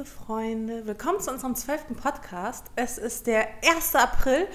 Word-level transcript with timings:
liebe 0.00 0.08
Freunde, 0.08 0.86
willkommen 0.86 1.20
zu 1.20 1.30
unserem 1.30 1.54
zwölften 1.54 1.94
Podcast. 1.94 2.64
Es 2.74 2.96
ist 2.96 3.26
der 3.26 3.46
1. 3.62 3.94
April 3.96 4.46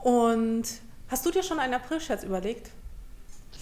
und 0.00 0.64
hast 1.08 1.26
du 1.26 1.30
dir 1.30 1.42
schon 1.42 1.58
einen 1.58 1.74
Aprilscherz 1.74 2.22
überlegt, 2.22 2.70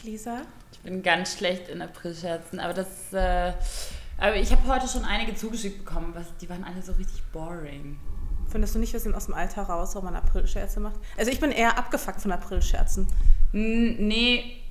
Lisa? 0.05 0.43
Ich 0.71 0.79
bin 0.79 1.03
ganz 1.03 1.37
schlecht 1.37 1.69
in 1.69 1.83
Aprilscherzen, 1.83 2.61
aber 2.61 2.75
das, 2.75 3.13
äh, 3.13 3.55
aber 4.19 4.37
ich 4.37 4.53
habe 4.53 4.69
heute 4.69 4.87
schon 4.87 5.05
einige 5.05 5.35
zugeschickt 5.35 5.85
bekommen, 5.85 6.13
was, 6.15 6.27
die 6.41 6.49
waren 6.49 6.63
alle 6.63 6.81
so 6.81 6.93
richtig 6.93 7.25
boring. 7.33 7.99
Findest 8.49 8.77
du 8.77 8.79
nicht, 8.79 8.93
wir 8.93 9.01
sind 9.01 9.17
aus 9.17 9.25
dem 9.25 9.35
Alter 9.35 9.63
raus, 9.63 9.97
wo 9.97 10.01
man 10.01 10.15
Aprilscherze 10.15 10.79
macht? 10.79 11.01
Also 11.19 11.33
ich 11.33 11.41
bin 11.41 11.51
eher 11.51 11.77
abgefuckt 11.77 12.21
von 12.21 12.31
Aprilscherzen. 12.31 13.09
Nee, 13.51 14.62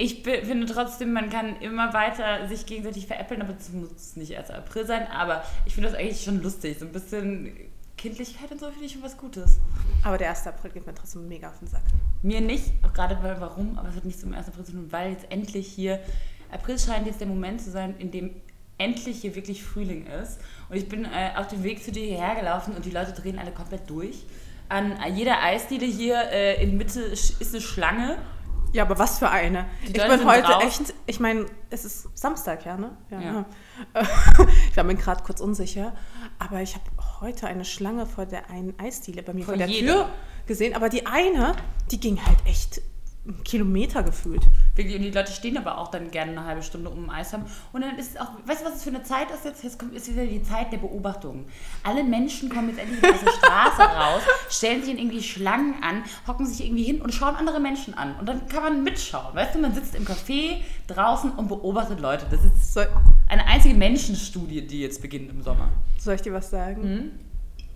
ich 0.00 0.22
finde 0.22 0.66
trotzdem, 0.66 1.12
man 1.12 1.28
kann 1.28 1.56
immer 1.60 1.92
weiter 1.92 2.46
sich 2.46 2.66
gegenseitig 2.66 3.08
veräppeln, 3.08 3.42
aber 3.42 3.54
es 3.58 3.72
muss 3.72 4.14
nicht 4.14 4.30
erst 4.30 4.52
April 4.52 4.86
sein. 4.86 5.08
Aber 5.08 5.42
ich 5.66 5.74
finde 5.74 5.90
das 5.90 5.98
eigentlich 5.98 6.22
schon 6.22 6.40
lustig. 6.40 6.78
So 6.78 6.86
ein 6.86 6.92
bisschen 6.92 7.52
Kindlichkeit 7.96 8.52
und 8.52 8.60
so 8.60 8.70
finde 8.70 8.84
ich 8.84 8.92
schon 8.92 9.02
was 9.02 9.16
Gutes. 9.16 9.58
Aber 10.04 10.16
der 10.16 10.30
1. 10.30 10.46
April 10.46 10.70
geht 10.70 10.86
mir 10.86 10.94
trotzdem 10.94 11.26
mega 11.26 11.48
auf 11.48 11.58
den 11.58 11.66
Sack. 11.66 11.82
Mir 12.22 12.40
nicht, 12.40 12.70
auch 12.84 12.92
gerade 12.92 13.18
weil 13.22 13.40
warum, 13.40 13.76
aber 13.76 13.88
es 13.88 13.96
hat 13.96 14.04
nichts 14.04 14.20
zum 14.20 14.32
1. 14.32 14.46
April 14.46 14.64
zu 14.64 14.72
tun, 14.72 14.86
weil 14.90 15.10
jetzt 15.10 15.26
endlich 15.32 15.66
hier, 15.66 15.98
April 16.52 16.78
scheint 16.78 17.08
jetzt 17.08 17.20
der 17.20 17.26
Moment 17.26 17.60
zu 17.60 17.72
sein, 17.72 17.96
in 17.98 18.12
dem 18.12 18.30
endlich 18.78 19.22
hier 19.22 19.34
wirklich 19.34 19.64
Frühling 19.64 20.06
ist. 20.06 20.38
Und 20.68 20.76
ich 20.76 20.88
bin 20.88 21.06
äh, 21.06 21.32
auf 21.34 21.48
dem 21.48 21.64
Weg 21.64 21.82
zu 21.82 21.90
dir 21.90 22.04
hierher 22.04 22.36
gelaufen 22.36 22.76
und 22.76 22.84
die 22.84 22.90
Leute 22.90 23.20
drehen 23.20 23.40
alle 23.40 23.50
komplett 23.50 23.90
durch. 23.90 24.22
An 24.68 24.96
jeder 25.16 25.42
Eisdiele 25.42 25.86
hier 25.86 26.30
äh, 26.30 26.62
in 26.62 26.76
Mitte 26.76 27.00
ist 27.00 27.52
eine 27.52 27.60
Schlange 27.60 28.18
ja, 28.72 28.84
aber 28.84 28.98
was 28.98 29.18
für 29.18 29.30
eine. 29.30 29.66
Die 29.82 29.96
ich 29.96 30.06
bin 30.06 30.24
heute 30.24 30.42
draußen. 30.42 30.84
echt, 30.84 30.94
ich 31.06 31.20
meine, 31.20 31.46
es 31.70 31.84
ist 31.84 32.08
Samstag, 32.14 32.64
ja, 32.64 32.76
ne? 32.76 32.96
Ja. 33.10 33.20
ja. 33.20 33.44
ich 34.70 34.76
war 34.76 34.84
mir 34.84 34.94
gerade 34.94 35.22
kurz 35.22 35.40
unsicher, 35.40 35.94
aber 36.38 36.60
ich 36.62 36.74
habe 36.74 36.84
heute 37.20 37.46
eine 37.46 37.64
Schlange 37.64 38.06
vor 38.06 38.26
der 38.26 38.50
einen 38.50 38.78
Eisdiele 38.78 39.22
bei 39.22 39.32
mir 39.32 39.44
vor, 39.44 39.54
vor 39.54 39.58
der 39.58 39.68
jeder. 39.68 39.94
Tür 39.94 40.08
gesehen, 40.46 40.74
aber 40.74 40.88
die 40.88 41.06
eine, 41.06 41.54
die 41.90 42.00
ging 42.00 42.24
halt 42.24 42.38
echt 42.46 42.80
Kilometer 43.44 44.02
gefühlt. 44.02 44.42
Und 44.78 45.02
die 45.02 45.10
Leute 45.10 45.32
stehen 45.32 45.56
aber 45.56 45.78
auch 45.78 45.88
dann 45.88 46.10
gerne 46.10 46.32
eine 46.32 46.44
halbe 46.44 46.62
Stunde 46.62 46.90
um 46.90 47.10
Eis 47.10 47.32
haben. 47.32 47.44
Und 47.72 47.82
dann 47.82 47.96
ist 47.98 48.14
es 48.14 48.20
auch, 48.20 48.30
weißt 48.44 48.62
du, 48.62 48.66
was 48.66 48.76
es 48.76 48.84
für 48.84 48.90
eine 48.90 49.02
Zeit 49.02 49.30
ist 49.30 49.44
jetzt? 49.44 49.64
Jetzt 49.64 49.78
kommt, 49.78 49.94
ist 49.94 50.10
wieder 50.10 50.24
die 50.24 50.42
Zeit 50.42 50.72
der 50.72 50.78
Beobachtung. 50.78 51.46
Alle 51.82 52.04
Menschen 52.04 52.48
kommen 52.48 52.68
jetzt 52.68 52.80
endlich 52.80 53.02
aus 53.02 53.20
der 53.20 53.32
Straße 53.32 53.82
raus, 53.96 54.22
stellen 54.48 54.82
sich 54.82 54.92
in 54.92 54.98
irgendwie 54.98 55.22
Schlangen 55.22 55.82
an, 55.82 56.04
hocken 56.26 56.46
sich 56.46 56.64
irgendwie 56.64 56.84
hin 56.84 57.00
und 57.00 57.12
schauen 57.12 57.36
andere 57.36 57.60
Menschen 57.60 57.94
an. 57.94 58.16
Und 58.18 58.28
dann 58.28 58.48
kann 58.48 58.62
man 58.62 58.84
mitschauen. 58.84 59.34
Weißt 59.34 59.54
du, 59.54 59.58
man 59.58 59.74
sitzt 59.74 59.94
im 59.94 60.04
Café 60.04 60.58
draußen 60.86 61.32
und 61.32 61.48
beobachtet 61.48 62.00
Leute. 62.00 62.26
Das 62.30 62.40
ist 62.44 62.78
eine 63.28 63.46
einzige 63.46 63.74
Menschenstudie, 63.74 64.66
die 64.66 64.80
jetzt 64.80 65.02
beginnt 65.02 65.30
im 65.30 65.42
Sommer. 65.42 65.68
Soll 65.98 66.14
ich 66.14 66.22
dir 66.22 66.32
was 66.32 66.50
sagen? 66.50 66.82
Mhm 66.82 67.27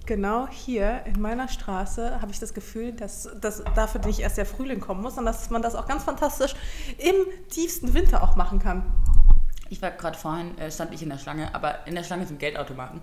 genau 0.06 0.48
hier 0.48 1.02
in 1.06 1.20
meiner 1.20 1.48
Straße 1.48 2.20
habe 2.20 2.32
ich 2.32 2.38
das 2.38 2.54
Gefühl, 2.54 2.92
dass, 2.92 3.28
dass 3.40 3.62
dafür 3.74 4.00
nicht 4.04 4.20
erst 4.20 4.38
der 4.38 4.46
Frühling 4.46 4.80
kommen 4.80 5.02
muss, 5.02 5.14
sondern 5.14 5.34
dass 5.34 5.50
man 5.50 5.62
das 5.62 5.74
auch 5.74 5.86
ganz 5.86 6.04
fantastisch 6.04 6.54
im 6.98 7.14
tiefsten 7.48 7.94
Winter 7.94 8.22
auch 8.22 8.36
machen 8.36 8.58
kann. 8.58 8.84
Ich 9.70 9.80
war 9.80 9.90
gerade 9.90 10.18
vorhin, 10.18 10.58
äh, 10.58 10.70
stand 10.70 10.92
ich 10.92 11.02
in 11.02 11.08
der 11.08 11.18
Schlange, 11.18 11.54
aber 11.54 11.86
in 11.86 11.94
der 11.94 12.04
Schlange 12.04 12.26
zum 12.26 12.38
Geldautomaten. 12.38 13.00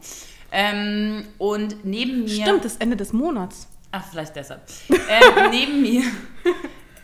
Ähm, 0.52 1.26
und 1.38 1.84
neben 1.84 2.26
mir. 2.26 2.44
Stimmt, 2.44 2.66
das 2.66 2.78
Ende 2.78 2.96
des 2.96 3.12
Monats. 3.12 3.68
Ach, 3.92 4.06
vielleicht 4.10 4.36
deshalb. 4.36 4.62
ähm, 4.90 5.50
neben 5.52 5.82
mir. 5.82 6.04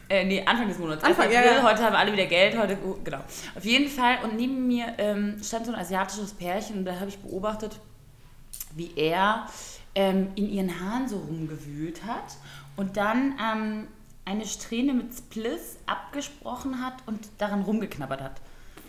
Äh, 0.07 0.25
nee, 0.25 0.45
Anfang 0.45 0.67
des 0.67 0.77
Monats. 0.77 1.03
Anfang, 1.03 1.25
April, 1.25 1.35
ja, 1.35 1.55
ja. 1.55 1.63
Heute 1.63 1.83
haben 1.83 1.95
alle 1.95 2.13
wieder 2.13 2.27
Geld. 2.27 2.57
Heute, 2.57 2.77
oh, 2.85 2.97
genau. 3.03 3.21
Auf 3.55 3.65
jeden 3.65 3.89
Fall. 3.89 4.17
Und 4.23 4.35
neben 4.35 4.67
mir 4.67 4.93
ähm, 4.99 5.41
stand 5.43 5.65
so 5.65 5.73
ein 5.73 5.80
asiatisches 5.80 6.33
Pärchen 6.33 6.80
und 6.80 6.85
da 6.85 6.99
habe 6.99 7.09
ich 7.09 7.17
beobachtet, 7.17 7.80
wie 8.75 8.91
er 8.95 9.47
ähm, 9.95 10.27
in 10.35 10.49
ihren 10.49 10.79
Haaren 10.79 11.07
so 11.07 11.17
rumgewühlt 11.17 12.05
hat 12.05 12.38
und 12.75 12.97
dann 12.97 13.35
ähm, 13.41 13.88
eine 14.25 14.45
Strähne 14.45 14.93
mit 14.93 15.13
Spliss 15.13 15.77
abgesprochen 15.85 16.83
hat 16.83 16.95
und 17.05 17.20
daran 17.37 17.61
rumgeknabbert 17.61 18.21
hat. 18.21 18.42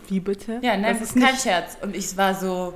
Wie 0.07 0.19
bitte? 0.19 0.59
Ja, 0.61 0.77
nein, 0.77 0.97
das, 0.99 1.15
ist 1.15 1.21
kein 1.21 1.35
Scherz. 1.35 1.77
Und 1.81 1.95
ich 1.95 2.15
war 2.17 2.33
so, 2.33 2.73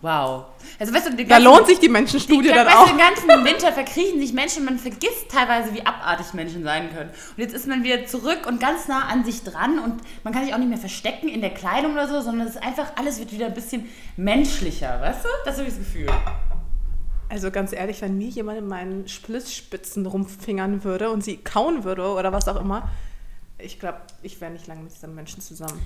wow. 0.00 0.44
Also, 0.78 0.92
weißt 0.92 1.06
du, 1.06 1.10
ganzen, 1.10 1.28
da 1.28 1.38
lohnt 1.38 1.66
sich 1.66 1.80
die 1.80 1.88
Menschenstudie 1.88 2.48
die, 2.48 2.54
dann 2.54 2.66
weißt 2.66 2.76
auch. 2.76 2.88
Den 2.88 2.98
ganzen 2.98 3.28
Winter 3.44 3.72
verkriechen 3.72 4.20
sich 4.20 4.32
Menschen, 4.32 4.64
man 4.64 4.78
vergisst 4.78 5.30
teilweise, 5.30 5.74
wie 5.74 5.84
abartig 5.84 6.34
Menschen 6.34 6.62
sein 6.62 6.90
können. 6.94 7.10
Und 7.10 7.38
jetzt 7.38 7.54
ist 7.54 7.66
man 7.66 7.82
wieder 7.82 8.06
zurück 8.06 8.46
und 8.46 8.60
ganz 8.60 8.86
nah 8.86 9.06
an 9.06 9.24
sich 9.24 9.42
dran 9.42 9.78
und 9.78 10.02
man 10.24 10.32
kann 10.32 10.44
sich 10.44 10.54
auch 10.54 10.58
nicht 10.58 10.68
mehr 10.68 10.78
verstecken 10.78 11.28
in 11.28 11.40
der 11.40 11.54
Kleidung 11.54 11.92
oder 11.92 12.06
so, 12.06 12.20
sondern 12.20 12.46
es 12.46 12.56
ist 12.56 12.62
einfach, 12.62 12.92
alles 12.96 13.18
wird 13.18 13.32
wieder 13.32 13.46
ein 13.46 13.54
bisschen 13.54 13.88
menschlicher, 14.16 15.00
weißt 15.00 15.24
du? 15.24 15.28
Das 15.44 15.56
habe 15.56 15.68
ich 15.68 15.74
das 15.74 15.78
Gefühl. 15.78 16.06
Also 17.32 17.50
ganz 17.50 17.72
ehrlich, 17.72 18.02
wenn 18.02 18.18
mir 18.18 18.28
jemand 18.28 18.58
in 18.58 18.68
meinen 18.68 19.08
Splissspitzen 19.08 20.04
rumfingern 20.04 20.84
würde 20.84 21.08
und 21.10 21.24
sie 21.24 21.38
kauen 21.38 21.82
würde 21.82 22.06
oder 22.06 22.30
was 22.30 22.46
auch 22.46 22.60
immer, 22.60 22.90
ich 23.56 23.80
glaube, 23.80 24.02
ich 24.20 24.38
wäre 24.42 24.52
nicht 24.52 24.66
lange 24.66 24.82
mit 24.82 24.92
diesen 24.92 25.14
Menschen 25.14 25.40
zusammen. 25.40 25.80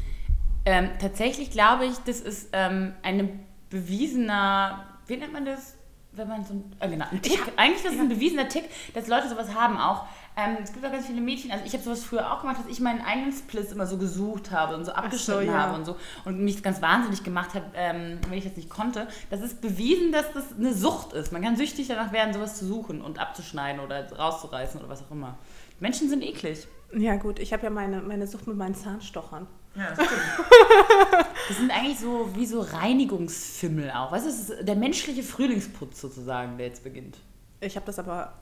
Ähm, 0.64 0.90
tatsächlich 1.00 1.52
glaube 1.52 1.86
ich, 1.86 1.98
das 1.98 2.18
ist 2.18 2.48
ähm, 2.52 2.94
ein 3.04 3.46
bewiesener, 3.70 4.88
wie 5.06 5.18
nennt 5.18 5.32
man 5.32 5.44
das? 5.44 5.76
Wenn 6.10 6.26
man 6.26 6.44
so 6.44 6.54
ein, 6.54 6.64
äh, 6.80 6.88
genau, 6.88 7.04
ein 7.12 7.22
Tick, 7.22 7.40
eigentlich 7.56 7.84
ist 7.84 7.94
es 7.94 8.00
ein 8.00 8.08
bewiesener 8.08 8.48
Tick, 8.48 8.64
dass 8.94 9.06
Leute 9.06 9.28
sowas 9.28 9.54
haben 9.54 9.78
auch. 9.78 10.04
Ähm, 10.38 10.58
es 10.62 10.70
gibt 10.70 10.84
auch 10.84 10.92
ganz 10.92 11.06
viele 11.06 11.22
Mädchen, 11.22 11.50
also 11.50 11.64
ich 11.64 11.72
habe 11.72 11.82
sowas 11.82 12.04
früher 12.04 12.30
auch 12.30 12.42
gemacht, 12.42 12.58
dass 12.58 12.66
ich 12.70 12.78
meinen 12.78 13.00
eigenen 13.00 13.32
Spliss 13.32 13.72
immer 13.72 13.86
so 13.86 13.97
gesucht 13.97 14.50
habe 14.50 14.76
und 14.76 14.84
so 14.84 14.92
abgeschnitten 14.92 15.47
so, 15.47 15.50
ja. 15.50 15.54
habe 15.54 15.74
und 15.78 15.86
so 15.86 15.97
und 16.26 16.41
mich 16.41 16.62
ganz 16.62 16.82
wahnsinnig 16.82 17.24
gemacht 17.24 17.54
habe, 17.54 17.64
ähm, 17.74 18.19
wenn 18.28 18.36
ich 18.36 18.44
das 18.44 18.54
nicht 18.54 18.69
konnte. 18.69 19.08
Das 19.30 19.41
ist 19.41 19.62
bewiesen, 19.62 20.12
dass 20.12 20.30
das 20.34 20.44
eine 20.58 20.74
Sucht 20.74 21.14
ist. 21.14 21.32
Man 21.32 21.42
kann 21.42 21.56
süchtig 21.56 21.88
danach 21.88 22.12
werden, 22.12 22.34
sowas 22.34 22.58
zu 22.58 22.66
suchen 22.66 23.00
und 23.00 23.19
abzuschneiden 23.19 23.80
oder 23.80 24.12
rauszureißen 24.12 24.78
oder 24.78 24.91
was 24.91 25.02
auch 25.02 25.10
immer. 25.10 25.38
Menschen 25.80 26.10
sind 26.10 26.22
eklig. 26.22 26.68
Ja 26.94 27.16
gut, 27.16 27.38
ich 27.38 27.54
habe 27.54 27.62
ja 27.64 27.70
meine, 27.70 28.03
meine 28.03 28.26
Sucht 28.26 28.47
mit 28.47 28.58
meinen 28.58 28.74
Zahnstochern. 28.74 29.47
Ja, 29.74 29.88
das 29.97 30.04
stimmt. 30.04 30.22
das 31.48 31.56
sind 31.56 31.70
eigentlich 31.70 31.98
so 31.98 32.28
wie 32.34 32.44
so 32.44 32.60
Reinigungsfimmel 32.60 33.91
auch. 33.91 34.12
Was 34.12 34.26
ist 34.26 34.53
der 34.68 34.76
menschliche 34.76 35.22
Frühlingsputz 35.22 35.98
sozusagen, 35.98 36.58
der 36.58 36.66
jetzt 36.66 36.84
beginnt? 36.84 37.16
Ich 37.60 37.74
habe 37.76 37.86
das 37.86 37.98
aber 37.98 38.34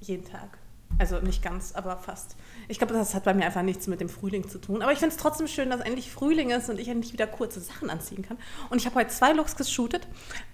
jeden 0.00 0.24
Tag. 0.24 0.58
Also 0.98 1.18
nicht 1.20 1.42
ganz, 1.42 1.72
aber 1.74 1.96
fast. 1.96 2.36
Ich 2.68 2.78
glaube, 2.78 2.94
das 2.94 3.14
hat 3.14 3.24
bei 3.24 3.34
mir 3.34 3.44
einfach 3.46 3.62
nichts 3.62 3.86
mit 3.86 4.00
dem 4.00 4.08
Frühling 4.08 4.48
zu 4.48 4.58
tun. 4.58 4.82
Aber 4.82 4.92
ich 4.92 4.98
finde 4.98 5.14
es 5.14 5.20
trotzdem 5.20 5.48
schön, 5.48 5.70
dass 5.70 5.80
endlich 5.80 6.10
Frühling 6.10 6.50
ist 6.50 6.70
und 6.70 6.78
ich 6.78 6.88
endlich 6.88 7.12
wieder 7.12 7.26
kurze 7.26 7.60
Sachen 7.60 7.90
anziehen 7.90 8.22
kann. 8.22 8.38
Und 8.70 8.78
ich 8.78 8.86
habe 8.86 8.96
heute 8.96 9.10
zwei 9.10 9.32
Looks 9.32 9.56
geshootet, 9.56 10.06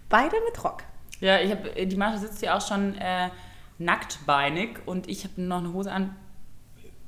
beide 0.08 0.36
mit 0.48 0.64
Rock. 0.64 0.82
Ja, 1.20 1.38
ich 1.40 1.50
habe 1.50 1.86
die 1.86 1.96
Marsha 1.96 2.18
sitzt 2.18 2.40
hier 2.40 2.56
auch 2.56 2.66
schon 2.66 2.96
äh, 2.96 3.28
nacktbeinig 3.78 4.78
und 4.86 5.08
ich 5.08 5.24
habe 5.24 5.42
noch 5.42 5.58
eine 5.58 5.72
Hose 5.72 5.92
an, 5.92 6.16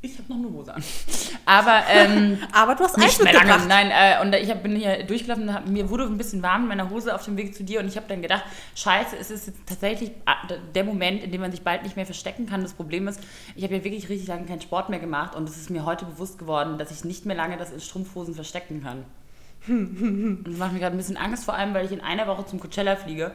ich 0.03 0.19
habe 0.19 0.29
noch 0.29 0.37
eine 0.37 0.53
Hose 0.53 0.75
an. 0.75 0.83
Aber, 1.47 1.85
ähm, 1.89 2.39
Aber 2.53 2.75
du 2.75 2.83
hast 2.83 2.99
nicht 2.99 3.23
mehr 3.23 3.33
lange. 3.33 3.67
Nein, 3.67 3.91
äh, 3.91 4.21
und 4.21 4.35
ich 4.35 4.51
hab, 4.51 4.63
bin 4.63 4.75
hier 4.75 5.05
durchgelaufen, 5.05 5.49
und 5.49 5.69
mir 5.69 5.89
wurde 5.89 6.05
ein 6.05 6.19
bisschen 6.19 6.43
warm 6.43 6.63
in 6.63 6.69
meiner 6.69 6.91
Hose 6.91 7.15
auf 7.15 7.25
dem 7.25 7.37
Weg 7.37 7.55
zu 7.55 7.63
dir 7.63 7.79
und 7.79 7.87
ich 7.87 7.97
habe 7.97 8.07
dann 8.09 8.21
gedacht, 8.21 8.45
scheiße, 8.75 9.17
es 9.17 9.31
ist 9.31 9.47
jetzt 9.47 9.61
tatsächlich 9.65 10.11
ah, 10.27 10.35
der 10.75 10.83
Moment, 10.83 11.23
in 11.23 11.31
dem 11.31 11.41
man 11.41 11.53
sich 11.53 11.63
bald 11.63 11.85
nicht 11.85 11.95
mehr 11.95 12.05
verstecken 12.05 12.47
kann. 12.47 12.63
Das 12.63 12.73
Problem 12.73 13.07
ist, 13.07 13.21
ich 13.55 13.63
habe 13.63 13.77
ja 13.77 13.85
wirklich 13.85 14.09
richtig 14.09 14.27
lange 14.27 14.45
keinen 14.47 14.61
Sport 14.61 14.91
mehr 14.91 14.99
gemacht 14.99 15.37
und 15.37 15.49
es 15.49 15.57
ist 15.57 15.71
mir 15.71 15.85
heute 15.85 16.05
bewusst 16.05 16.39
geworden, 16.39 16.79
dass 16.79 16.91
ich 16.91 17.05
nicht 17.05 17.25
mehr 17.25 17.37
lange 17.37 17.57
das 17.57 17.71
in 17.71 17.81
Strumpfhosen 17.81 18.35
verstecken 18.35 18.83
kann. 18.83 19.05
und 19.69 20.45
das 20.45 20.57
macht 20.57 20.73
mir 20.73 20.81
gerade 20.81 20.97
ein 20.97 20.99
bisschen 20.99 21.17
Angst, 21.17 21.45
vor 21.45 21.55
allem, 21.55 21.75
weil 21.75 21.87
ich 21.87 21.93
in 21.93 22.01
einer 22.01 22.27
Woche 22.27 22.45
zum 22.47 22.59
Coachella 22.59 22.97
fliege 22.97 23.33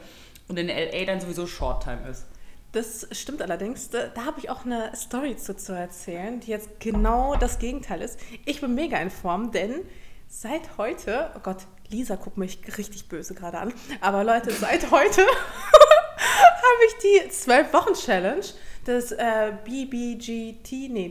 und 0.49 0.59
in 0.59 0.67
L.A. 0.67 1.05
dann 1.05 1.21
sowieso 1.21 1.47
Short-Time 1.47 2.09
ist. 2.09 2.25
Das 2.71 3.07
stimmt 3.11 3.41
allerdings. 3.41 3.89
Da, 3.89 4.07
da 4.07 4.25
habe 4.25 4.39
ich 4.39 4.49
auch 4.49 4.65
eine 4.65 4.95
Story 4.95 5.37
zu, 5.37 5.55
zu 5.55 5.73
erzählen, 5.73 6.39
die 6.39 6.51
jetzt 6.51 6.79
genau 6.79 7.35
das 7.35 7.59
Gegenteil 7.59 8.01
ist. 8.01 8.19
Ich 8.45 8.61
bin 8.61 8.75
mega 8.75 8.97
in 8.97 9.09
Form, 9.09 9.51
denn 9.51 9.85
seit 10.27 10.77
heute, 10.77 11.31
oh 11.35 11.39
Gott, 11.41 11.65
Lisa 11.89 12.15
guckt 12.15 12.37
mich 12.37 12.59
richtig 12.77 13.07
böse 13.07 13.33
gerade 13.33 13.59
an, 13.59 13.73
aber 14.01 14.23
Leute, 14.23 14.51
seit 14.51 14.91
heute 14.91 15.21
habe 16.17 16.85
ich 16.87 16.95
die 17.01 17.31
12-Wochen-Challenge 17.31 18.45
des 18.85 19.11
äh, 19.13 19.53
BBGT, 19.63 20.89
nee, 20.89 21.07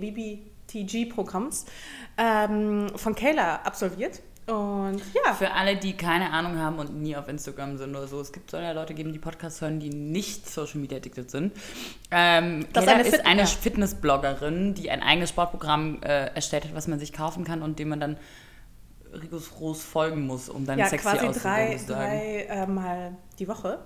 BBTG-Programms 0.69 1.65
ähm, 2.19 2.91
von 2.97 3.15
Kayla 3.15 3.57
absolviert. 3.65 4.21
Und 4.47 5.03
ja. 5.13 5.35
Für 5.35 5.53
alle, 5.53 5.77
die 5.77 5.97
keine 5.97 6.31
Ahnung 6.31 6.59
haben 6.59 6.79
und 6.79 6.95
nie 6.95 7.17
auf 7.17 7.29
Instagram 7.29 7.79
sind 7.79 7.91
oder 7.97 8.07
so, 8.07 8.21
es 8.21 8.33
gibt 8.33 8.51
so 8.51 8.59
ja 8.59 8.71
Leute 8.71 8.95
geben, 8.95 9.13
die 9.13 9.19
Podcasts 9.19 9.61
hören, 9.61 9.81
die 9.81 9.91
nicht 9.91 10.49
Social 10.49 10.79
Media 10.79 10.99
addicted 10.99 11.31
sind. 11.31 11.53
Ähm, 12.13 12.65
das 12.73 12.87
eine 12.87 13.03
ist 13.03 13.27
eine 13.27 13.45
Fitnessbloggerin, 13.47 14.75
die 14.75 14.89
ein 14.91 15.03
eigenes 15.03 15.31
Sportprogramm 15.31 16.01
äh, 16.03 16.27
erstellt 16.35 16.65
hat, 16.65 16.75
was 16.77 16.87
man 16.87 17.01
sich 17.01 17.13
kaufen 17.13 17.43
kann 17.43 17.61
und 17.61 17.81
dem 17.81 17.89
man 17.89 17.99
dann 17.99 18.19
rigoros 19.13 19.83
folgen 19.83 20.27
muss, 20.27 20.49
um 20.49 20.65
dann 20.65 20.79
ja, 20.79 20.87
sexy 20.87 21.09
quasi 21.09 21.41
drei, 21.41 21.81
drei 21.85 22.47
äh, 22.49 22.67
Mal 22.67 23.17
die 23.41 23.49
Woche. 23.49 23.81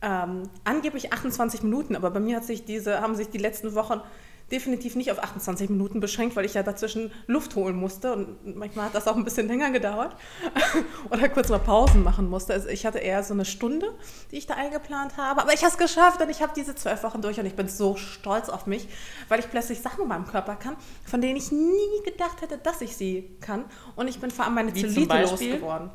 Ähm, 0.00 0.44
angeblich 0.62 1.12
28 1.12 1.64
Minuten, 1.64 1.96
aber 1.96 2.12
bei 2.12 2.20
mir 2.20 2.36
hat 2.36 2.44
sich 2.44 2.64
diese, 2.64 3.00
haben 3.00 3.16
sich 3.16 3.30
die 3.30 3.38
letzten 3.38 3.74
Wochen 3.74 4.00
definitiv 4.50 4.96
nicht 4.96 5.12
auf 5.12 5.22
28 5.22 5.68
Minuten 5.68 6.00
beschränkt, 6.00 6.36
weil 6.36 6.44
ich 6.44 6.54
ja 6.54 6.62
dazwischen 6.62 7.12
Luft 7.26 7.54
holen 7.54 7.76
musste 7.76 8.14
und 8.14 8.56
manchmal 8.56 8.86
hat 8.86 8.94
das 8.94 9.06
auch 9.06 9.16
ein 9.16 9.24
bisschen 9.24 9.46
länger 9.46 9.70
gedauert 9.70 10.16
oder 11.10 11.28
kurz 11.28 11.48
mal 11.48 11.58
Pausen 11.58 12.02
machen 12.02 12.30
musste. 12.30 12.54
Also 12.54 12.68
ich 12.68 12.86
hatte 12.86 12.98
eher 12.98 13.22
so 13.22 13.34
eine 13.34 13.44
Stunde, 13.44 13.94
die 14.30 14.36
ich 14.36 14.46
da 14.46 14.54
eingeplant 14.54 15.16
habe, 15.16 15.42
aber 15.42 15.52
ich 15.52 15.62
habe 15.62 15.72
es 15.72 15.78
geschafft 15.78 16.22
und 16.22 16.30
ich 16.30 16.40
habe 16.40 16.52
diese 16.56 16.74
zwölf 16.74 17.02
Wochen 17.02 17.20
durch 17.20 17.38
und 17.38 17.46
ich 17.46 17.54
bin 17.54 17.68
so 17.68 17.96
stolz 17.96 18.48
auf 18.48 18.66
mich, 18.66 18.88
weil 19.28 19.40
ich 19.40 19.50
plötzlich 19.50 19.80
Sachen 19.80 20.02
in 20.02 20.08
meinem 20.08 20.26
Körper 20.26 20.56
kann, 20.56 20.76
von 21.04 21.20
denen 21.20 21.36
ich 21.36 21.52
nie 21.52 22.02
gedacht 22.04 22.40
hätte, 22.40 22.58
dass 22.58 22.80
ich 22.80 22.96
sie 22.96 23.36
kann 23.40 23.64
und 23.96 24.08
ich 24.08 24.18
bin 24.20 24.30
vor 24.30 24.46
allem 24.46 24.54
meine 24.54 24.74
Wie 24.74 24.80
Zellulite 24.80 25.22
losgeworden. 25.22 25.90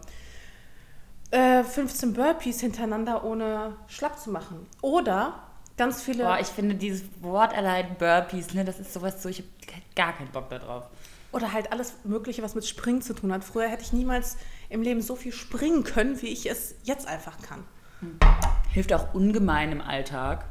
Äh, 1.31 1.63
15 1.63 2.13
Burpees 2.13 2.59
hintereinander 2.59 3.23
ohne 3.23 3.75
schlapp 3.87 4.19
zu 4.19 4.29
machen. 4.29 4.67
Oder 4.83 5.41
ganz 5.77 6.01
viele. 6.01 6.23
Boah, 6.23 6.39
ich 6.39 6.47
finde 6.47 6.75
dieses 6.75 7.03
Wort 7.21 7.55
allein 7.55 7.95
Burpees, 7.97 8.53
ne, 8.53 8.63
das 8.65 8.79
ist 8.79 8.93
sowas 8.93 9.21
so, 9.21 9.29
ich 9.29 9.39
habe 9.39 9.49
gar 9.95 10.13
keinen 10.13 10.31
Bock 10.31 10.49
da 10.49 10.59
drauf. 10.59 10.83
Oder 11.31 11.51
halt 11.51 11.71
alles 11.71 11.95
Mögliche, 12.03 12.43
was 12.43 12.53
mit 12.53 12.65
Springen 12.65 13.01
zu 13.01 13.13
tun 13.13 13.33
hat. 13.33 13.43
Früher 13.43 13.67
hätte 13.67 13.81
ich 13.81 13.91
niemals 13.93 14.37
im 14.69 14.83
Leben 14.83 15.01
so 15.01 15.15
viel 15.15 15.31
springen 15.31 15.83
können, 15.83 16.21
wie 16.21 16.27
ich 16.27 16.47
es 16.49 16.75
jetzt 16.83 17.07
einfach 17.07 17.41
kann. 17.41 17.63
Hilft 18.71 18.93
auch 18.93 19.13
ungemein 19.15 19.71
im 19.71 19.81
Alltag. 19.81 20.45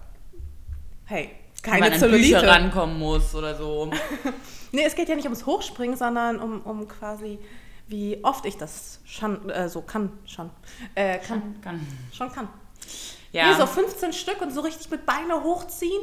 Hey, 1.05 1.31
Wenn 1.63 1.71
man 1.71 1.81
keine 1.81 1.85
an 1.85 1.91
Bücher 1.93 2.01
Zellulite. 2.01 2.47
rankommen 2.49 2.99
muss 2.99 3.35
oder 3.35 3.55
so. 3.57 3.91
Nee, 4.75 4.85
es 4.87 4.95
geht 4.95 5.11
ja 5.11 5.15
nicht 5.17 5.27
ums 5.27 5.45
Hochspringen, 5.45 5.99
sondern 5.99 6.39
um, 6.41 6.63
um 6.63 6.89
quasi, 6.89 7.39
wie 7.89 8.19
oft 8.25 8.47
ich 8.47 8.57
das 8.57 9.01
schon, 9.05 9.51
äh, 9.51 9.69
so 9.69 9.83
kann, 9.83 10.11
schon, 10.25 10.49
äh, 10.95 11.19
kann, 11.19 11.61
Kann. 11.61 11.87
schon 12.11 12.33
kann. 12.33 12.49
Ja. 13.33 13.51
Nee, 13.51 13.59
so 13.59 13.67
15 13.67 14.13
Stück 14.13 14.41
und 14.41 14.53
so 14.53 14.61
richtig 14.61 14.91
mit 14.91 15.07
Beine 15.07 15.43
hochziehen. 15.43 16.03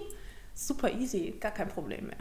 Super 0.53 0.91
easy, 0.91 1.37
gar 1.39 1.51
kein 1.51 1.69
Problem 1.69 2.07
mehr. 2.07 2.17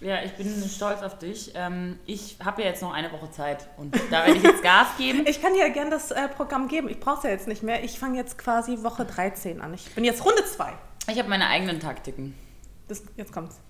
Ja, 0.00 0.22
ich 0.22 0.32
bin 0.32 0.66
stolz 0.68 1.02
auf 1.02 1.18
dich. 1.18 1.52
Ähm, 1.54 1.98
ich 2.06 2.36
habe 2.42 2.62
ja 2.62 2.68
jetzt 2.68 2.80
noch 2.80 2.92
eine 2.92 3.12
Woche 3.12 3.30
Zeit 3.30 3.68
und 3.76 3.94
da 4.10 4.24
werde 4.24 4.38
ich 4.38 4.42
jetzt 4.42 4.62
Gas 4.62 4.88
geben. 4.96 5.24
Ich 5.26 5.42
kann 5.42 5.52
dir 5.52 5.60
ja 5.60 5.68
gern 5.68 5.90
das 5.90 6.10
äh, 6.10 6.28
Programm 6.28 6.68
geben. 6.68 6.88
Ich 6.88 6.98
brauche 6.98 7.18
es 7.18 7.22
ja 7.24 7.30
jetzt 7.30 7.46
nicht 7.46 7.62
mehr. 7.62 7.84
Ich 7.84 7.98
fange 7.98 8.16
jetzt 8.16 8.38
quasi 8.38 8.82
Woche 8.82 9.04
13 9.04 9.60
an. 9.60 9.74
Ich 9.74 9.94
bin 9.94 10.04
jetzt 10.04 10.24
Runde 10.24 10.44
2. 10.44 10.72
Ich 11.08 11.18
habe 11.18 11.28
meine 11.28 11.48
eigenen 11.48 11.80
Taktiken. 11.80 12.34
Das, 12.88 13.02
jetzt 13.16 13.32
kommt's. 13.32 13.60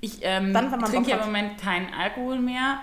Ich 0.00 0.18
ähm, 0.22 0.52
Dann, 0.52 0.78
trinke 0.84 1.10
im. 1.10 1.20
Moment 1.20 1.58
keinen 1.58 1.92
Alkohol 1.92 2.38
mehr. 2.38 2.80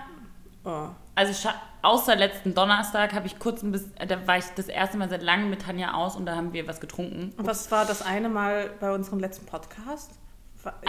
Oh. 0.64 0.88
Also 1.16 1.48
außer 1.82 2.14
letzten 2.14 2.54
Donnerstag 2.54 3.14
habe 3.14 3.26
ich 3.26 3.38
kurz 3.38 3.62
ein 3.62 3.72
bisschen, 3.72 3.92
da 4.06 4.26
war 4.26 4.38
ich 4.38 4.44
das 4.54 4.68
erste 4.68 4.98
Mal 4.98 5.08
seit 5.08 5.22
langem 5.22 5.50
mit 5.50 5.62
Tanja 5.62 5.94
aus 5.94 6.14
und 6.14 6.26
da 6.26 6.36
haben 6.36 6.52
wir 6.52 6.68
was 6.68 6.78
getrunken. 6.78 7.32
Und 7.36 7.46
was 7.46 7.70
war 7.70 7.86
das 7.86 8.02
eine 8.02 8.28
Mal 8.28 8.70
bei 8.80 8.92
unserem 8.92 9.18
letzten 9.18 9.46
Podcast? 9.46 10.10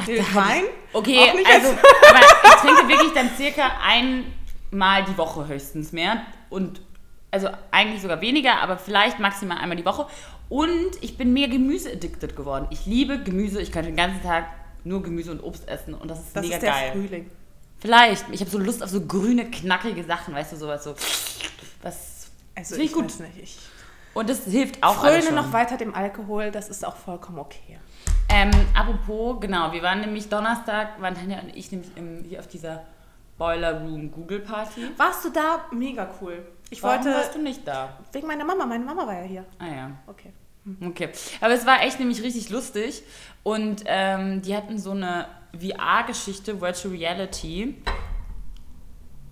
Den 0.08 0.26
Wein? 0.36 0.64
Okay, 0.92 1.20
also 1.52 1.70
ich 2.44 2.56
trinke 2.62 2.88
wirklich 2.88 3.14
dann 3.14 3.30
circa 3.38 3.72
einmal 3.84 5.04
die 5.06 5.18
Woche 5.18 5.48
höchstens 5.48 5.92
mehr 5.92 6.22
und 6.50 6.82
also 7.32 7.50
eigentlich 7.72 8.02
sogar 8.02 8.20
weniger, 8.22 8.62
aber 8.62 8.78
vielleicht 8.78 9.20
maximal 9.20 9.58
einmal 9.60 9.78
die 9.78 9.86
Woche. 9.86 10.08
Und 10.50 10.92
ich 11.02 11.18
bin 11.18 11.34
mehr 11.34 11.48
Gemüse-addicted 11.48 12.36
geworden. 12.36 12.68
Ich 12.70 12.86
liebe 12.86 13.22
Gemüse. 13.22 13.62
Ich 13.62 13.72
könnte 13.72 13.90
den 13.90 13.98
ganzen 13.98 14.24
Tag 14.24 14.46
nur 14.84 15.04
Gemüse 15.04 15.32
und 15.32 15.44
Obst 15.44 15.68
essen 15.68 15.94
und 15.94 16.10
das 16.10 16.20
ist 16.20 16.36
Das 16.36 16.44
mega 16.44 16.56
ist 16.56 16.64
der 16.64 16.72
geil. 16.72 16.92
Frühling. 16.94 17.30
Vielleicht. 17.80 18.26
Ich 18.32 18.42
habe 18.42 18.50
so 18.50 18.58
Lust 18.58 18.84
auf 18.84 18.90
so 18.90 19.02
grüne, 19.02 19.50
knackige 19.50 20.04
Sachen, 20.04 20.34
weißt 20.34 20.54
du, 20.54 20.58
sowas 20.58 20.84
so. 20.84 20.96
Was. 21.82 22.32
Also 22.56 22.76
ich 22.78 22.92
gut. 22.92 23.06
weiß 23.06 23.20
nicht. 23.20 23.38
Ich 23.44 23.58
Und 24.14 24.30
das 24.30 24.46
hilft 24.46 24.82
auch 24.84 24.96
fröne 24.96 25.32
noch 25.32 25.54
weiter 25.54 25.78
dem 25.78 25.94
Alkohol. 25.94 26.52
Das 26.52 26.70
ist 26.70 26.86
auch 26.86 26.96
vollkommen 26.96 27.40
okay. 27.40 27.80
Ähm, 28.30 28.52
apropos, 28.74 29.40
genau, 29.40 29.72
wir 29.72 29.82
waren 29.82 30.02
nämlich 30.02 30.28
Donnerstag, 30.28 31.00
waren 31.02 31.16
Tanja 31.16 31.40
und 31.40 31.56
ich 31.56 31.72
nämlich 31.72 31.96
im, 31.96 32.26
hier 32.28 32.40
auf 32.40 32.48
dieser 32.48 32.84
Boiler 33.38 33.80
Room 33.82 34.12
Google 34.12 34.40
Party. 34.40 34.82
Warst 34.98 35.24
du 35.24 35.30
da? 35.30 35.66
Mega 35.72 36.10
cool. 36.20 36.46
Ich 36.70 36.84
Warum 36.84 37.06
wollte... 37.06 37.16
warst 37.16 37.36
du 37.36 37.42
nicht 37.42 37.66
da? 37.66 37.98
Wegen 38.12 38.28
meiner 38.28 38.44
Mama. 38.44 38.66
Meine 38.66 38.84
Mama 38.84 39.06
war 39.08 39.14
ja 39.14 39.24
hier. 39.24 39.46
Ah 39.60 39.68
ja. 39.68 39.92
Okay. 40.08 40.34
Okay. 40.84 41.10
Aber 41.40 41.54
es 41.54 41.66
war 41.66 41.82
echt 41.84 42.00
nämlich 42.00 42.22
richtig 42.22 42.50
lustig. 42.50 43.04
Und 43.44 43.84
ähm, 43.86 44.42
die 44.42 44.56
hatten 44.56 44.78
so 44.78 44.92
eine 44.92 45.28
VR-Geschichte, 45.54 46.62
Virtual 46.62 46.94
Reality. 46.94 47.76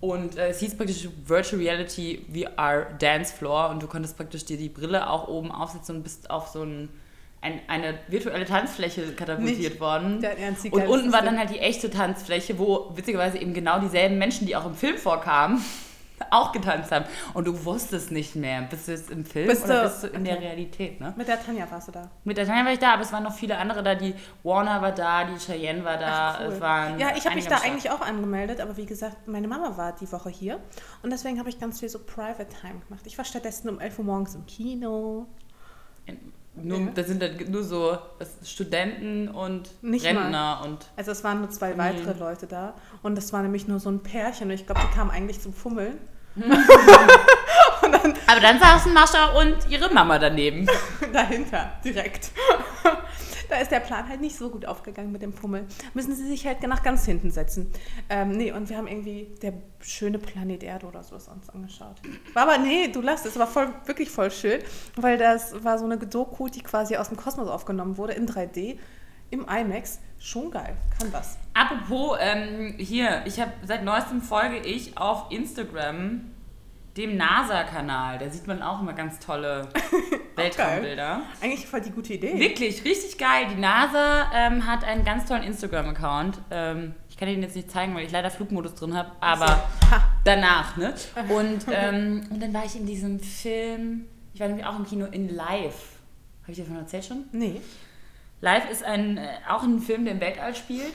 Und 0.00 0.36
äh, 0.36 0.48
es 0.48 0.60
hieß 0.60 0.76
praktisch 0.76 1.08
Virtual 1.24 1.60
Reality 1.60 2.24
VR 2.32 2.86
Dance 2.98 3.34
Floor. 3.34 3.70
Und 3.70 3.82
du 3.82 3.86
konntest 3.86 4.16
praktisch 4.16 4.44
dir 4.44 4.56
die 4.56 4.68
Brille 4.68 5.08
auch 5.08 5.28
oben 5.28 5.50
aufsetzen 5.50 5.96
und 5.96 6.02
bist 6.02 6.30
auf 6.30 6.48
so 6.48 6.62
ein, 6.62 6.88
ein, 7.40 7.60
eine 7.68 7.98
virtuelle 8.08 8.44
Tanzfläche 8.44 9.12
katapultiert 9.12 9.58
Nicht 9.58 9.80
worden. 9.80 10.24
einzige 10.24 10.74
Und 10.74 10.86
unten 10.86 11.12
war 11.12 11.22
dann 11.22 11.38
halt 11.38 11.50
die 11.50 11.58
echte 11.58 11.90
Tanzfläche, 11.90 12.58
wo 12.58 12.92
witzigerweise 12.94 13.38
eben 13.38 13.54
genau 13.54 13.80
dieselben 13.80 14.18
Menschen, 14.18 14.46
die 14.46 14.56
auch 14.56 14.66
im 14.66 14.74
Film 14.74 14.96
vorkamen, 14.98 15.64
auch 16.30 16.52
getanzt 16.52 16.90
haben. 16.92 17.04
Und 17.34 17.46
du 17.46 17.64
wusstest 17.64 18.10
nicht 18.10 18.36
mehr, 18.36 18.62
bist 18.62 18.88
du 18.88 18.92
jetzt 18.92 19.10
im 19.10 19.24
Film 19.24 19.48
Bist 19.48 19.64
oder 19.64 19.82
du- 19.82 19.88
bist 19.88 20.02
du 20.04 20.06
in 20.08 20.24
der 20.24 20.40
Realität, 20.40 21.00
ne? 21.00 21.14
Mit 21.16 21.28
der 21.28 21.42
Tanja 21.42 21.70
warst 21.70 21.88
du 21.88 21.92
da. 21.92 22.10
Mit 22.24 22.36
der 22.36 22.46
Tanja 22.46 22.64
war 22.64 22.72
ich 22.72 22.78
da, 22.78 22.94
aber 22.94 23.02
es 23.02 23.12
waren 23.12 23.22
noch 23.22 23.34
viele 23.34 23.58
andere 23.58 23.82
da. 23.82 23.94
Die 23.94 24.14
Warner 24.42 24.80
war 24.82 24.92
da, 24.92 25.24
die 25.24 25.36
Cheyenne 25.38 25.84
war 25.84 25.98
da. 25.98 26.38
Cool. 26.40 26.52
Es 26.52 26.60
waren 26.60 26.98
ja, 26.98 27.16
ich 27.16 27.24
habe 27.26 27.34
mich 27.34 27.46
da 27.46 27.56
Start. 27.58 27.70
eigentlich 27.70 27.90
auch 27.90 28.00
angemeldet, 28.00 28.60
aber 28.60 28.76
wie 28.76 28.86
gesagt, 28.86 29.28
meine 29.28 29.48
Mama 29.48 29.76
war 29.76 29.92
die 29.94 30.10
Woche 30.10 30.30
hier 30.30 30.60
und 31.02 31.10
deswegen 31.10 31.38
habe 31.38 31.48
ich 31.48 31.58
ganz 31.58 31.80
viel 31.80 31.88
so 31.88 31.98
Private 31.98 32.48
Time 32.60 32.80
gemacht. 32.88 33.02
Ich 33.06 33.16
war 33.18 33.24
stattdessen 33.24 33.68
um 33.68 33.80
11 33.80 33.98
Uhr 33.98 34.04
morgens 34.04 34.34
im 34.34 34.46
Kino. 34.46 35.26
Nur, 36.56 36.78
Ja. 36.80 36.86
Das 36.94 37.06
sind 37.06 37.20
dann 37.22 37.36
nur 37.50 37.62
so 37.62 37.98
Studenten 38.44 39.28
und 39.28 39.68
Nicht 39.82 40.04
Rentner 40.06 40.62
und. 40.64 40.78
Also 40.96 41.10
es 41.12 41.22
waren 41.22 41.40
nur 41.40 41.50
zwei 41.50 41.74
Mhm. 41.74 41.78
weitere 41.78 42.12
Leute 42.18 42.46
da 42.46 42.74
und 43.02 43.14
das 43.16 43.32
war 43.32 43.42
nämlich 43.42 43.68
nur 43.68 43.78
so 43.78 43.90
ein 43.90 44.02
Pärchen 44.02 44.48
und 44.48 44.54
ich 44.54 44.66
glaube, 44.66 44.80
die 44.90 44.94
kamen 44.96 45.10
eigentlich 45.10 45.40
zum 45.40 45.52
Fummeln. 45.52 45.98
Aber 48.26 48.40
dann 48.40 48.58
saßen 48.60 48.92
Mascha 48.92 49.26
und 49.38 49.56
ihre 49.70 49.92
Mama 49.92 50.18
daneben. 50.18 50.66
Dahinter, 51.12 51.72
direkt. 51.84 52.30
Da 53.48 53.56
ist 53.56 53.70
der 53.70 53.80
Plan 53.80 54.08
halt 54.08 54.20
nicht 54.20 54.36
so 54.36 54.50
gut 54.50 54.66
aufgegangen 54.66 55.12
mit 55.12 55.22
dem 55.22 55.32
Fummel. 55.32 55.66
Müssen 55.94 56.14
sie 56.14 56.26
sich 56.26 56.46
halt 56.46 56.62
nach 56.66 56.82
ganz 56.82 57.04
hinten 57.04 57.30
setzen. 57.30 57.70
Ähm, 58.08 58.30
nee, 58.30 58.52
und 58.52 58.68
wir 58.68 58.76
haben 58.76 58.86
irgendwie 58.86 59.28
der 59.42 59.54
schöne 59.80 60.18
Planet 60.18 60.62
Erde 60.62 60.86
oder 60.86 61.02
sowas 61.02 61.28
uns 61.28 61.48
angeschaut. 61.50 61.96
War 62.34 62.42
aber, 62.42 62.58
nee, 62.58 62.88
du 62.88 63.00
lachst, 63.00 63.26
es 63.26 63.38
war 63.38 63.46
voll, 63.46 63.68
wirklich 63.84 64.10
voll 64.10 64.30
schön, 64.30 64.60
weil 64.96 65.18
das 65.18 65.62
war 65.64 65.78
so 65.78 65.84
eine 65.84 65.98
Doku, 65.98 66.48
die 66.48 66.62
quasi 66.62 66.96
aus 66.96 67.08
dem 67.08 67.16
Kosmos 67.16 67.48
aufgenommen 67.48 67.96
wurde 67.96 68.14
in 68.14 68.26
3D 68.26 68.78
im 69.30 69.46
IMAX. 69.48 70.00
Schon 70.18 70.50
geil, 70.50 70.76
kann 70.98 71.12
das. 71.12 71.36
Apropos, 71.54 72.18
ähm, 72.20 72.74
hier, 72.78 73.22
ich 73.26 73.40
habe 73.40 73.52
seit 73.64 73.84
neuestem 73.84 74.22
folge 74.22 74.58
ich 74.58 74.96
auf 74.96 75.30
Instagram 75.30 76.32
dem 76.96 77.16
NASA-Kanal. 77.16 78.18
Da 78.18 78.30
sieht 78.30 78.46
man 78.46 78.62
auch 78.62 78.80
immer 78.80 78.94
ganz 78.94 79.18
tolle 79.18 79.68
Weltraumbilder. 80.36 81.22
Eigentlich 81.42 81.66
voll 81.66 81.80
die 81.82 81.90
gute 81.90 82.14
Idee. 82.14 82.38
Wirklich, 82.38 82.84
richtig 82.84 83.18
geil. 83.18 83.46
Die 83.50 83.60
NASA 83.60 84.30
ähm, 84.34 84.66
hat 84.66 84.84
einen 84.84 85.04
ganz 85.04 85.26
tollen 85.26 85.42
Instagram-Account. 85.42 86.38
Ähm, 86.50 86.94
ich 87.08 87.16
kann 87.16 87.28
den 87.28 87.42
jetzt 87.42 87.56
nicht 87.56 87.70
zeigen, 87.70 87.94
weil 87.94 88.06
ich 88.06 88.12
leider 88.12 88.30
Flugmodus 88.30 88.74
drin 88.74 88.94
habe, 88.94 89.12
aber 89.20 89.68
danach, 90.24 90.76
ne? 90.76 90.94
Und, 91.28 91.66
ähm, 91.70 92.26
und 92.30 92.42
dann 92.42 92.52
war 92.52 92.64
ich 92.64 92.76
in 92.76 92.86
diesem 92.86 93.20
Film, 93.20 94.06
ich 94.34 94.40
war 94.40 94.48
nämlich 94.48 94.66
auch 94.66 94.76
im 94.76 94.86
Kino 94.86 95.06
in 95.06 95.34
Live. 95.34 95.96
Habe 96.42 96.52
ich 96.52 96.56
dir 96.56 96.64
davon 96.64 96.78
erzählt 96.78 97.04
schon? 97.04 97.24
Nee. 97.32 97.60
Live 98.40 98.70
ist 98.70 98.84
ein, 98.84 99.18
äh, 99.18 99.28
auch 99.48 99.62
ein 99.62 99.80
Film, 99.80 100.04
der 100.04 100.14
im 100.14 100.20
Weltall 100.20 100.54
spielt. 100.54 100.94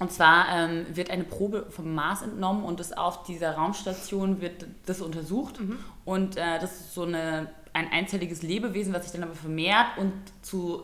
Und 0.00 0.12
zwar 0.12 0.46
ähm, 0.50 0.86
wird 0.92 1.10
eine 1.10 1.24
Probe 1.24 1.66
vom 1.70 1.94
Mars 1.94 2.22
entnommen 2.22 2.64
und 2.64 2.80
ist 2.80 2.98
auf 2.98 3.22
dieser 3.22 3.52
Raumstation 3.52 4.40
wird 4.40 4.66
das 4.86 5.00
untersucht. 5.00 5.60
Und 6.04 6.36
äh, 6.36 6.58
das 6.60 6.80
ist 6.80 6.94
so 6.94 7.04
eine, 7.04 7.50
ein 7.72 7.90
einzelliges 7.92 8.42
Lebewesen, 8.42 8.92
was 8.92 9.04
sich 9.04 9.12
dann 9.12 9.22
aber 9.22 9.34
vermehrt 9.34 9.96
und 9.98 10.12
zu 10.42 10.82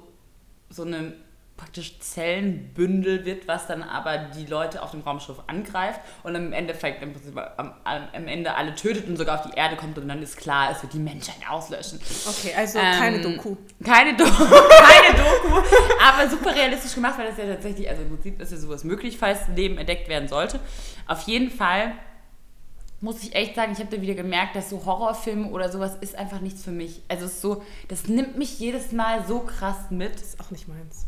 so 0.68 0.84
einem 0.84 1.14
praktisch 1.60 1.98
Zellenbündel 2.00 3.26
wird, 3.26 3.46
was 3.46 3.66
dann 3.66 3.82
aber 3.82 4.16
die 4.16 4.46
Leute 4.46 4.82
auf 4.82 4.92
dem 4.92 5.02
Raumschiff 5.02 5.36
angreift 5.46 6.00
und 6.22 6.34
im 6.34 6.54
Endeffekt 6.54 7.02
im 7.02 7.12
Prinzip 7.12 7.36
am, 7.36 7.74
am, 7.84 8.02
am 8.14 8.26
Ende 8.26 8.54
alle 8.54 8.74
tötet 8.74 9.06
und 9.06 9.18
sogar 9.18 9.40
auf 9.40 9.50
die 9.50 9.56
Erde 9.56 9.76
kommt 9.76 9.98
und 9.98 10.08
dann 10.08 10.22
ist 10.22 10.38
klar, 10.38 10.70
es 10.72 10.82
wird 10.82 10.94
die 10.94 10.98
Menschheit 10.98 11.36
auslöschen. 11.48 12.00
Okay, 12.26 12.54
also 12.56 12.78
Ähm, 12.78 12.98
keine 12.98 13.20
Doku. 13.20 13.56
Keine 13.84 14.16
Doku, 14.16 14.30
keine 14.48 15.18
Doku, 15.18 15.62
aber 16.02 16.30
super 16.30 16.54
realistisch 16.54 16.94
gemacht, 16.94 17.18
weil 17.18 17.26
das 17.28 17.36
ja 17.36 17.44
tatsächlich, 17.44 17.88
also 17.90 18.02
im 18.02 18.08
Prinzip 18.08 18.40
ist 18.40 18.52
ja 18.52 18.58
sowas 18.58 18.82
möglich, 18.82 19.18
falls 19.18 19.46
Leben 19.54 19.76
entdeckt 19.76 20.08
werden 20.08 20.28
sollte. 20.28 20.60
Auf 21.06 21.20
jeden 21.22 21.50
Fall 21.50 21.92
muss 23.02 23.22
ich 23.22 23.34
echt 23.34 23.54
sagen, 23.54 23.72
ich 23.72 23.80
habe 23.80 23.94
da 23.94 24.00
wieder 24.00 24.14
gemerkt, 24.14 24.56
dass 24.56 24.70
so 24.70 24.86
Horrorfilme 24.86 25.50
oder 25.50 25.70
sowas 25.70 25.96
ist 26.00 26.14
einfach 26.16 26.40
nichts 26.40 26.64
für 26.64 26.70
mich. 26.70 27.02
Also 27.08 27.26
es 27.26 27.32
ist 27.34 27.42
so, 27.42 27.62
das 27.88 28.08
nimmt 28.08 28.38
mich 28.38 28.58
jedes 28.58 28.92
Mal 28.92 29.26
so 29.26 29.40
krass 29.40 29.90
mit. 29.90 30.14
ist 30.16 30.40
auch 30.40 30.50
nicht 30.50 30.68
meins. 30.68 31.06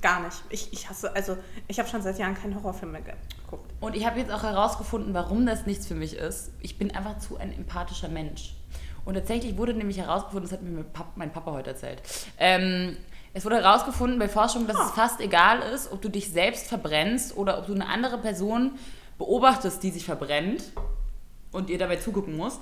Gar 0.00 0.20
nicht. 0.24 0.42
Ich, 0.50 0.72
ich 0.72 0.88
hasse, 0.88 1.14
also 1.14 1.36
ich 1.68 1.78
habe 1.78 1.88
schon 1.88 2.02
seit 2.02 2.18
Jahren 2.18 2.34
keinen 2.34 2.54
Horrorfilm 2.56 2.92
mehr 2.92 3.02
geguckt. 3.02 3.72
Und 3.80 3.94
ich 3.94 4.04
habe 4.06 4.18
jetzt 4.18 4.32
auch 4.32 4.42
herausgefunden, 4.42 5.14
warum 5.14 5.46
das 5.46 5.66
nichts 5.66 5.86
für 5.86 5.94
mich 5.94 6.16
ist. 6.16 6.50
Ich 6.60 6.78
bin 6.78 6.94
einfach 6.96 7.18
zu 7.18 7.36
ein 7.36 7.52
empathischer 7.52 8.08
Mensch. 8.08 8.54
Und 9.04 9.14
tatsächlich 9.14 9.56
wurde 9.56 9.74
nämlich 9.74 9.98
herausgefunden, 9.98 10.48
das 10.48 10.52
hat 10.52 10.62
mir 10.62 10.70
mein 10.70 10.92
Pap- 10.92 11.12
mein 11.16 11.32
Papa 11.32 11.52
heute 11.52 11.70
erzählt, 11.70 12.02
ähm, 12.38 12.96
Es 13.34 13.44
wurde 13.46 13.56
herausgefunden 13.62 14.18
bei 14.18 14.28
Forschung, 14.28 14.66
dass 14.66 14.76
Ah. 14.76 14.86
es 14.86 14.90
fast 14.92 15.20
egal 15.20 15.60
ist, 15.72 15.90
ob 15.90 16.02
du 16.02 16.10
dich 16.10 16.30
selbst 16.30 16.66
verbrennst 16.66 17.34
oder 17.36 17.58
ob 17.58 17.66
du 17.66 17.72
eine 17.74 17.88
andere 17.88 18.18
Person 18.18 18.72
beobachtest, 19.16 19.82
die 19.82 19.90
sich 19.90 20.04
verbrennt 20.04 20.64
und 21.50 21.70
ihr 21.70 21.78
dabei 21.78 21.96
zugucken 21.96 22.36
musst, 22.36 22.60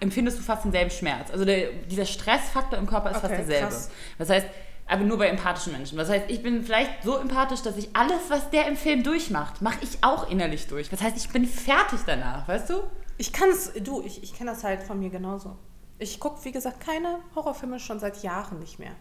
empfindest 0.00 0.38
du 0.38 0.42
fast 0.42 0.64
denselben 0.64 0.90
Schmerz. 0.90 1.30
Also 1.30 1.44
der, 1.44 1.72
dieser 1.90 2.06
Stressfaktor 2.06 2.78
im 2.78 2.86
Körper 2.86 3.10
ist 3.10 3.18
fast 3.20 3.26
Okay, 3.34 3.36
derselbe. 3.36 3.66
krass. 3.68 3.90
Das 4.18 4.30
heißt, 4.30 4.46
aber 4.88 5.04
nur 5.04 5.18
bei 5.18 5.28
empathischen 5.28 5.72
Menschen. 5.72 5.98
Das 5.98 6.08
heißt, 6.08 6.24
ich 6.28 6.42
bin 6.42 6.64
vielleicht 6.64 7.02
so 7.02 7.16
empathisch, 7.16 7.62
dass 7.62 7.76
ich 7.76 7.94
alles, 7.94 8.20
was 8.28 8.50
der 8.50 8.66
im 8.66 8.76
Film 8.76 9.02
durchmacht, 9.02 9.62
mache 9.62 9.78
ich 9.82 10.02
auch 10.02 10.28
innerlich 10.30 10.66
durch. 10.66 10.88
Das 10.88 11.02
heißt, 11.02 11.16
ich 11.16 11.28
bin 11.30 11.44
fertig 11.44 12.00
danach, 12.06 12.48
weißt 12.48 12.70
du? 12.70 12.82
Ich 13.18 13.32
kann 13.32 13.50
es, 13.50 13.72
du, 13.74 14.02
ich, 14.02 14.22
ich 14.22 14.34
kenne 14.34 14.50
das 14.50 14.64
halt 14.64 14.82
von 14.82 14.98
mir 14.98 15.10
genauso. 15.10 15.56
Ich 15.98 16.20
gucke, 16.20 16.44
wie 16.44 16.52
gesagt, 16.52 16.80
keine 16.80 17.18
Horrorfilme 17.34 17.80
schon 17.80 17.98
seit 17.98 18.22
Jahren 18.22 18.60
nicht 18.60 18.78
mehr. 18.78 18.92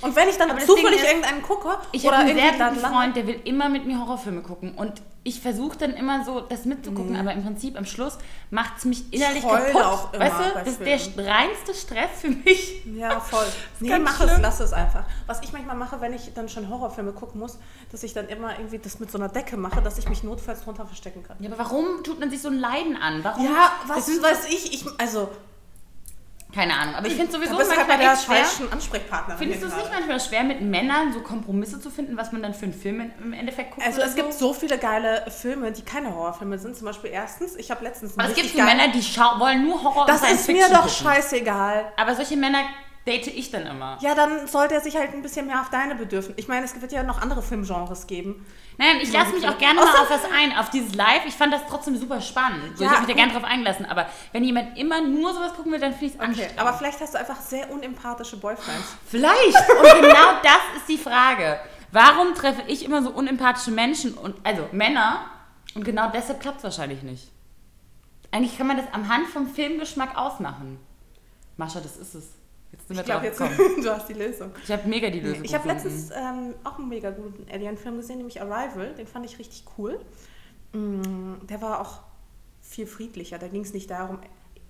Und 0.00 0.16
wenn 0.16 0.28
ich 0.28 0.36
dann 0.36 0.58
zufällig 0.60 1.00
ist, 1.00 1.06
irgendeinen 1.06 1.42
gucke 1.42 1.78
Ich 1.92 2.04
oder 2.04 2.18
habe 2.18 2.28
einen 2.28 2.38
sehr 2.38 2.52
guten 2.52 2.80
Freund, 2.80 3.16
der 3.16 3.26
will 3.26 3.40
immer 3.44 3.68
mit 3.68 3.86
mir 3.86 3.98
Horrorfilme 3.98 4.42
gucken. 4.42 4.74
Und 4.74 5.00
ich 5.26 5.40
versuche 5.40 5.78
dann 5.78 5.94
immer 5.94 6.22
so, 6.24 6.40
das 6.40 6.66
mitzugucken, 6.66 7.16
aber 7.16 7.32
im 7.32 7.42
Prinzip 7.42 7.78
am 7.78 7.86
Schluss 7.86 8.18
macht 8.50 8.74
es 8.76 8.84
mich 8.84 9.10
innerlich 9.10 9.42
kaputt. 9.42 9.82
auch 9.82 10.12
immer 10.12 10.24
weißt 10.24 10.34
du, 10.38 10.58
das 10.58 10.68
ist 10.68 11.16
der 11.16 11.26
reinste 11.26 11.74
Stress 11.74 12.10
für 12.20 12.28
mich. 12.28 12.84
Ja, 12.94 13.18
voll. 13.20 13.46
Nee, 13.80 13.98
mach 13.98 14.20
es, 14.20 14.28
schlimm. 14.28 14.42
lass 14.42 14.60
es 14.60 14.74
einfach. 14.74 15.04
Was 15.26 15.40
ich 15.42 15.52
manchmal 15.52 15.76
mache, 15.76 16.00
wenn 16.02 16.12
ich 16.12 16.34
dann 16.34 16.50
schon 16.50 16.68
Horrorfilme 16.68 17.12
gucken 17.12 17.40
muss, 17.40 17.58
dass 17.90 18.02
ich 18.02 18.12
dann 18.12 18.28
immer 18.28 18.58
irgendwie 18.58 18.78
das 18.78 19.00
mit 19.00 19.10
so 19.10 19.16
einer 19.16 19.28
Decke 19.28 19.56
mache, 19.56 19.80
dass 19.80 19.96
ich 19.96 20.08
mich 20.10 20.22
notfalls 20.22 20.62
drunter 20.62 20.84
verstecken 20.84 21.22
kann. 21.22 21.38
Ja, 21.40 21.48
aber 21.50 21.58
warum 21.58 22.02
tut 22.04 22.20
man 22.20 22.28
sich 22.28 22.42
so 22.42 22.48
ein 22.48 22.58
Leiden 22.58 22.96
an? 22.96 23.24
Warum? 23.24 23.44
Ja, 23.44 23.72
Das 23.88 24.06
was 24.06 24.22
weiß 24.22 24.46
ich, 24.50 24.74
ich, 24.74 24.84
also, 24.98 25.30
Keine 26.54 26.74
Ahnung, 26.74 26.94
aber 26.94 27.06
ich 27.06 27.14
finde 27.14 27.32
sowieso 27.32 27.56
bist 27.56 27.72
du 27.72 27.76
halt 27.76 27.88
bei 27.88 27.96
manchmal 27.96 27.98
der 28.06 28.12
echt 28.12 28.24
schwer. 28.24 28.36
falschen 28.44 28.72
Ansprechpartnerin. 28.72 29.38
Findest 29.38 29.62
du 29.62 29.66
es 29.66 29.76
nicht 29.76 29.90
manchmal 29.92 30.20
schwer, 30.20 30.44
mit 30.44 30.60
Männern 30.60 31.12
so 31.12 31.20
Kompromisse 31.20 31.80
zu 31.80 31.90
finden, 31.90 32.16
was 32.16 32.30
man 32.32 32.42
dann 32.42 32.54
für 32.54 32.66
einen 32.66 32.74
Film 32.74 33.10
im 33.22 33.32
Endeffekt 33.32 33.72
guckt? 33.72 33.86
Also 33.86 34.02
es 34.02 34.14
gibt 34.14 34.32
so 34.32 34.54
viele 34.54 34.78
geile 34.78 35.24
Filme, 35.30 35.72
die 35.72 35.82
keine 35.82 36.14
Horrorfilme 36.14 36.58
sind. 36.58 36.76
Zum 36.76 36.86
Beispiel 36.86 37.10
erstens, 37.10 37.56
ich 37.56 37.70
habe 37.70 37.82
letztens 37.84 38.16
Aber 38.16 38.28
es 38.28 38.34
gibt 38.34 38.50
so 38.50 38.62
Männer, 38.62 38.88
die 38.88 39.00
wollen 39.38 39.64
nur 39.64 39.82
Horror 39.82 40.06
Das 40.06 40.22
ist 40.30 40.46
mir 40.48 40.68
doch 40.68 40.82
gucken. 40.82 40.90
scheißegal. 40.90 41.92
Aber 41.96 42.14
solche 42.14 42.36
Männer 42.36 42.58
date 43.06 43.26
ich 43.28 43.50
dann 43.50 43.66
immer. 43.66 43.98
Ja, 44.00 44.14
dann 44.14 44.46
sollte 44.46 44.74
er 44.74 44.80
sich 44.80 44.96
halt 44.96 45.12
ein 45.12 45.22
bisschen 45.22 45.46
mehr 45.46 45.60
auf 45.60 45.70
deine 45.70 45.94
Bedürfnisse. 45.94 46.38
Ich 46.38 46.48
meine, 46.48 46.64
es 46.64 46.80
wird 46.80 46.90
ja 46.92 47.02
noch 47.02 47.20
andere 47.20 47.42
Filmgenres 47.42 48.06
geben. 48.06 48.46
Nein, 48.78 48.98
ich 49.00 49.12
lasse 49.12 49.32
mich 49.32 49.46
auch 49.46 49.58
gerne 49.58 49.80
mal 49.80 49.84
auf 49.88 50.10
was 50.10 50.24
ein, 50.34 50.56
auf 50.56 50.70
dieses 50.70 50.94
Live. 50.94 51.24
Ich 51.26 51.34
fand 51.34 51.52
das 51.52 51.60
trotzdem 51.68 51.96
super 51.96 52.20
spannend. 52.20 52.76
So, 52.76 52.82
Ja, 52.84 52.90
ich 52.90 52.96
habe 52.96 53.06
mich 53.06 53.14
da 53.14 53.20
gerne 53.22 53.32
drauf 53.32 53.44
eingelassen. 53.44 53.86
Aber 53.86 54.06
wenn 54.32 54.42
jemand 54.42 54.76
immer 54.78 55.00
nur 55.00 55.32
sowas 55.34 55.54
gucken 55.54 55.72
will, 55.72 55.78
dann 55.80 55.92
finde 55.92 56.06
ich 56.06 56.12
es 56.14 56.18
Okay, 56.18 56.26
anstrengend. 56.28 56.58
aber 56.58 56.72
vielleicht 56.74 57.00
hast 57.00 57.14
du 57.14 57.18
einfach 57.18 57.40
sehr 57.40 57.70
unempathische 57.70 58.36
Boyfriends. 58.38 58.96
Vielleicht. 59.06 59.54
Und 59.56 60.00
genau 60.02 60.40
das 60.42 60.60
ist 60.78 60.88
die 60.88 60.98
Frage. 60.98 61.60
Warum 61.92 62.34
treffe 62.34 62.62
ich 62.66 62.84
immer 62.84 63.02
so 63.02 63.10
unempathische 63.10 63.70
Menschen 63.70 64.14
und 64.14 64.34
also 64.44 64.66
Männer? 64.72 65.26
Und 65.76 65.84
genau 65.84 66.10
deshalb 66.10 66.40
klappt 66.40 66.58
es 66.58 66.64
wahrscheinlich 66.64 67.02
nicht. 67.02 67.28
Eigentlich 68.32 68.58
kann 68.58 68.66
man 68.66 68.76
das 68.78 68.86
am 68.92 69.08
Hand 69.08 69.28
vom 69.28 69.46
Filmgeschmack 69.46 70.16
ausmachen. 70.16 70.80
Mascha, 71.56 71.80
das 71.80 71.96
ist 71.96 72.14
es. 72.14 72.24
Jetzt 72.74 72.88
sind 72.88 72.96
wir 72.96 73.02
Ich 73.02 73.06
glaube 73.06 73.26
jetzt, 73.26 73.40
du 73.84 73.90
hast 73.90 74.08
die 74.08 74.14
Lösung. 74.14 74.50
Ich 74.62 74.72
habe 74.72 74.88
mega 74.88 75.08
die 75.08 75.20
Lösung 75.20 75.44
Ich 75.44 75.54
habe 75.54 75.68
letztens 75.68 76.10
ähm, 76.10 76.54
auch 76.64 76.78
einen 76.78 76.88
mega 76.88 77.10
guten 77.10 77.46
Alien-Film 77.50 77.96
gesehen, 77.96 78.16
nämlich 78.16 78.40
Arrival. 78.42 78.94
Den 78.94 79.06
fand 79.06 79.24
ich 79.26 79.38
richtig 79.38 79.64
cool. 79.78 80.00
Mm, 80.72 81.46
der 81.48 81.62
war 81.62 81.80
auch 81.80 82.00
viel 82.60 82.86
friedlicher. 82.86 83.38
Da 83.38 83.46
ging 83.46 83.62
es 83.62 83.72
nicht 83.72 83.90
darum, 83.90 84.18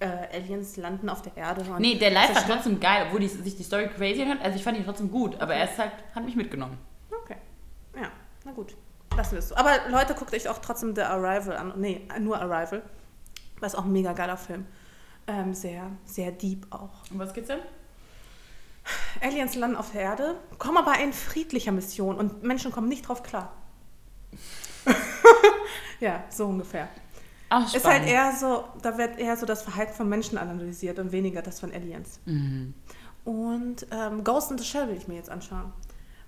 äh, 0.01 0.37
Aliens 0.37 0.77
landen 0.77 1.09
auf 1.09 1.23
der 1.23 1.35
Erde. 1.37 1.63
und 1.63 1.81
Nee, 1.81 1.95
der 1.95 2.11
Live 2.11 2.35
war 2.35 2.47
trotzdem 2.47 2.79
geil, 2.79 3.05
obwohl 3.07 3.21
die, 3.21 3.29
sich 3.29 3.57
die 3.57 3.63
Story 3.63 3.89
crazy 3.89 4.21
anhört. 4.21 4.43
Also 4.43 4.57
ich 4.57 4.65
fand 4.65 4.77
ihn 4.77 4.85
trotzdem 4.85 5.11
gut, 5.11 5.41
aber 5.41 5.55
er 5.55 5.65
ist 5.71 5.79
halt, 5.79 5.93
hat 6.15 6.25
mich 6.25 6.37
mitgenommen. 6.37 6.77
Okay. 7.23 7.37
Ja, 7.97 8.11
na 8.45 8.53
gut. 8.53 8.77
Lassen 9.17 9.33
wir 9.33 9.39
es 9.39 9.49
so. 9.49 9.57
Aber 9.57 9.71
Leute, 9.91 10.15
guckt 10.15 10.35
euch 10.35 10.47
auch 10.49 10.59
trotzdem 10.59 10.95
The 10.95 11.03
Arrival 11.03 11.57
an. 11.57 11.73
Nee, 11.77 12.03
nur 12.21 12.39
Arrival. 12.39 12.83
Ist 13.63 13.79
auch 13.79 13.85
ein 13.85 13.93
mega 13.93 14.13
geiler 14.13 14.37
Film. 14.37 14.67
Ähm, 15.27 15.55
sehr, 15.55 15.91
sehr 16.05 16.33
deep 16.33 16.67
auch. 16.69 16.91
Um 17.11 17.19
was 17.19 17.33
geht's 17.33 17.49
denn? 17.49 17.61
Aliens 19.23 19.55
landen 19.55 19.77
auf 19.77 19.93
der 19.93 20.03
Erde, 20.03 20.37
kommen 20.59 20.77
aber 20.79 20.99
in 21.01 21.13
friedlicher 21.13 21.73
Mission 21.73 22.17
und 22.17 22.43
Menschen 22.43 22.71
kommen 22.73 22.89
nicht 22.89 23.09
drauf 23.09 23.23
klar. 23.23 23.53
ja, 26.01 26.25
so 26.31 26.47
ungefähr. 26.47 26.89
Ach, 27.49 27.73
Ist 27.73 27.85
halt 27.87 28.07
eher 28.07 28.33
so, 28.37 28.65
da 28.83 28.99
wird 28.99 29.19
eher 29.19 29.37
so 29.37 29.47
das 29.47 29.63
Verhalten 29.63 29.95
von 29.95 30.09
Menschen 30.09 30.39
analysiert 30.39 30.99
und 30.99 31.13
weniger 31.13 31.41
das 31.43 31.61
von 31.61 31.73
Aliens. 31.73 32.19
Mhm. 32.27 32.75
Und 33.25 33.87
ähm, 33.91 34.25
Ghost 34.25 34.51
in 34.51 34.59
the 34.59 34.65
Shell 34.65 34.89
will 34.89 34.97
ich 34.97 35.09
mir 35.09 35.15
jetzt 35.15 35.31
anschauen. 35.31 35.73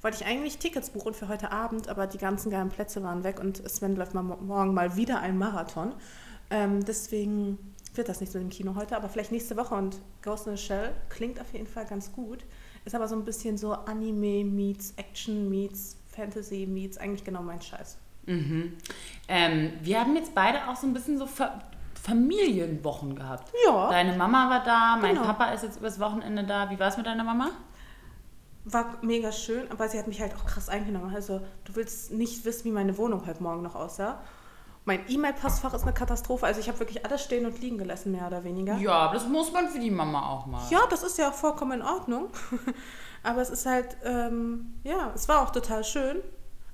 Wollte 0.02 0.18
ich 0.22 0.26
eigentlich 0.26 0.58
Tickets 0.58 0.90
buchen 0.90 1.14
für 1.14 1.28
heute 1.28 1.50
Abend, 1.52 1.88
aber 1.88 2.06
die 2.06 2.18
ganzen 2.18 2.50
geilen 2.50 2.68
Plätze 2.68 3.02
waren 3.02 3.25
weg 3.25 3.40
und 3.40 3.68
Sven 3.68 3.96
läuft 3.96 4.14
mal 4.14 4.22
mo- 4.22 4.36
morgen 4.40 4.72
mal 4.72 4.96
wieder 4.96 5.20
ein 5.20 5.36
Marathon. 5.36 5.94
Ähm, 6.50 6.84
deswegen 6.84 7.75
wird 7.97 8.09
das 8.09 8.21
nicht 8.21 8.33
so 8.33 8.38
im 8.38 8.50
Kino 8.50 8.75
heute, 8.75 8.97
aber 8.97 9.09
vielleicht 9.09 9.33
nächste 9.33 9.57
Woche. 9.57 9.75
Und 9.75 9.97
Ghost 10.23 10.47
in 10.47 10.57
the 10.57 10.62
Shell 10.62 10.93
klingt 11.09 11.41
auf 11.41 11.53
jeden 11.53 11.67
Fall 11.67 11.87
ganz 11.87 12.12
gut. 12.12 12.45
Ist 12.85 12.95
aber 12.95 13.09
so 13.09 13.17
ein 13.17 13.25
bisschen 13.25 13.59
so 13.59 13.73
Anime 13.73 14.45
meets 14.45 14.93
Action 14.97 15.49
meets 15.50 15.97
Fantasy 16.09 16.67
meets 16.67 16.97
eigentlich 16.99 17.25
genau 17.25 17.43
mein 17.43 17.61
Scheiß. 17.61 17.99
Mhm. 18.26 18.76
Ähm, 19.29 19.73
wir 19.83 20.00
haben 20.00 20.17
jetzt 20.17 20.35
beide 20.35 20.69
auch 20.69 20.76
so 20.76 20.87
ein 20.87 20.95
bisschen 20.95 21.19
so 21.19 21.26
Fa 21.26 21.61
Familienwochen 22.03 23.17
gehabt. 23.17 23.53
Ja. 23.67 23.91
Deine 23.91 24.17
Mama 24.17 24.49
war 24.49 24.62
da, 24.62 24.97
mein 25.00 25.15
Genau. 25.17 25.26
Papa 25.26 25.47
ist 25.47 25.65
jetzt 25.65 25.79
übers 25.79 25.99
Wochenende 25.99 26.45
da. 26.45 26.71
Wie 26.71 26.79
war 26.79 26.88
es 26.88 26.97
mit 26.97 27.07
deiner 27.07 27.25
Mama? 27.25 27.50
War 28.65 28.99
mega 29.03 29.33
schön, 29.33 29.69
aber 29.73 29.88
sie 29.88 29.99
hat 29.99 30.07
mich 30.07 30.21
halt 30.21 30.35
auch 30.37 30.45
krass 30.45 30.69
eingenommen. 30.69 31.12
Also, 31.12 31.41
du 31.65 31.75
willst 31.75 32.12
nicht 32.12 32.45
wissen, 32.45 32.65
wie 32.65 32.71
meine 32.71 32.97
Wohnung 32.97 33.26
heute 33.26 33.43
Morgen 33.43 33.62
noch 33.62 33.75
aussah. 33.75 34.21
Mein 34.87 35.00
E-Mail-Postfach 35.11 35.75
ist 35.75 35.83
eine 35.83 35.93
Katastrophe. 35.93 36.47
Also, 36.47 36.61
ich 36.61 36.69
habe 36.69 36.78
wirklich 36.78 37.05
alles 37.05 37.23
stehen 37.23 37.45
und 37.45 37.61
liegen 37.61 37.76
gelassen, 37.76 38.12
mehr 38.12 38.28
oder 38.28 38.45
weniger. 38.45 38.78
Ja, 38.78 38.93
aber 38.93 39.14
das 39.14 39.26
muss 39.26 39.52
man 39.52 39.69
für 39.69 39.81
die 39.81 39.90
Mama 39.90 40.31
auch 40.31 40.47
mal. 40.47 40.62
Ja, 40.71 40.87
das 40.88 41.02
ist 41.02 41.19
ja 41.19 41.28
auch 41.31 41.35
vollkommen 41.35 41.81
in 41.81 41.83
Ordnung. 41.83 42.28
aber 43.25 43.43
es 43.43 43.50
ist 43.50 43.66
halt, 43.66 43.97
ähm, 44.05 44.75
ja, 44.85 45.11
es 45.12 45.28
war 45.28 45.43
auch 45.43 45.50
total 45.50 45.83
schön. 45.83 46.23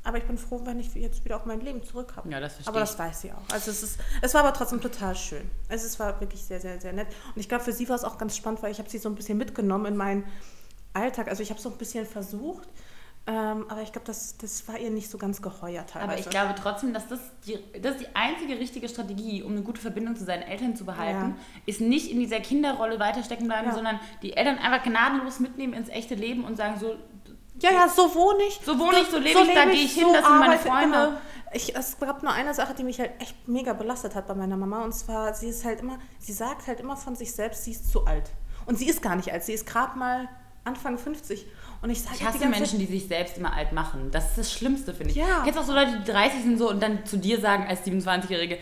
Aber 0.05 0.19
ich 0.19 0.25
bin 0.25 0.37
froh, 0.37 0.61
wenn 0.65 0.79
ich 0.79 0.95
jetzt 0.95 1.25
wieder 1.25 1.37
auch 1.37 1.47
mein 1.47 1.61
Leben 1.61 1.83
zurück 1.83 2.15
habe. 2.17 2.29
Ja, 2.29 2.39
das 2.39 2.55
verstehe 2.55 2.73
Aber 2.73 2.81
das 2.81 2.99
weiß 2.99 3.23
sie 3.23 3.33
auch. 3.33 3.53
Also 3.53 3.71
es, 3.71 3.83
ist, 3.83 4.01
es 4.21 4.35
war 4.35 4.43
aber 4.45 4.53
trotzdem 4.53 4.81
total 4.81 5.15
schön. 5.17 5.51
Also 5.71 5.87
es 5.87 5.99
war 5.99 6.21
wirklich 6.21 6.43
sehr, 6.43 6.61
sehr, 6.61 6.81
sehr 6.81 6.93
nett. 6.93 7.07
Und 7.35 7.41
ich 7.41 7.49
glaube, 7.49 7.65
für 7.65 7.73
sie 7.73 7.89
war 7.89 7.97
es 7.97 8.05
auch 8.05 8.19
ganz 8.19 8.37
spannend, 8.37 8.63
weil 8.63 8.73
ich 8.73 8.79
habe 8.79 8.91
sie 8.91 8.99
so 8.99 9.09
ein 9.09 9.15
bisschen 9.15 9.39
mitgenommen 9.39 9.87
in 9.87 9.97
meinen 9.97 10.25
Alltag. 10.93 11.29
Also 11.29 11.43
ich 11.43 11.51
habe 11.51 11.61
so 11.61 11.71
ein 11.71 11.79
bisschen 11.79 12.05
versucht, 12.05 12.69
ähm, 13.25 13.67
aber 13.69 13.83
ich 13.83 13.93
glaube, 13.93 14.07
das, 14.07 14.37
das 14.37 14.67
war 14.67 14.79
ihr 14.79 14.91
nicht 14.91 15.09
so 15.09 15.17
ganz 15.17 15.41
geheuer 15.41 15.87
teilweise. 15.87 16.11
Aber 16.11 16.19
ich 16.19 16.29
glaube 16.29 16.55
trotzdem, 16.61 16.93
dass 16.93 17.07
das 17.07 17.21
die, 17.47 17.57
das 17.81 17.99
die 17.99 18.09
einzige 18.15 18.59
richtige 18.59 18.89
Strategie, 18.89 19.45
um 19.45 19.53
eine 19.53 19.63
gute 19.63 19.81
Verbindung 19.81 20.17
zu 20.17 20.25
seinen 20.25 20.43
Eltern 20.43 20.75
zu 20.75 20.85
behalten, 20.85 21.37
ist 21.65 21.81
nicht 21.81 22.11
in 22.11 22.19
dieser 22.19 22.41
Kinderrolle 22.41 22.99
weiter 22.99 23.23
stecken 23.23 23.47
bleiben, 23.47 23.69
Ja. 23.69 23.75
sondern 23.75 24.01
die 24.23 24.37
Eltern 24.37 24.59
einfach 24.59 24.83
gnadenlos 24.85 25.39
mitnehmen 25.39 25.73
ins 25.73 25.89
echte 25.89 26.17
Leben 26.17 26.45
und 26.45 26.57
sagen 26.57 26.81
so, 26.81 26.97
Ja, 27.61 27.71
ja, 27.71 27.89
so 27.89 28.13
wohne 28.15 28.43
ich. 28.49 28.61
So 28.65 28.77
wohne 28.77 28.99
ich, 29.01 29.07
so 29.07 29.19
lebe 29.19 29.39
ich, 29.41 29.55
da 29.55 29.65
gehe 29.67 29.75
ich 29.75 29.93
hin, 29.93 30.09
das 30.13 30.27
sind 30.27 30.39
meine 30.41 30.59
Freunde. 30.59 30.99
Genau. 31.07 31.19
Ich, 31.55 31.77
es 31.77 32.01
gab 32.01 32.23
nur 32.25 32.33
eine 32.33 32.55
Sache, 32.55 32.75
die 32.75 32.83
mich 32.83 32.99
halt 32.99 33.13
echt 33.21 33.47
mega 33.47 33.73
belastet 33.75 34.15
hat 34.17 34.27
bei 34.27 34.35
meiner 34.35 34.57
Mama. 34.57 34.83
Und 34.83 34.95
zwar, 34.95 35.33
sie 35.35 35.49
ist 35.51 35.65
halt 35.65 35.81
immer, 35.81 35.99
sie 36.19 36.33
sagt 36.33 36.67
halt 36.67 36.81
immer 36.81 36.97
von 36.97 37.15
sich 37.15 37.33
selbst, 37.33 37.63
sie 37.65 37.73
ist 37.73 37.93
zu 37.93 38.05
alt. 38.07 38.31
Und 38.67 38.79
sie 38.79 38.89
ist 38.89 39.01
gar 39.03 39.15
nicht 39.15 39.33
alt, 39.33 39.45
sie 39.45 39.53
ist 39.53 39.67
gerade 39.67 39.97
mal 39.99 40.29
Anfang 40.65 40.97
50. 40.97 41.47
Und 41.83 41.91
ich 41.91 42.01
sage 42.01 42.17
Ich 42.17 42.25
hasse 42.25 42.47
Menschen, 42.47 42.79
die 42.79 42.87
sich 42.87 43.09
selbst 43.09 43.37
immer 43.39 43.53
alt 43.55 43.73
machen. 43.73 44.11
Das 44.13 44.31
ist 44.31 44.39
das 44.39 44.53
Schlimmste, 44.53 44.95
finde 44.95 45.11
ich. 45.11 45.17
Ja. 45.17 45.43
Kennst 45.45 45.59
auch 45.59 45.65
so 45.65 45.73
Leute, 45.75 45.99
die 45.99 46.11
30 46.11 46.43
sind 46.43 46.59
so 46.59 46.71
und 46.71 46.81
dann 46.81 47.05
zu 47.05 47.17
dir 47.19 47.41
sagen 47.41 47.67
als 47.69 47.85
27-Jährige, 47.85 48.59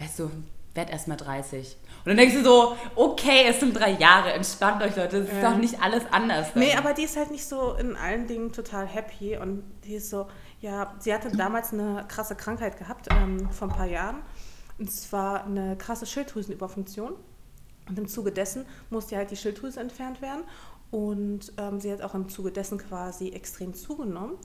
weißt 0.00 0.18
du, 0.18 0.30
werd 0.74 0.90
erst 0.90 1.06
mal 1.06 1.16
30. 1.16 1.76
Und 2.04 2.08
dann 2.10 2.16
denkst 2.16 2.34
du 2.34 2.42
so, 2.44 2.76
okay, 2.96 3.44
es 3.48 3.60
sind 3.60 3.72
drei 3.74 3.92
Jahre, 3.92 4.32
entspannt 4.32 4.82
euch 4.82 4.96
Leute, 4.96 5.18
es 5.18 5.28
ist 5.28 5.40
Ja. 5.40 5.50
doch 5.52 5.56
nicht 5.56 5.80
alles 5.80 6.02
anders. 6.10 6.52
dann. 6.52 6.62
Nee, 6.64 6.74
aber 6.76 6.92
die 6.94 7.04
ist 7.04 7.16
halt 7.16 7.30
nicht 7.30 7.46
so 7.46 7.74
in 7.74 7.96
allen 7.96 8.26
Dingen 8.26 8.52
total 8.52 8.86
happy 8.86 9.36
und 9.36 9.62
die 9.84 9.94
ist 9.94 10.10
so, 10.10 10.26
ja, 10.60 10.92
sie 10.98 11.14
hatte 11.14 11.30
damals 11.30 11.72
eine 11.72 12.04
krasse 12.08 12.34
Krankheit 12.34 12.76
gehabt, 12.78 13.06
ähm, 13.10 13.48
vor 13.52 13.68
ein 13.68 13.74
paar 13.74 13.86
Jahren. 13.86 14.16
Und 14.78 14.90
zwar 14.90 15.44
eine 15.44 15.76
krasse 15.76 16.06
Schilddrüsenüberfunktion. 16.06 17.12
Und 17.88 17.98
im 17.98 18.08
Zuge 18.08 18.32
dessen 18.32 18.64
musste 18.90 19.16
halt 19.16 19.30
die 19.30 19.36
Schilddrüse 19.36 19.78
entfernt 19.78 20.20
werden. 20.22 20.42
Und 20.94 21.52
ähm, 21.56 21.80
sie 21.80 21.90
hat 21.90 22.02
auch 22.02 22.14
im 22.14 22.28
Zuge 22.28 22.52
dessen 22.52 22.78
quasi 22.78 23.30
extrem 23.30 23.74
zugenommen. 23.74 24.36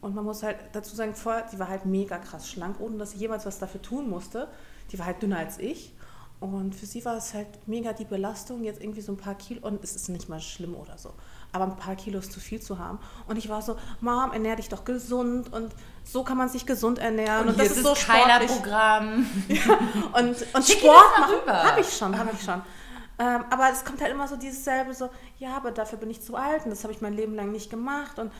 Und 0.00 0.16
man 0.16 0.24
muss 0.24 0.42
halt 0.42 0.56
dazu 0.72 0.96
sagen, 0.96 1.14
vorher, 1.14 1.46
die 1.52 1.60
war 1.60 1.68
halt 1.68 1.86
mega 1.86 2.18
krass 2.18 2.50
schlank, 2.50 2.80
ohne 2.80 2.98
dass 2.98 3.12
sie 3.12 3.18
jemals 3.18 3.46
was 3.46 3.60
dafür 3.60 3.80
tun 3.80 4.10
musste. 4.10 4.48
Die 4.90 4.98
war 4.98 5.06
halt 5.06 5.22
dünner 5.22 5.38
als 5.38 5.58
ich. 5.58 5.94
Und 6.40 6.74
für 6.74 6.86
sie 6.86 7.04
war 7.04 7.16
es 7.16 7.34
halt 7.34 7.46
mega 7.68 7.92
die 7.92 8.04
Belastung, 8.04 8.64
jetzt 8.64 8.82
irgendwie 8.82 9.00
so 9.00 9.12
ein 9.12 9.16
paar 9.16 9.36
Kilo, 9.36 9.64
und 9.64 9.84
es 9.84 9.94
ist 9.94 10.08
nicht 10.08 10.28
mal 10.28 10.40
schlimm 10.40 10.74
oder 10.74 10.98
so, 10.98 11.14
aber 11.52 11.64
ein 11.64 11.76
paar 11.76 11.94
Kilos 11.94 12.30
zu 12.30 12.40
viel 12.40 12.60
zu 12.60 12.80
haben. 12.80 12.98
Und 13.28 13.38
ich 13.38 13.48
war 13.48 13.62
so, 13.62 13.76
Mom, 14.00 14.32
ernähr 14.32 14.56
dich 14.56 14.68
doch 14.68 14.84
gesund 14.84 15.52
und 15.52 15.72
so 16.02 16.24
kann 16.24 16.36
man 16.36 16.48
sich 16.48 16.66
gesund 16.66 16.98
ernähren. 16.98 17.46
Und, 17.46 17.54
hier 17.54 17.64
das 17.68 17.76
ist 17.76 17.84
so 17.84 17.94
Kyla 17.94 18.40
sportlich. 18.40 18.50
Programm. 18.50 19.26
Und, 20.12 20.36
und 20.52 20.68
ihr 20.68 20.76
Sport 20.76 21.46
habe 21.46 21.80
ich 21.80 21.96
schon, 21.96 22.18
habe 22.18 22.30
ich 22.32 22.42
schon. 22.42 22.60
Ähm, 23.18 23.44
aber 23.50 23.70
es 23.72 23.84
kommt 23.84 24.00
halt 24.02 24.12
immer 24.12 24.28
so 24.28 24.36
dieses 24.36 24.62
selbe, 24.64 24.92
so, 24.92 25.08
ja, 25.38 25.56
aber 25.56 25.70
dafür 25.70 25.98
bin 25.98 26.10
ich 26.10 26.20
zu 26.22 26.36
alt 26.36 26.64
und 26.64 26.70
das 26.70 26.82
habe 26.84 26.92
ich 26.92 27.00
mein 27.00 27.14
Leben 27.14 27.34
lang 27.34 27.50
nicht 27.50 27.70
gemacht 27.70 28.18
und 28.18 28.30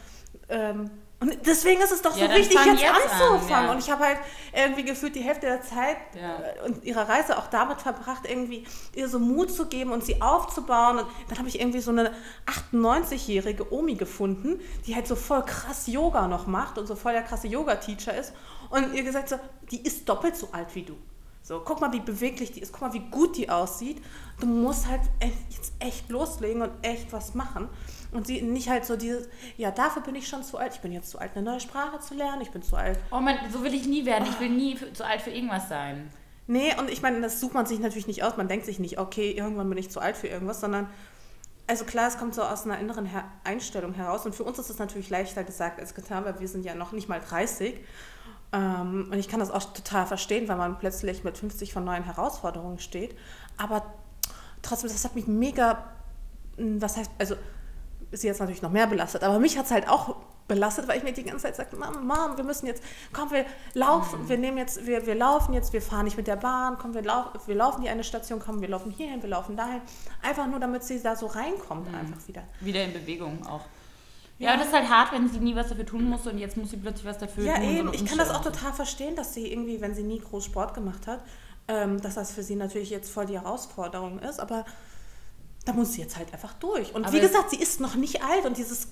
ähm, 0.51 0.91
und 1.19 1.35
deswegen 1.47 1.81
ist 1.81 1.93
es 1.93 2.03
doch 2.03 2.13
so 2.13 2.21
Ja, 2.21 2.29
dann 2.29 2.37
wichtig, 2.37 2.59
jetzt, 2.63 2.83
jetzt 2.83 2.91
an, 2.93 2.97
anzufangen. 3.33 3.65
ja. 3.67 3.73
Und 3.73 3.79
ich 3.79 3.91
habe 3.91 4.05
halt 4.05 4.19
irgendwie 4.53 4.85
gefühlt 4.85 5.15
die 5.15 5.23
Hälfte 5.23 5.47
der 5.47 5.63
Zeit 5.63 5.97
Ja. 6.15 6.41
äh, 6.41 6.67
und 6.67 6.85
ihrer 6.85 7.09
Reise 7.09 7.39
auch 7.39 7.47
damit 7.47 7.81
verbracht, 7.81 8.29
irgendwie 8.29 8.67
ihr 8.95 9.09
so 9.09 9.19
Mut 9.19 9.51
zu 9.51 9.65
geben 9.67 9.93
und 9.93 10.05
sie 10.05 10.21
aufzubauen. 10.21 10.99
Und 10.99 11.07
dann 11.31 11.39
habe 11.39 11.49
ich 11.49 11.59
irgendwie 11.59 11.81
so 11.81 11.91
eine 11.91 12.13
98-jährige 12.73 13.73
Omi 13.73 13.95
gefunden, 13.95 14.61
die 14.87 14.95
halt 14.95 15.07
so 15.07 15.17
voll 15.17 15.43
krass 15.45 15.87
Yoga 15.87 16.29
noch 16.29 16.47
macht 16.47 16.77
und 16.77 16.87
so 16.87 16.97
voll 16.97 17.13
der 17.13 17.23
krasse 17.23 17.49
Yoga-Teacher 17.49 18.15
ist. 18.15 18.35
Und 18.69 18.93
ihr 18.95 19.03
gesagt 19.03 19.31
so, 19.31 19.37
die 19.71 19.83
ist 19.87 20.07
doppelt 20.09 20.37
so 20.37 20.51
alt 20.53 20.75
wie 20.75 20.83
du. 20.83 20.97
So, 21.47 21.63
guck 21.65 21.81
mal, 21.81 21.93
wie 21.93 22.01
beweglich 22.01 22.51
die 22.51 22.61
ist, 22.61 22.73
guck 22.73 22.81
mal, 22.81 22.93
wie 22.93 23.09
gut 23.09 23.37
die 23.37 23.49
aussieht. 23.49 24.03
Du 24.41 24.47
musst 24.47 24.89
halt 24.89 25.03
echt, 25.21 25.37
jetzt 25.51 25.75
echt 25.79 26.11
loslegen 26.11 26.61
und 26.61 26.73
echt 26.83 27.13
was 27.13 27.37
machen. 27.37 27.69
Und 28.11 28.27
sie 28.27 28.43
nicht 28.43 28.69
halt 28.69 28.85
so 28.85 28.97
dieses, 28.97 29.29
ja, 29.57 29.71
dafür 29.71 30.03
bin 30.03 30.17
ich 30.17 30.27
schon 30.27 30.43
zu 30.43 30.59
alt, 30.59 30.75
ich 30.75 30.81
bin 30.81 30.91
jetzt 30.91 31.09
zu 31.09 31.21
alt, 31.21 31.37
eine 31.37 31.45
neue 31.45 31.61
Sprache 31.61 32.01
zu 32.01 32.15
lernen, 32.15 32.43
ich 32.43 32.51
bin 32.51 32.63
zu 32.63 32.75
alt. 32.75 32.99
Oh 33.13 33.21
Mann, 33.21 33.37
so 33.53 33.63
will 33.63 33.73
ich 33.75 33.87
nie 33.87 34.05
werden. 34.05 34.27
Ich 34.29 34.41
will 34.41 34.51
nie 34.51 34.77
für, 34.77 34.93
zu 34.93 35.07
alt 35.07 35.21
für 35.21 35.31
irgendwas 35.31 35.69
sein. 35.69 36.11
Nee, 36.49 36.75
und 36.81 36.91
ich 36.91 37.01
meine, 37.01 37.21
das 37.21 37.39
sucht 37.39 37.55
man 37.55 37.65
sich 37.65 37.79
natürlich 37.79 38.09
nicht 38.09 38.25
aus. 38.25 38.37
Man 38.37 38.49
denkt 38.49 38.67
sich 38.67 38.81
nicht, 38.81 38.99
okay, 38.99 39.31
irgendwann 39.31 39.69
bin 39.69 39.79
ich 39.79 39.89
zu 39.89 40.01
alt 40.01 40.17
für 40.17 40.27
irgendwas, 40.27 40.61
sondern, 40.61 40.89
also 41.69 41.85
klar, 41.85 42.09
es 42.09 42.19
kommt 42.19 42.35
so 42.35 42.43
aus 42.43 42.65
einer 42.65 42.81
inneren 42.81 43.07
Her 43.07 43.23
Einstellung 43.45 43.93
heraus. 43.95 44.27
Und 44.27 44.35
für 44.35 44.43
uns 44.43 44.59
ist 44.59 44.69
es 44.69 44.79
natürlich 44.79 45.11
leichter 45.11 45.45
gesagt 45.45 45.79
als 45.79 45.95
getan, 45.95 46.25
weil 46.25 46.41
wir 46.41 46.49
sind 46.49 46.65
ja 46.65 46.75
noch 46.75 46.91
nicht 46.91 47.09
mal 47.09 47.21
30. 47.21 47.79
Ähm, 48.53 49.09
und 49.11 49.19
ich 49.19 49.29
kann 49.29 49.41
das 49.41 49.51
auch 49.51 49.73
total 49.73 50.07
verstehen, 50.07 50.49
weil 50.49 50.57
man 50.57 50.79
plötzlich 50.79 51.25
mit 51.25 51.37
50 51.37 51.73
von 51.73 51.85
neuen 51.85 52.05
Herausforderungen 52.05 52.79
steht. 52.79 53.17
Aber 53.57 53.83
trotzdem, 54.63 54.91
das 54.91 55.05
hat 55.05 55.15
mich 55.15 55.27
mega, 55.27 55.85
mh, 56.57 56.81
was 56.81 56.97
heißt, 56.97 57.11
also 57.19 57.37
ist 58.11 58.21
sie 58.21 58.29
jetzt 58.29 58.41
natürlich 58.41 58.63
noch 58.63 58.71
mehr 58.71 58.87
belastet, 58.87 59.25
aber 59.25 59.39
mich 59.39 59.59
hat 59.59 59.67
es 59.67 59.73
halt 59.73 59.89
auch 59.89 60.17
belastet, 60.49 60.87
weil 60.87 60.99
ich 60.99 61.05
mir 61.05 61.13
die 61.13 61.25
ganze 61.25 61.43
Zeit 61.43 61.57
sagte, 61.57 61.77
Mom, 61.77 62.07
Mom, 62.07 62.37
wir 62.37 62.45
müssen 62.45 62.67
jetzt, 62.67 62.83
komm, 63.13 63.31
wir 63.31 63.45
laufen, 63.75 64.29
wir 64.29 64.39
nehmen 64.39 64.59
jetzt, 64.59 64.87
wir, 64.87 65.07
wir 65.07 65.15
laufen 65.15 65.53
jetzt, 65.55 65.73
wir 65.73 65.83
fahren 65.83 66.05
nicht 66.05 66.17
mit 66.17 66.27
der 66.27 66.37
Bahn, 66.37 66.77
komm, 66.81 66.95
wir, 66.95 67.03
lau 67.03 67.25
wir 67.47 67.55
laufen 67.55 67.83
die 67.83 67.89
eine 67.89 68.05
Station, 68.05 68.41
komm, 68.45 68.61
wir 68.61 68.69
laufen 68.69 68.93
hierhin, 68.93 69.23
wir 69.23 69.31
laufen 69.31 69.57
dahin. 69.57 69.81
Einfach 70.23 70.47
nur, 70.47 70.61
damit 70.61 70.85
sie 70.85 71.03
da 71.03 71.17
so 71.17 71.27
reinkommt, 71.27 71.89
einfach 71.93 72.29
wieder. 72.29 72.45
Wieder 72.61 72.85
in 72.85 72.93
Bewegung 72.93 73.45
auch. 73.47 73.63
Ja, 74.39 74.51
aber 74.51 74.59
das 74.59 74.69
ist 74.69 74.75
halt 74.75 74.89
hart, 74.91 75.13
wenn 75.13 75.29
sie 75.31 75.39
nie 75.39 75.57
was 75.57 75.69
dafür 75.69 75.87
tun 75.87 76.05
musste 76.05 76.31
und 76.31 76.39
jetzt 76.39 76.57
muss 76.59 76.71
sie 76.71 76.77
plötzlich 76.77 77.07
was 77.07 77.19
dafür 77.19 77.45
Ja, 77.45 77.55
tun. 77.57 77.65
so 77.65 77.71
eben. 77.71 77.89
eine 77.89 77.97
Ich 77.97 78.05
kann 78.05 78.19
das 78.19 78.31
auch 78.31 78.43
total 78.43 78.73
verstehen, 78.73 79.17
dass 79.17 79.33
sie 79.33 79.51
irgendwie, 79.51 79.81
wenn 79.81 79.95
sie 79.95 80.03
nie 80.03 80.19
groß 80.21 80.45
Sport 80.45 80.75
gemacht 80.75 81.07
hat, 81.07 81.21
ähm, 81.69 82.01
dass 82.03 82.15
das 82.17 82.33
für 82.33 82.43
sie 82.43 82.55
natürlich 82.57 82.91
jetzt 82.91 83.11
voll 83.11 83.25
die 83.27 83.39
Herausforderung 83.41 84.19
ist, 84.19 84.39
aber 84.39 84.65
da 85.65 85.73
muss 85.73 85.95
sie 85.95 86.03
jetzt 86.03 86.17
halt 86.17 86.33
einfach 86.35 86.53
durch. 86.55 86.95
Und 86.95 87.05
Aber 87.05 87.13
wie 87.15 87.19
es- 87.19 87.29
gesagt, 87.33 87.51
sie 87.51 87.57
ist 87.57 87.81
noch 87.81 87.95
nicht 87.97 88.23
alt 88.23 88.45
und 88.45 88.57
dieses 88.59 88.89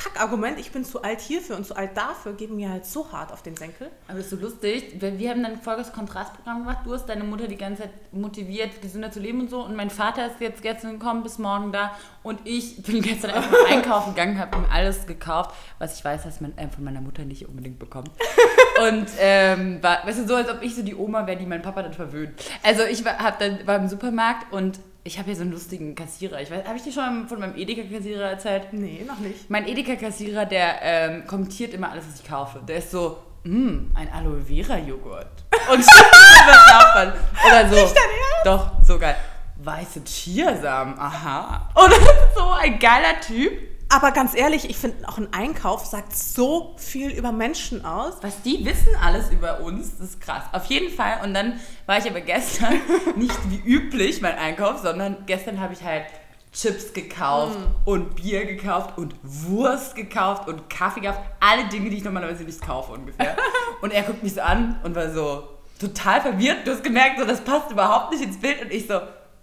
Kackargument, 0.00 0.58
ich 0.58 0.72
bin 0.72 0.82
zu 0.82 1.02
alt 1.02 1.20
hierfür 1.20 1.56
und 1.56 1.66
zu 1.66 1.76
alt 1.76 1.94
dafür, 1.94 2.32
geht 2.32 2.50
mir 2.50 2.70
halt 2.70 2.86
so 2.86 3.12
hart 3.12 3.32
auf 3.32 3.42
den 3.42 3.54
Senkel. 3.54 3.90
Aber 4.08 4.16
das 4.16 4.26
ist 4.26 4.30
so 4.30 4.36
lustig. 4.36 4.96
weil 4.98 5.18
Wir 5.18 5.30
haben 5.30 5.42
dann 5.42 5.60
folgendes 5.60 5.92
Kontrastprogramm 5.92 6.60
gemacht. 6.60 6.78
Du 6.84 6.94
hast 6.94 7.06
deine 7.06 7.22
Mutter 7.24 7.48
die 7.48 7.56
ganze 7.56 7.82
Zeit 7.82 7.90
motiviert, 8.12 8.80
gesünder 8.80 9.10
zu 9.10 9.20
leben 9.20 9.40
und 9.40 9.50
so. 9.50 9.62
Und 9.62 9.76
mein 9.76 9.90
Vater 9.90 10.26
ist 10.26 10.40
jetzt 10.40 10.62
gestern 10.62 10.98
gekommen, 10.98 11.22
bis 11.22 11.38
morgen 11.38 11.70
da. 11.70 11.94
Und 12.22 12.40
ich 12.44 12.82
bin 12.82 13.02
gestern 13.02 13.32
einfach 13.32 13.56
einkaufen 13.70 14.14
gegangen, 14.14 14.38
habe 14.38 14.56
ihm 14.56 14.64
alles 14.72 15.06
gekauft, 15.06 15.54
was 15.78 15.98
ich 15.98 16.04
weiß, 16.04 16.22
dass 16.22 16.40
man 16.40 16.56
äh, 16.56 16.68
von 16.68 16.82
meiner 16.82 17.02
Mutter 17.02 17.24
nicht 17.24 17.46
unbedingt 17.46 17.78
bekommt. 17.78 18.10
Und 18.88 19.06
ähm, 19.18 19.82
war, 19.82 20.06
weißt 20.06 20.20
du, 20.20 20.26
so 20.26 20.34
als 20.36 20.48
ob 20.48 20.62
ich 20.62 20.74
so 20.74 20.82
die 20.82 20.94
Oma 20.94 21.26
wäre, 21.26 21.38
die 21.38 21.44
mein 21.44 21.60
Papa 21.60 21.82
dann 21.82 21.92
verwöhnt. 21.92 22.32
Also 22.62 22.84
ich 22.84 23.04
war, 23.04 23.18
hab 23.18 23.38
dann, 23.38 23.66
war 23.66 23.76
im 23.76 23.88
Supermarkt 23.88 24.50
und 24.52 24.80
ich 25.10 25.18
habe 25.18 25.26
hier 25.26 25.34
so 25.34 25.42
einen 25.42 25.50
lustigen 25.50 25.96
Kassierer. 25.96 26.40
Ich 26.40 26.52
weiß, 26.52 26.64
habe 26.64 26.76
ich 26.76 26.84
dir 26.84 26.92
schon 26.92 27.26
von 27.26 27.40
meinem 27.40 27.56
Edeka-Kassierer 27.56 28.30
erzählt? 28.30 28.72
Nee, 28.72 29.04
noch 29.04 29.18
nicht. 29.18 29.50
Mein 29.50 29.66
Edeka-Kassierer, 29.66 30.46
der 30.46 30.80
ähm, 30.82 31.26
kommentiert 31.26 31.74
immer 31.74 31.90
alles, 31.90 32.04
was 32.06 32.20
ich 32.20 32.28
kaufe. 32.28 32.60
Der 32.60 32.76
ist 32.76 32.92
so, 32.92 33.18
mmm, 33.42 33.90
ein 33.96 34.08
Aloe 34.12 34.40
Vera 34.40 34.78
Joghurt. 34.78 35.26
Und 35.72 35.84
was? 35.84 37.12
Oder 37.44 37.68
so. 37.68 37.74
Nicht? 37.74 37.96
Doch, 38.44 38.70
so 38.84 39.00
geil. 39.00 39.16
Weiße 39.56 40.04
Chiasamen, 40.04 40.96
aha. 40.96 41.68
Und 41.74 41.90
das 41.90 41.98
ist 41.98 42.36
so 42.36 42.48
ein 42.48 42.78
geiler 42.78 43.20
Typ. 43.20 43.69
Aber 43.92 44.12
ganz 44.12 44.36
ehrlich, 44.36 44.70
ich 44.70 44.76
finde 44.76 45.08
auch 45.08 45.18
ein 45.18 45.32
Einkauf 45.32 45.84
sagt 45.84 46.16
so 46.16 46.76
viel 46.78 47.10
über 47.10 47.32
Menschen 47.32 47.84
aus. 47.84 48.14
Was 48.22 48.40
die 48.42 48.64
wissen 48.64 48.94
alles 49.02 49.30
über 49.30 49.60
uns, 49.60 49.98
das 49.98 50.10
ist 50.10 50.20
krass. 50.20 50.44
Auf 50.52 50.66
jeden 50.66 50.94
Fall. 50.94 51.18
Und 51.24 51.34
dann 51.34 51.58
war 51.86 51.98
ich 51.98 52.08
aber 52.08 52.20
gestern 52.20 52.74
nicht 53.16 53.36
wie 53.50 53.58
üblich 53.68 54.22
mein 54.22 54.36
Einkauf, 54.38 54.78
sondern 54.78 55.26
gestern 55.26 55.58
habe 55.58 55.72
ich 55.72 55.82
halt 55.82 56.04
Chips 56.52 56.92
gekauft 56.92 57.58
und 57.84 58.14
Bier 58.14 58.44
gekauft 58.46 58.96
und 58.96 59.14
Wurst 59.22 59.96
gekauft 59.96 60.48
und 60.48 60.70
Kaffee 60.70 61.00
gekauft. 61.00 61.20
Alle 61.40 61.68
Dinge, 61.68 61.90
die 61.90 61.96
ich 61.96 62.04
normalerweise 62.04 62.44
nicht 62.44 62.60
kaufe 62.60 62.92
ungefähr. 62.92 63.36
Und 63.82 63.92
er 63.92 64.02
guckt 64.02 64.22
mich 64.22 64.34
so 64.34 64.42
an 64.42 64.78
und 64.82 64.94
war 64.94 65.10
so 65.10 65.48
total 65.78 66.20
verwirrt. 66.20 66.66
Du 66.66 66.72
hast 66.72 66.84
gemerkt, 66.84 67.18
so, 67.18 67.24
das 67.24 67.40
passt 67.40 67.70
überhaupt 67.70 68.12
nicht 68.12 68.22
ins 68.22 68.38
Bild. 68.38 68.60
Und 68.60 68.70
ich 68.70 68.86
so, 68.86 69.00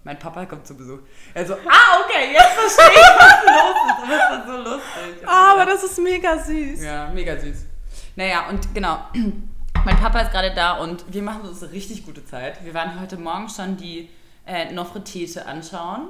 mein 0.08 0.18
Papa 0.18 0.46
kommt 0.46 0.66
zu 0.66 0.74
Besuch. 0.74 1.00
Er 1.34 1.46
so, 1.46 1.52
ah, 1.52 2.00
okay, 2.02 2.32
jetzt 2.32 2.54
verstehe 2.54 2.98
ich, 2.98 3.18
was 3.18 3.44
los 3.44 3.76
ist. 3.90 4.10
Das 4.10 4.30
war 4.30 4.46
so 4.46 4.70
lustig. 4.70 5.28
Ah, 5.28 5.52
aber 5.52 5.66
das 5.66 5.84
ist 5.84 5.98
mega 5.98 6.38
süß. 6.38 6.82
Ja, 6.82 7.10
mega 7.12 7.38
süß. 7.38 7.66
Naja, 8.16 8.48
und 8.48 8.74
genau. 8.74 9.00
Mein 9.84 9.96
Papa 9.98 10.20
ist 10.20 10.32
gerade 10.32 10.54
da 10.54 10.78
und 10.78 11.04
wir 11.12 11.22
machen 11.22 11.42
uns 11.42 11.62
eine 11.62 11.72
richtig 11.72 12.06
gute 12.06 12.24
Zeit. 12.24 12.64
Wir 12.64 12.72
waren 12.72 12.98
heute 12.98 13.18
Morgen 13.18 13.50
schon 13.50 13.76
die 13.76 14.08
äh, 14.46 14.72
Nofretete 14.72 15.44
anschauen. 15.44 16.08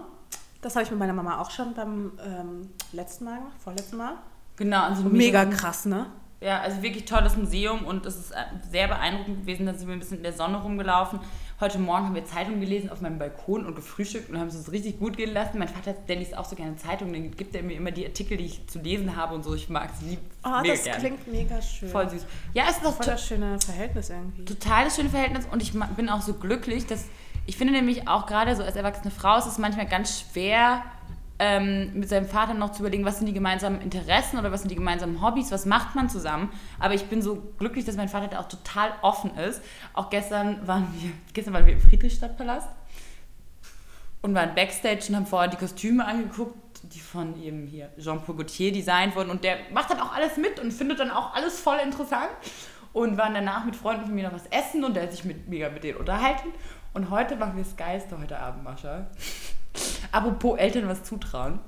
Das 0.62 0.76
habe 0.76 0.84
ich 0.84 0.90
mit 0.92 1.00
meiner 1.00 1.12
Mama 1.12 1.40
auch 1.40 1.50
schon 1.50 1.74
beim 1.74 2.12
ähm, 2.24 2.70
letzten 2.92 3.24
Mal 3.24 3.38
gemacht, 3.38 3.56
vorletzten 3.64 3.96
Mal. 3.96 4.14
Genau, 4.54 4.84
also 4.84 5.02
Mega 5.02 5.44
krass, 5.44 5.87
ne? 5.87 6.06
Ja, 6.40 6.61
also 6.61 6.83
wirklich 6.83 7.05
tolles 7.05 7.37
Museum 7.37 7.85
und 7.85 8.07
es 8.07 8.16
ist 8.16 8.31
äh, 8.31 8.37
sehr 8.70 8.87
beeindruckend 8.87 9.40
gewesen. 9.40 9.66
Da 9.66 9.74
sind 9.74 9.88
wir 9.88 9.94
ein 9.94 9.98
bisschen 9.98 10.18
in 10.18 10.22
der 10.22 10.33
Sonne 10.33 10.59
rumgelaufen. 10.62 11.18
Heute 11.61 11.81
Morgen 11.81 12.05
haben 12.07 12.14
wir 12.14 12.24
Zeitung 12.24 12.61
gelesen 12.61 12.90
auf 12.90 13.01
meinem 13.01 13.18
Balkon 13.18 13.66
und 13.66 13.74
gefrühstückt 13.74 14.31
und 14.31 14.38
haben 14.38 14.46
es 14.46 14.55
uns 14.55 14.70
richtig 14.70 15.01
gut 15.01 15.16
gehen 15.16 15.35
lassen. 15.35 15.59
Mein 15.59 15.66
Vater, 15.66 15.94
der 16.07 16.14
liest 16.14 16.37
auch 16.38 16.44
so 16.44 16.55
gerne 16.55 16.77
Zeitungen, 16.77 17.12
dann 17.12 17.31
gibt 17.33 17.57
er 17.57 17.64
mir 17.64 17.74
immer 17.74 17.90
die 17.90 18.07
Artikel, 18.07 18.37
die 18.37 18.44
ich 18.44 18.68
zu 18.68 18.79
lesen 18.79 19.16
habe 19.16 19.35
und 19.35 19.42
so. 19.42 19.53
Ich 19.57 19.68
mag 19.68 19.90
sie 19.98 20.11
lieb. 20.11 20.20
Oh, 20.44 20.62
das 20.64 20.85
gern. 20.85 20.98
klingt 21.01 21.27
mega 21.27 21.61
schön. 21.61 21.88
voll 21.88 22.09
süß. 22.09 22.24
Ja, 22.55 22.66
es 22.70 22.77
ist 22.77 22.87
auch 22.87 22.94
Voll 22.94 23.07
das 23.07 23.27
schöne 23.27 23.59
Verhältnis 23.59 24.11
irgendwie. 24.11 24.44
total 24.44 24.85
das 24.85 24.94
schöne 24.94 25.09
Verhältnis 25.11 25.48
und 25.51 25.61
ich 25.61 25.72
bin 25.96 26.09
auch 26.09 26.22
so 26.22 26.35
glücklich, 26.35 26.87
dass 26.87 27.07
ich 27.46 27.57
finde 27.57 27.72
nämlich 27.72 28.07
auch 28.07 28.27
gerade 28.27 28.55
so 28.55 28.62
als 28.62 28.77
erwachsene 28.77 29.11
Frau 29.11 29.38
ist 29.38 29.46
es 29.46 29.59
manchmal 29.59 29.87
ganz 29.87 30.20
schwer, 30.20 30.85
ähm, 31.38 31.92
mit 31.94 32.09
seinem 32.09 32.27
Vater 32.27 32.55
noch 32.55 32.72
zu 32.72 32.81
überlegen, 32.83 33.05
was 33.05 33.18
sind 33.18 33.27
die 33.27 33.33
gemeinsamen 33.33 33.81
Interessen 33.81 34.38
oder 34.38 34.51
was 34.51 34.61
sind 34.61 34.70
die 34.70 34.77
gemeinsamen 34.77 35.22
Hobbys, 35.22 35.53
was 35.53 35.66
macht 35.66 35.94
man 35.94 36.09
zusammen. 36.09 36.51
Aber 36.79 36.94
ich 36.94 37.05
bin 37.07 37.22
so 37.22 37.42
glücklich, 37.59 37.85
dass 37.85 37.96
mein 37.96 38.09
Vater 38.09 38.29
da 38.29 38.40
auch 38.40 38.48
total 38.48 38.92
offen 39.03 39.37
ist. 39.37 39.62
Auch 39.94 40.11
gestern 40.11 40.66
waren 40.66 40.88
wir, 40.98 41.11
gestern 41.33 41.55
waren 41.55 41.66
wir 41.66 41.74
im 41.74 41.81
Friedrichstadtpalast 41.81 42.68
und 44.22 44.35
waren 44.35 44.55
Backstage 44.55 45.07
und 45.09 45.16
haben 45.16 45.27
vorher 45.27 45.48
die 45.48 45.57
Kostüme 45.57 46.05
angeguckt, 46.05 46.81
die 46.83 47.01
von 47.01 47.40
ihm 47.40 47.66
hier 47.66 47.90
Jean-Paul 47.98 48.37
Gaultier 48.37 48.72
designt 48.72 49.14
wurden. 49.14 49.31
Und 49.31 49.44
der 49.44 49.59
macht 49.72 49.90
dann 49.90 50.01
auch 50.01 50.14
alles 50.14 50.37
mit 50.37 50.59
und 50.59 50.72
findet 50.72 50.98
dann 50.98 51.11
auch 51.11 51.35
alles 51.35 51.61
voll 51.61 51.79
interessant. 51.79 52.31
Und 52.92 53.16
waren 53.16 53.35
danach 53.35 53.64
mit 53.64 53.77
Freunden 53.77 54.07
von 54.07 54.14
mir 54.14 54.24
noch 54.24 54.33
was 54.33 54.46
essen 54.46 54.83
und 54.83 54.94
der 54.94 55.05
hat 55.05 55.12
sich 55.12 55.24
mit, 55.24 55.46
mega 55.46 55.68
mit 55.68 55.85
denen 55.85 55.98
unterhalten. 55.98 56.48
Und 56.94 57.11
heute 57.11 57.37
machen 57.37 57.57
wir 57.57 57.62
das 57.62 57.77
Geiste 57.77 58.18
heute 58.18 58.38
Abend, 58.38 58.64
Mascha. 58.64 59.07
Apropos 60.12 60.59
Eltern 60.59 60.88
was 60.88 61.04
zutrauen. 61.04 61.59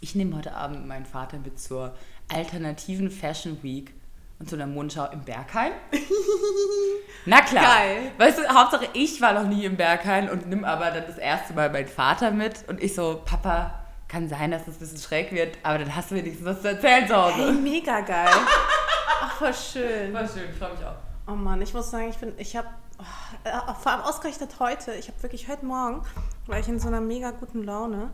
Ich 0.00 0.14
nehme 0.14 0.36
heute 0.36 0.54
Abend 0.54 0.86
meinen 0.86 1.06
Vater 1.06 1.38
mit 1.38 1.60
zur 1.60 1.94
alternativen 2.32 3.10
Fashion 3.10 3.62
Week 3.62 3.94
und 4.40 4.48
zu 4.48 4.56
einer 4.56 4.66
Mondschau 4.66 5.06
im 5.12 5.20
Berghain. 5.20 5.72
Na 7.26 7.40
klar. 7.42 7.62
Geil. 7.64 8.10
Weißt 8.18 8.38
du, 8.38 8.48
Hauptsache 8.48 8.88
ich 8.94 9.20
war 9.20 9.32
noch 9.32 9.46
nie 9.48 9.64
im 9.64 9.76
Berghain 9.76 10.28
und 10.28 10.48
nimm 10.48 10.64
aber 10.64 10.90
dann 10.90 11.04
das 11.06 11.18
erste 11.18 11.52
Mal 11.54 11.70
meinen 11.70 11.86
Vater 11.86 12.32
mit. 12.32 12.64
Und 12.68 12.82
ich 12.82 12.94
so, 12.96 13.22
Papa, 13.24 13.78
kann 14.08 14.28
sein, 14.28 14.50
dass 14.50 14.64
das 14.64 14.74
ein 14.76 14.80
bisschen 14.80 14.98
schräg 14.98 15.30
wird, 15.32 15.56
aber 15.62 15.78
dann 15.78 15.94
hast 15.94 16.10
du 16.10 16.16
wenigstens 16.16 16.44
was 16.44 16.60
zu 16.62 16.68
erzählen 16.68 17.06
zu 17.06 17.14
Hey, 17.14 17.32
Hause. 17.46 17.52
mega 17.52 18.00
geil. 18.00 18.28
Ach, 19.20 19.32
voll 19.36 19.54
schön. 19.54 20.12
War 20.12 20.26
schön, 20.26 20.50
ich 20.50 20.56
freue 20.58 20.72
mich 20.72 20.84
auch. 20.84 20.96
Oh 21.28 21.36
Mann, 21.36 21.62
ich 21.62 21.72
muss 21.72 21.90
sagen, 21.92 22.08
ich 22.10 22.18
bin, 22.18 22.32
ich 22.38 22.56
habe, 22.56 22.66
oh, 23.02 23.48
äh, 23.48 23.74
vor 23.80 23.92
allem 23.92 24.02
ausgerechnet 24.02 24.58
heute, 24.60 24.94
ich 24.94 25.08
habe 25.08 25.22
wirklich 25.22 25.48
heute 25.48 25.64
Morgen, 25.64 26.02
war 26.46 26.58
ich 26.58 26.68
in 26.68 26.78
so 26.78 26.88
einer 26.88 27.00
mega 27.00 27.30
guten 27.30 27.62
Laune, 27.62 28.12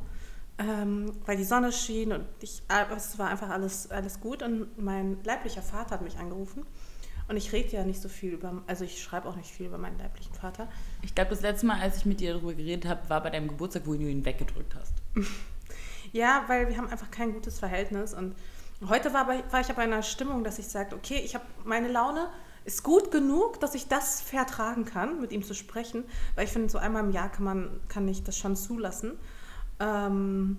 ähm, 0.59 1.13
weil 1.27 1.37
die 1.37 1.45
Sonne 1.45 1.73
schien 1.73 2.13
und 2.13 2.27
ich, 2.41 2.63
äh, 2.69 2.95
es 2.95 3.19
war 3.19 3.29
einfach 3.29 3.51
alles, 3.51 3.91
alles 3.91 4.21
gut 4.21 4.43
und 4.43 4.79
mein 4.79 5.23
leiblicher 5.25 5.63
Vater 5.63 5.93
hat 5.93 6.03
mich 6.03 6.19
angerufen 6.19 6.67
und 7.29 7.37
ich 7.37 7.53
rede 7.53 7.69
ja 7.77 7.85
nicht 7.85 8.01
so 8.01 8.09
viel 8.09 8.33
über, 8.33 8.63
also 8.67 8.85
ich 8.85 9.03
schreibe 9.03 9.29
auch 9.29 9.37
nicht 9.37 9.51
viel 9.51 9.67
über 9.67 9.79
meinen 9.79 9.99
leiblichen 9.99 10.35
Vater. 10.35 10.69
Ich 11.03 11.15
glaube, 11.15 11.31
das 11.31 11.43
letzte 11.43 11.67
Mal, 11.67 11.81
als 11.81 11.99
ich 11.99 12.07
mit 12.07 12.21
dir 12.21 12.35
darüber 12.35 12.55
geredet 12.55 12.89
habe, 12.89 13.09
war 13.09 13.23
bei 13.23 13.31
deinem 13.31 13.49
Geburtstag, 13.49 13.83
wo 13.87 13.95
du 13.95 14.01
ihn 14.01 14.25
weggedrückt 14.25 14.75
hast. 14.75 14.95
Ja, 16.11 16.45
weil 16.47 16.69
wir 16.69 16.79
haben 16.79 16.89
einfach 16.89 17.11
kein 17.11 17.35
gutes 17.35 17.59
Verhältnis 17.59 18.15
und 18.15 18.35
heute 18.89 19.13
war, 19.13 19.27
bei, 19.27 19.43
war 19.51 19.61
ich 19.61 19.69
aber 19.69 19.85
in 19.85 19.93
einer 19.93 20.03
Stimmung, 20.03 20.43
dass 20.43 20.59
ich 20.59 20.67
sagte, 20.67 20.97
okay, 20.97 21.21
ich 21.23 21.35
habe 21.35 21.45
meine 21.65 21.89
Laune 21.89 22.31
ist 22.65 22.83
gut 22.83 23.11
genug, 23.11 23.61
dass 23.61 23.75
ich 23.75 23.89
das 23.89 24.21
vertragen 24.21 24.85
kann, 24.85 25.21
mit 25.21 25.33
ihm 25.33 25.43
zu 25.43 25.55
sprechen, 25.55 26.05
weil 26.35 26.45
ich 26.45 26.53
finde, 26.53 26.69
so 26.69 26.79
einmal 26.79 27.05
im 27.05 27.11
Jahr 27.11 27.31
kann 27.31 27.45
man, 27.45 27.81
kann 27.89 28.07
ich 28.09 28.23
das 28.23 28.37
schon 28.37 28.57
zulassen, 28.57 29.19
ähm, 29.81 30.59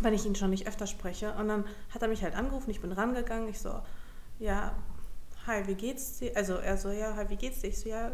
wenn 0.00 0.14
ich 0.14 0.24
ihn 0.26 0.34
schon 0.34 0.50
nicht 0.50 0.66
öfter 0.66 0.86
spreche. 0.86 1.32
Und 1.34 1.48
dann 1.48 1.64
hat 1.90 2.02
er 2.02 2.08
mich 2.08 2.22
halt 2.22 2.34
angerufen, 2.34 2.70
ich 2.70 2.80
bin 2.80 2.92
rangegangen, 2.92 3.48
ich 3.48 3.60
so, 3.60 3.80
ja, 4.38 4.72
hi, 5.46 5.66
wie 5.66 5.74
geht's 5.74 6.18
dir? 6.18 6.36
Also 6.36 6.54
er 6.54 6.76
so, 6.76 6.90
ja, 6.90 7.14
hi, 7.16 7.28
wie 7.28 7.36
geht's 7.36 7.60
dir? 7.60 7.68
Ich 7.68 7.78
so, 7.78 7.88
ja, 7.88 8.10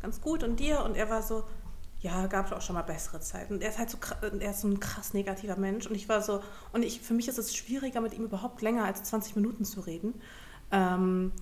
ganz 0.00 0.20
gut 0.20 0.42
und 0.42 0.60
dir? 0.60 0.82
Und 0.84 0.96
er 0.96 1.10
war 1.10 1.22
so, 1.22 1.44
ja, 2.00 2.26
gab 2.26 2.46
es 2.46 2.52
auch 2.52 2.60
schon 2.60 2.74
mal 2.74 2.82
bessere 2.82 3.20
Zeiten. 3.20 3.54
Und 3.54 3.62
er 3.62 3.70
ist 3.70 3.78
halt 3.78 3.90
so, 3.90 3.98
er 4.38 4.50
ist 4.50 4.60
so 4.60 4.68
ein 4.68 4.80
krass 4.80 5.14
negativer 5.14 5.56
Mensch. 5.56 5.86
Und 5.86 5.94
ich 5.94 6.08
war 6.08 6.22
so, 6.22 6.42
und 6.72 6.84
ich, 6.84 7.00
für 7.00 7.14
mich 7.14 7.28
ist 7.28 7.38
es 7.38 7.54
schwieriger, 7.56 8.00
mit 8.00 8.14
ihm 8.14 8.24
überhaupt 8.24 8.62
länger 8.62 8.84
als 8.84 9.02
20 9.04 9.36
Minuten 9.36 9.64
zu 9.64 9.80
reden. 9.80 10.20
Ähm, 10.70 11.32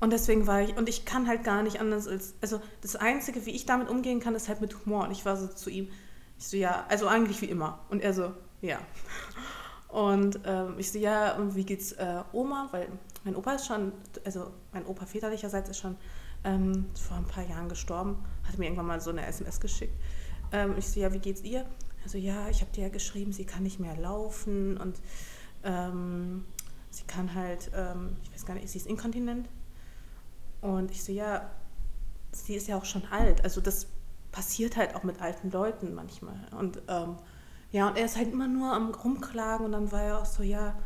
und 0.00 0.12
deswegen 0.12 0.46
war 0.46 0.62
ich, 0.62 0.76
und 0.76 0.88
ich 0.88 1.04
kann 1.04 1.28
halt 1.28 1.44
gar 1.44 1.62
nicht 1.62 1.78
anders 1.78 2.08
als, 2.08 2.34
also 2.40 2.60
das 2.80 2.96
Einzige, 2.96 3.44
wie 3.44 3.50
ich 3.50 3.66
damit 3.66 3.90
umgehen 3.90 4.18
kann, 4.18 4.34
ist 4.34 4.48
halt 4.48 4.62
mit 4.62 4.74
Humor. 4.84 5.04
Und 5.04 5.10
ich 5.10 5.26
war 5.26 5.36
so 5.36 5.46
zu 5.46 5.68
ihm, 5.68 5.88
ich 6.38 6.48
so, 6.48 6.56
ja, 6.56 6.86
also 6.88 7.06
eigentlich 7.06 7.42
wie 7.42 7.46
immer. 7.46 7.80
Und 7.90 8.02
er 8.02 8.14
so, 8.14 8.32
ja. 8.62 8.78
Und 9.88 10.40
ähm, 10.46 10.76
ich 10.78 10.90
so, 10.90 10.98
ja, 10.98 11.36
und 11.36 11.54
wie 11.54 11.64
geht's 11.64 11.92
äh, 11.92 12.22
Oma? 12.32 12.68
Weil 12.70 12.88
mein 13.24 13.36
Opa 13.36 13.52
ist 13.52 13.66
schon, 13.66 13.92
also 14.24 14.50
mein 14.72 14.86
Opa 14.86 15.04
väterlicherseits 15.04 15.68
ist 15.68 15.78
schon 15.78 15.96
ähm, 16.44 16.86
vor 16.94 17.18
ein 17.18 17.26
paar 17.26 17.44
Jahren 17.44 17.68
gestorben, 17.68 18.24
hat 18.48 18.56
mir 18.56 18.64
irgendwann 18.64 18.86
mal 18.86 19.00
so 19.02 19.10
eine 19.10 19.26
SMS 19.26 19.60
geschickt. 19.60 19.94
Ähm, 20.52 20.76
ich 20.78 20.88
so, 20.88 21.00
ja, 21.00 21.12
wie 21.12 21.18
geht's 21.18 21.42
ihr? 21.42 21.66
Also 22.04 22.16
ja, 22.16 22.48
ich 22.48 22.62
habe 22.62 22.72
dir 22.72 22.84
ja 22.84 22.88
geschrieben, 22.88 23.32
sie 23.32 23.44
kann 23.44 23.64
nicht 23.64 23.80
mehr 23.80 23.96
laufen 23.96 24.78
und 24.78 24.98
ähm, 25.62 26.46
sie 26.88 27.04
kann 27.04 27.34
halt, 27.34 27.70
ähm, 27.74 28.16
ich 28.22 28.32
weiß 28.32 28.46
gar 28.46 28.54
nicht, 28.54 28.68
sie 28.70 28.78
ist 28.78 28.86
inkontinent. 28.86 29.46
Und 30.60 30.90
ich 30.90 31.02
so, 31.02 31.12
ja, 31.12 31.50
sie 32.32 32.54
ist 32.54 32.68
ja 32.68 32.76
auch 32.76 32.84
schon 32.84 33.04
alt. 33.10 33.42
Also 33.44 33.60
das 33.60 33.86
passiert 34.32 34.76
halt 34.76 34.94
auch 34.94 35.02
mit 35.02 35.20
alten 35.20 35.50
Leuten 35.50 35.94
manchmal. 35.94 36.38
Und 36.56 36.80
ähm, 36.88 37.16
ja, 37.72 37.88
und 37.88 37.96
er 37.96 38.04
ist 38.04 38.16
halt 38.16 38.32
immer 38.32 38.48
nur 38.48 38.72
am 38.72 38.92
Rumklagen 38.92 39.66
und 39.66 39.72
dann 39.72 39.92
war 39.92 40.02
er 40.02 40.18
auch 40.18 40.26
so, 40.26 40.42
ja, 40.42 40.76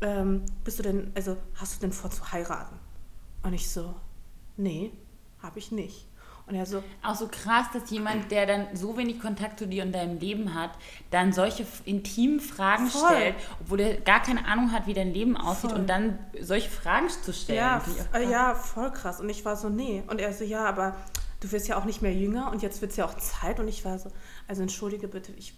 ähm, 0.00 0.44
bist 0.64 0.78
du 0.78 0.82
denn, 0.82 1.12
also 1.14 1.36
hast 1.54 1.76
du 1.76 1.80
denn 1.80 1.92
vor 1.92 2.10
zu 2.10 2.32
heiraten? 2.32 2.76
Und 3.42 3.52
ich 3.52 3.70
so, 3.70 3.94
nee, 4.56 4.92
habe 5.40 5.58
ich 5.58 5.72
nicht. 5.72 6.06
Und 6.50 6.56
er 6.56 6.66
so. 6.66 6.82
Auch 7.02 7.14
so 7.14 7.28
krass, 7.28 7.66
dass 7.72 7.88
jemand, 7.90 8.32
der 8.32 8.44
dann 8.44 8.66
so 8.74 8.96
wenig 8.96 9.20
Kontakt 9.20 9.60
zu 9.60 9.68
dir 9.68 9.84
und 9.84 9.92
deinem 9.92 10.18
Leben 10.18 10.54
hat, 10.54 10.70
dann 11.10 11.32
solche 11.32 11.64
intimen 11.84 12.40
Fragen 12.40 12.88
voll. 12.88 13.08
stellt, 13.08 13.36
obwohl 13.60 13.80
er 13.80 14.00
gar 14.00 14.20
keine 14.20 14.44
Ahnung 14.46 14.72
hat, 14.72 14.88
wie 14.88 14.94
dein 14.94 15.12
Leben 15.12 15.36
aussieht 15.36 15.70
voll. 15.70 15.80
und 15.80 15.88
dann 15.88 16.18
solche 16.40 16.68
Fragen 16.68 17.08
zu 17.08 17.32
stellen. 17.32 17.58
Ja, 17.58 17.82
äh, 18.12 18.28
ja, 18.28 18.54
voll 18.54 18.90
krass. 18.90 19.20
Und 19.20 19.28
ich 19.28 19.44
war 19.44 19.56
so, 19.56 19.68
nee. 19.68 20.02
Und 20.08 20.20
er 20.20 20.32
so, 20.32 20.42
ja, 20.42 20.64
aber 20.64 20.96
du 21.38 21.52
wirst 21.52 21.68
ja 21.68 21.78
auch 21.78 21.84
nicht 21.84 22.02
mehr 22.02 22.12
jünger 22.12 22.50
und 22.50 22.62
jetzt 22.62 22.80
wird 22.80 22.90
es 22.90 22.96
ja 22.96 23.04
auch 23.04 23.14
Zeit. 23.14 23.60
Und 23.60 23.68
ich 23.68 23.84
war 23.84 23.98
so, 24.00 24.10
also 24.48 24.62
entschuldige 24.62 25.06
bitte, 25.06 25.30
ich, 25.32 25.54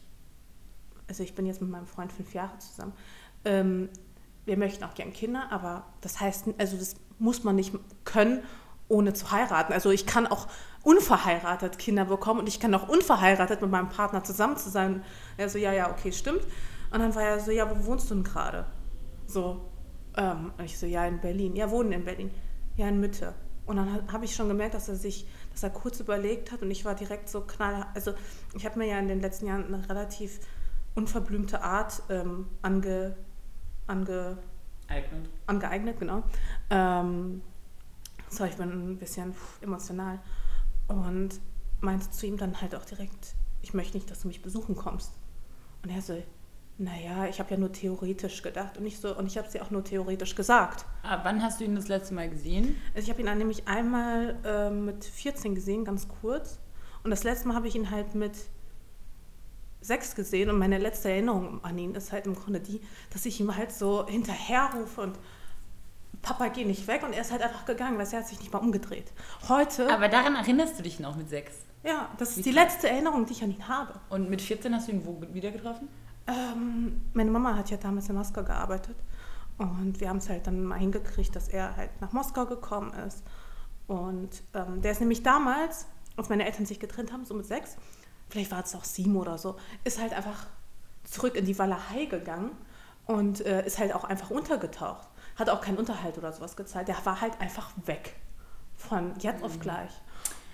also 1.08 1.22
ich 1.22 1.34
bin 1.34 1.46
jetzt 1.46 1.62
mit 1.62 1.70
meinem 1.70 1.86
Freund 1.86 2.12
fünf 2.12 2.34
Jahre 2.34 2.58
zusammen. 2.58 2.92
Ähm, 3.46 3.88
wir 4.44 4.58
möchten 4.58 4.84
auch 4.84 4.94
gern 4.94 5.12
Kinder, 5.12 5.50
aber 5.50 5.86
das 6.02 6.20
heißt, 6.20 6.48
also 6.58 6.76
das 6.76 6.96
muss 7.18 7.44
man 7.44 7.56
nicht 7.56 7.72
können, 8.04 8.42
ohne 8.88 9.14
zu 9.14 9.30
heiraten. 9.30 9.72
Also 9.72 9.90
ich 9.90 10.06
kann 10.06 10.26
auch 10.26 10.48
unverheiratet 10.82 11.78
Kinder 11.78 12.04
bekommen 12.04 12.40
und 12.40 12.48
ich 12.48 12.58
kann 12.58 12.74
auch 12.74 12.88
unverheiratet 12.88 13.62
mit 13.62 13.70
meinem 13.70 13.88
Partner 13.88 14.24
zusammen 14.24 14.56
zu 14.56 14.70
sein. 14.70 15.04
Er 15.36 15.48
so, 15.48 15.58
ja, 15.58 15.72
ja, 15.72 15.90
okay, 15.90 16.12
stimmt. 16.12 16.44
Und 16.90 17.00
dann 17.00 17.14
war 17.14 17.22
er 17.22 17.40
so, 17.40 17.50
ja, 17.50 17.70
wo 17.70 17.86
wohnst 17.86 18.10
du 18.10 18.14
denn 18.14 18.24
gerade? 18.24 18.66
So, 19.26 19.62
ähm, 20.16 20.52
und 20.58 20.64
ich 20.64 20.78
so, 20.78 20.86
ja, 20.86 21.06
in 21.06 21.20
Berlin. 21.20 21.56
Ja, 21.56 21.70
wohnen 21.70 21.92
in 21.92 22.04
Berlin. 22.04 22.30
Ja, 22.76 22.88
in 22.88 23.00
Mitte. 23.00 23.34
Und 23.64 23.76
dann 23.76 24.12
habe 24.12 24.24
ich 24.24 24.34
schon 24.34 24.48
gemerkt, 24.48 24.74
dass 24.74 24.88
er 24.88 24.96
sich, 24.96 25.26
dass 25.52 25.62
er 25.62 25.70
kurz 25.70 26.00
überlegt 26.00 26.50
hat 26.50 26.62
und 26.62 26.70
ich 26.70 26.84
war 26.84 26.94
direkt 26.94 27.28
so 27.28 27.42
knall. 27.42 27.86
Also 27.94 28.12
ich 28.54 28.66
habe 28.66 28.78
mir 28.78 28.86
ja 28.86 28.98
in 28.98 29.08
den 29.08 29.20
letzten 29.20 29.46
Jahren 29.46 29.72
eine 29.72 29.88
relativ 29.88 30.40
unverblümte 30.94 31.62
Art 31.62 32.02
ähm, 32.10 32.48
ange, 32.60 33.16
ange, 33.86 34.36
Eignet. 34.88 35.30
angeeignet, 35.46 36.00
genau. 36.00 36.24
Ähm, 36.70 37.40
so, 38.28 38.44
ich 38.44 38.56
bin 38.56 38.92
ein 38.92 38.98
bisschen 38.98 39.34
emotional 39.60 40.18
und 40.92 41.40
meinte 41.80 42.10
zu 42.10 42.26
ihm 42.26 42.36
dann 42.36 42.60
halt 42.60 42.74
auch 42.74 42.84
direkt, 42.84 43.34
ich 43.62 43.74
möchte 43.74 43.96
nicht, 43.96 44.10
dass 44.10 44.22
du 44.22 44.28
mich 44.28 44.42
besuchen 44.42 44.76
kommst. 44.76 45.12
Und 45.82 45.90
er 45.90 46.00
so, 46.00 46.22
naja, 46.78 47.26
ich 47.26 47.38
habe 47.38 47.50
ja 47.50 47.56
nur 47.56 47.72
theoretisch 47.72 48.42
gedacht 48.42 48.78
und 48.78 48.86
ich 48.86 48.98
so 48.98 49.16
und 49.16 49.26
ich 49.26 49.36
habe 49.36 49.46
es 49.46 49.52
dir 49.52 49.62
auch 49.62 49.70
nur 49.70 49.84
theoretisch 49.84 50.34
gesagt. 50.34 50.86
Ah, 51.02 51.20
wann 51.22 51.42
hast 51.42 51.60
du 51.60 51.64
ihn 51.64 51.74
das 51.74 51.88
letzte 51.88 52.14
Mal 52.14 52.30
gesehen? 52.30 52.76
Also 52.94 53.04
ich 53.04 53.10
habe 53.10 53.20
ihn 53.20 53.26
dann 53.26 53.38
nämlich 53.38 53.68
einmal 53.68 54.36
äh, 54.44 54.70
mit 54.70 55.04
14 55.04 55.54
gesehen, 55.54 55.84
ganz 55.84 56.08
kurz. 56.08 56.58
Und 57.04 57.10
das 57.10 57.24
letzte 57.24 57.48
Mal 57.48 57.54
habe 57.54 57.68
ich 57.68 57.74
ihn 57.74 57.90
halt 57.90 58.14
mit 58.14 58.32
sechs 59.80 60.14
gesehen 60.14 60.48
und 60.48 60.58
meine 60.58 60.78
letzte 60.78 61.10
Erinnerung 61.10 61.62
an 61.64 61.76
ihn 61.76 61.94
ist 61.94 62.12
halt 62.12 62.26
im 62.26 62.36
Grunde 62.36 62.60
die, 62.60 62.80
dass 63.10 63.26
ich 63.26 63.40
ihm 63.40 63.56
halt 63.56 63.72
so 63.72 64.06
hinterherrufe 64.06 65.00
und 65.00 65.18
Papa, 66.22 66.48
geh 66.48 66.64
nicht 66.64 66.86
weg 66.86 67.02
und 67.02 67.12
er 67.12 67.22
ist 67.22 67.32
halt 67.32 67.42
einfach 67.42 67.64
gegangen, 67.64 67.98
weil 67.98 68.06
er 68.06 68.18
hat 68.20 68.28
sich 68.28 68.38
nicht 68.38 68.52
mal 68.52 68.60
umgedreht. 68.60 69.12
Heute. 69.48 69.92
Aber 69.92 70.08
daran 70.08 70.36
erinnerst 70.36 70.78
du 70.78 70.82
dich 70.82 71.00
noch 71.00 71.16
mit 71.16 71.28
sechs? 71.28 71.52
Ja, 71.82 72.08
das 72.18 72.30
ist 72.30 72.38
Wie 72.38 72.42
die 72.42 72.52
letzte 72.52 72.88
Erinnerung, 72.88 73.26
die 73.26 73.32
ich 73.32 73.42
an 73.42 73.50
ihn 73.50 73.66
habe. 73.66 73.94
Und 74.08 74.30
mit 74.30 74.40
14 74.40 74.72
hast 74.74 74.86
du 74.86 74.92
ihn 74.92 75.04
wo 75.04 75.20
wieder 75.32 75.50
getroffen? 75.50 75.88
Ähm, 76.28 77.02
meine 77.12 77.30
Mama 77.30 77.56
hat 77.56 77.70
ja 77.70 77.76
damals 77.76 78.08
in 78.08 78.14
Moskau 78.14 78.44
gearbeitet 78.44 78.96
und 79.58 79.98
wir 80.00 80.08
haben 80.08 80.18
es 80.18 80.28
halt 80.28 80.46
dann 80.46 80.62
mal 80.64 80.78
hingekriegt, 80.78 81.34
dass 81.34 81.48
er 81.48 81.76
halt 81.76 82.00
nach 82.00 82.12
Moskau 82.12 82.46
gekommen 82.46 82.92
ist. 83.06 83.24
Und 83.88 84.30
ähm, 84.54 84.80
der 84.80 84.92
ist 84.92 85.00
nämlich 85.00 85.24
damals, 85.24 85.86
als 86.16 86.28
meine 86.28 86.46
Eltern 86.46 86.66
sich 86.66 86.78
getrennt 86.78 87.12
haben, 87.12 87.24
so 87.24 87.34
mit 87.34 87.46
sechs, 87.46 87.76
vielleicht 88.28 88.52
war 88.52 88.62
es 88.62 88.74
auch 88.76 88.84
sieben 88.84 89.16
oder 89.16 89.38
so, 89.38 89.56
ist 89.82 90.00
halt 90.00 90.12
einfach 90.14 90.46
zurück 91.02 91.34
in 91.34 91.44
die 91.44 91.58
Walachei 91.58 92.04
gegangen 92.04 92.52
und 93.06 93.44
äh, 93.44 93.66
ist 93.66 93.80
halt 93.80 93.92
auch 93.92 94.04
einfach 94.04 94.30
untergetaucht 94.30 95.08
hat 95.36 95.50
auch 95.50 95.60
keinen 95.60 95.78
Unterhalt 95.78 96.18
oder 96.18 96.32
sowas 96.32 96.56
gezahlt. 96.56 96.88
Der 96.88 96.96
war 97.04 97.20
halt 97.20 97.40
einfach 97.40 97.70
weg. 97.86 98.14
Von 98.76 99.14
jetzt 99.20 99.40
mhm. 99.40 99.46
auf 99.46 99.60
gleich. 99.60 99.90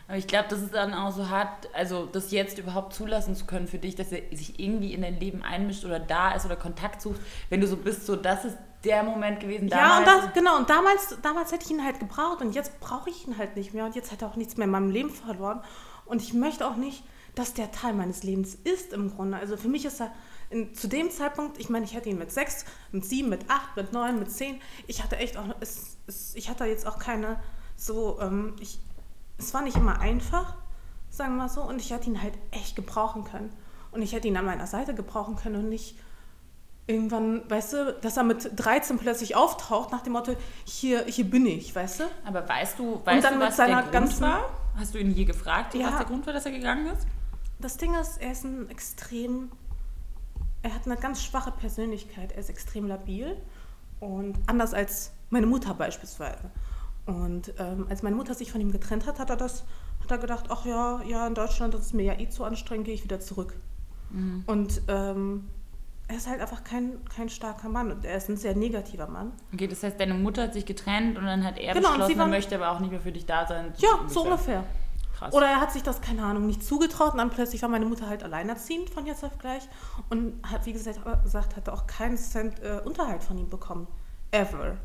Aber 0.09 0.17
ich 0.17 0.27
glaube, 0.27 0.47
das 0.49 0.63
ist 0.63 0.75
dann 0.75 0.95
auch 0.95 1.13
so 1.13 1.29
hart, 1.29 1.69
also 1.75 2.07
das 2.07 2.31
jetzt 2.31 2.59
überhaupt 2.59 2.95
zulassen 2.95 3.37
zu 3.37 3.45
können 3.45 3.69
für 3.69 3.77
dich, 3.77 3.95
dass 3.95 4.11
er 4.11 4.23
sich 4.35 4.59
irgendwie 4.59 4.95
in 4.95 5.03
dein 5.03 5.21
Leben 5.21 5.43
einmischt 5.43 5.85
oder 5.85 6.01
da 6.01 6.33
ist 6.33 6.47
oder 6.47 6.57
Kontakt 6.57 7.03
sucht, 7.03 7.21
wenn 7.51 7.61
du 7.61 7.67
so 7.67 7.77
bist, 7.77 8.07
so 8.07 8.17
das 8.17 8.47
ist 8.47 8.57
der 8.85 9.03
Moment 9.03 9.41
gewesen 9.41 9.69
damals. 9.69 9.91
Ja, 9.91 9.99
und 9.99 10.25
das, 10.25 10.33
genau, 10.33 10.57
und 10.57 10.71
damals, 10.71 11.19
damals 11.21 11.53
hätte 11.53 11.67
ich 11.67 11.71
ihn 11.73 11.85
halt 11.85 12.01
gebraucht 12.01 12.41
und 12.41 12.55
jetzt 12.55 12.81
brauche 12.81 13.11
ich 13.11 13.27
ihn 13.27 13.37
halt 13.37 13.57
nicht 13.57 13.75
mehr 13.75 13.85
und 13.85 13.97
jetzt 13.97 14.11
hat 14.11 14.23
er 14.23 14.29
auch 14.29 14.37
nichts 14.37 14.57
mehr 14.57 14.65
in 14.65 14.71
meinem 14.71 14.91
Leben 14.91 15.11
verloren 15.11 15.61
und 16.07 16.23
ich 16.23 16.33
möchte 16.33 16.67
auch 16.67 16.77
nicht, 16.77 17.05
dass 17.35 17.53
der 17.53 17.71
Teil 17.71 17.93
meines 17.93 18.23
Lebens 18.23 18.55
ist 18.55 18.95
im 18.95 19.15
Grunde. 19.15 19.37
Also 19.37 19.59
für 19.59 19.69
mich 19.69 19.85
ist 19.85 20.01
er 20.01 20.11
in, 20.51 20.75
zu 20.75 20.89
dem 20.89 21.11
Zeitpunkt, 21.11 21.59
ich 21.59 21.69
meine, 21.69 21.85
ich 21.85 21.95
hatte 21.95 22.09
ihn 22.09 22.19
mit 22.19 22.33
sechs, 22.33 22.65
mit 22.93 23.05
sieben, 23.05 23.29
mit 23.29 23.51
acht, 23.51 23.77
mit 23.77 23.93
neun, 23.93 24.19
mit 24.19 24.31
zehn. 24.31 24.61
Ich 24.87 25.03
hatte 25.03 25.17
echt 25.17 25.37
auch, 25.37 25.45
es, 25.61 25.97
es, 26.07 26.35
ich 26.35 26.49
hatte 26.49 26.65
jetzt 26.65 26.87
auch 26.87 26.99
keine 26.99 27.39
so, 27.77 28.19
ähm, 28.21 28.57
ich, 28.61 28.81
es 29.39 29.55
war 29.55 29.63
nicht 29.63 29.77
immer 29.77 30.01
einfach, 30.01 30.55
sagen 31.11 31.35
wir 31.35 31.45
mal 31.45 31.49
so, 31.49 31.63
und 31.63 31.81
ich 31.81 31.91
hätte 31.91 32.09
ihn 32.09 32.23
halt 32.23 32.35
echt 32.51 32.77
gebrauchen 32.77 33.25
können. 33.25 33.53
Und 33.91 34.03
ich 34.03 34.13
hätte 34.13 34.29
ihn 34.29 34.37
an 34.37 34.45
meiner 34.45 34.67
Seite 34.67 34.95
gebrauchen 34.95 35.37
können 35.37 35.57
und 35.57 35.69
nicht 35.69 35.97
irgendwann, 36.87 37.49
weißt 37.49 37.73
du, 37.75 37.99
dass 38.01 38.17
er 38.17 38.25
mit 38.25 38.51
13 38.57 38.99
plötzlich 38.99 39.37
auftaucht 39.37 39.93
nach 39.93 40.03
dem 40.03 40.15
Motto, 40.15 40.35
hier, 40.65 41.05
hier 41.05 41.25
bin 41.25 41.47
ich, 41.47 41.75
weißt 41.75 42.01
du? 42.01 42.05
Aber 42.25 42.49
weißt 42.49 42.79
du, 42.79 43.01
weißt 43.05 43.31
du 43.31 43.41
was 43.41 43.57
der 43.57 43.83
Grund 43.83 44.21
war? 44.21 44.49
Hast 44.77 44.95
du 44.95 44.99
ihn 44.99 45.11
je 45.11 45.25
gefragt, 45.25 45.75
ja, 45.75 45.89
was 45.89 45.97
der 45.99 46.07
Grund 46.07 46.27
war, 46.27 46.33
dass 46.33 46.47
er 46.47 46.53
gegangen 46.53 46.87
ist? 46.87 47.07
Das 47.61 47.77
Ding 47.77 47.95
ist, 47.95 48.19
er 48.19 48.33
ist 48.33 48.45
ein 48.45 48.71
extrem 48.71 49.51
er 50.63 50.75
hat 50.75 50.87
eine 50.87 50.97
ganz 50.97 51.23
schwache 51.23 51.51
Persönlichkeit. 51.53 52.33
Er 52.33 52.39
ist 52.39 52.51
extrem 52.51 52.87
labil 52.87 53.37
und 54.01 54.39
anders 54.47 54.75
als 54.75 55.13
meine 55.31 55.47
Mutter 55.47 55.75
beispielsweise. 55.75 56.51
Und 57.07 57.55
ähm, 57.59 57.87
als 57.89 58.03
meine 58.03 58.17
Mutter 58.17 58.35
sich 58.35 58.53
von 58.53 58.61
ihm 58.61 58.71
getrennt 58.71 59.07
hat, 59.07 59.19
hat 59.19 59.31
er 59.31 59.37
das, 59.37 59.65
hat 60.03 60.11
er 60.11 60.19
gedacht, 60.19 60.47
ach 60.51 60.67
ja, 60.67 61.01
ja, 61.07 61.27
in 61.27 61.35
Deutschland, 61.35 61.75
das 61.75 61.83
ist 61.83 61.95
mir 61.95 62.03
ja 62.03 62.19
eh 62.19 62.29
zu 62.29 62.45
anstrengend, 62.45 62.87
gehe 62.87 62.95
ich 62.95 63.05
wieder 63.05 63.21
zurück. 63.21 63.55
Mhm. 64.11 64.45
Und 64.47 64.83
ähm, 64.89 65.49
er 66.09 66.17
ist 66.17 66.29
halt 66.29 66.41
einfach 66.41 66.65
kein, 66.65 67.05
kein 67.05 67.29
starker 67.29 67.69
Mann 67.69 67.93
und 67.93 68.05
er 68.05 68.17
ist 68.17 68.29
ein 68.29 68.37
sehr 68.37 68.55
negativer 68.55 69.07
Mann. 69.07 69.33
Okay, 69.53 69.69
das 69.69 69.83
heißt, 69.83 70.01
deine 70.01 70.15
Mutter 70.15 70.45
hat 70.45 70.55
sich 70.55 70.65
getrennt 70.65 71.19
und 71.19 71.25
dann 71.25 71.45
hat 71.45 71.59
er 71.59 71.75
genau, 71.75 71.91
beschlossen, 71.91 72.19
er 72.19 72.27
möchte 72.27 72.55
aber 72.57 72.71
auch 72.71 72.81
nicht 72.81 72.91
mehr 72.91 73.01
für 73.01 73.13
dich 73.13 73.27
da 73.27 73.47
sein. 73.47 73.73
Ja, 73.79 74.01
so 74.07 74.25
ungefähr. 74.25 74.65
Krass. 75.19 75.35
Oder 75.35 75.47
er 75.47 75.61
hat 75.61 75.73
sich 75.73 75.83
das, 75.83 76.01
keine 76.01 76.25
Ahnung, 76.25 76.47
nicht 76.47 76.63
zugetraut 76.63 77.13
und 77.13 77.19
dann 77.19 77.31
plötzlich 77.31 77.63
war 77.63 77.69
meine 77.69 77.87
Mutter 77.87 78.09
halt 78.09 78.23
alleinerziehend 78.23 78.91
von 78.91 79.07
jetzt 79.07 79.25
auf 79.25 79.39
gleich 79.39 79.69
und 80.11 80.35
hat, 80.49 80.67
wie 80.67 80.73
gesagt, 80.73 81.01
hatte 81.57 81.73
auch 81.73 81.87
keinen 81.87 82.17
Cent 82.17 82.61
äh, 82.61 82.81
Unterhalt 82.85 83.23
von 83.23 83.37
ihm 83.39 83.49
bekommen. 83.49 83.89
Ever. 84.31 84.77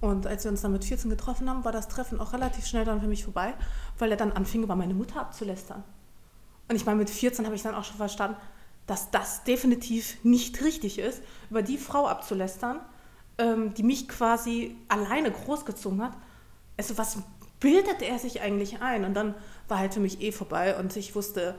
Und 0.00 0.26
als 0.26 0.44
wir 0.44 0.50
uns 0.50 0.62
dann 0.62 0.72
mit 0.72 0.84
14 0.84 1.10
getroffen 1.10 1.48
haben, 1.48 1.64
war 1.64 1.72
das 1.72 1.88
Treffen 1.88 2.20
auch 2.20 2.32
relativ 2.32 2.66
schnell 2.66 2.84
dann 2.84 3.00
für 3.00 3.06
mich 3.06 3.24
vorbei, 3.24 3.54
weil 3.98 4.10
er 4.10 4.16
dann 4.16 4.32
anfing, 4.32 4.62
über 4.62 4.76
meine 4.76 4.94
Mutter 4.94 5.20
abzulästern. 5.20 5.82
Und 6.68 6.76
ich 6.76 6.84
meine, 6.84 6.98
mit 6.98 7.10
14 7.10 7.44
habe 7.46 7.56
ich 7.56 7.62
dann 7.62 7.74
auch 7.74 7.84
schon 7.84 7.96
verstanden, 7.96 8.36
dass 8.86 9.10
das 9.10 9.44
definitiv 9.44 10.22
nicht 10.24 10.62
richtig 10.62 10.98
ist, 10.98 11.22
über 11.50 11.62
die 11.62 11.78
Frau 11.78 12.06
abzulästern, 12.06 12.80
ähm, 13.38 13.72
die 13.74 13.82
mich 13.82 14.08
quasi 14.08 14.76
alleine 14.88 15.30
großgezogen 15.30 16.02
hat 16.02 16.12
also 16.76 16.98
was 16.98 17.18
bildet 17.60 18.02
er 18.02 18.18
sich 18.18 18.40
eigentlich 18.40 18.80
ein? 18.80 19.04
Und 19.04 19.14
dann 19.14 19.34
war 19.68 19.78
halt 19.78 19.94
für 19.94 20.00
mich 20.00 20.20
eh 20.20 20.32
vorbei 20.32 20.76
und 20.76 20.96
ich 20.96 21.14
wusste, 21.14 21.54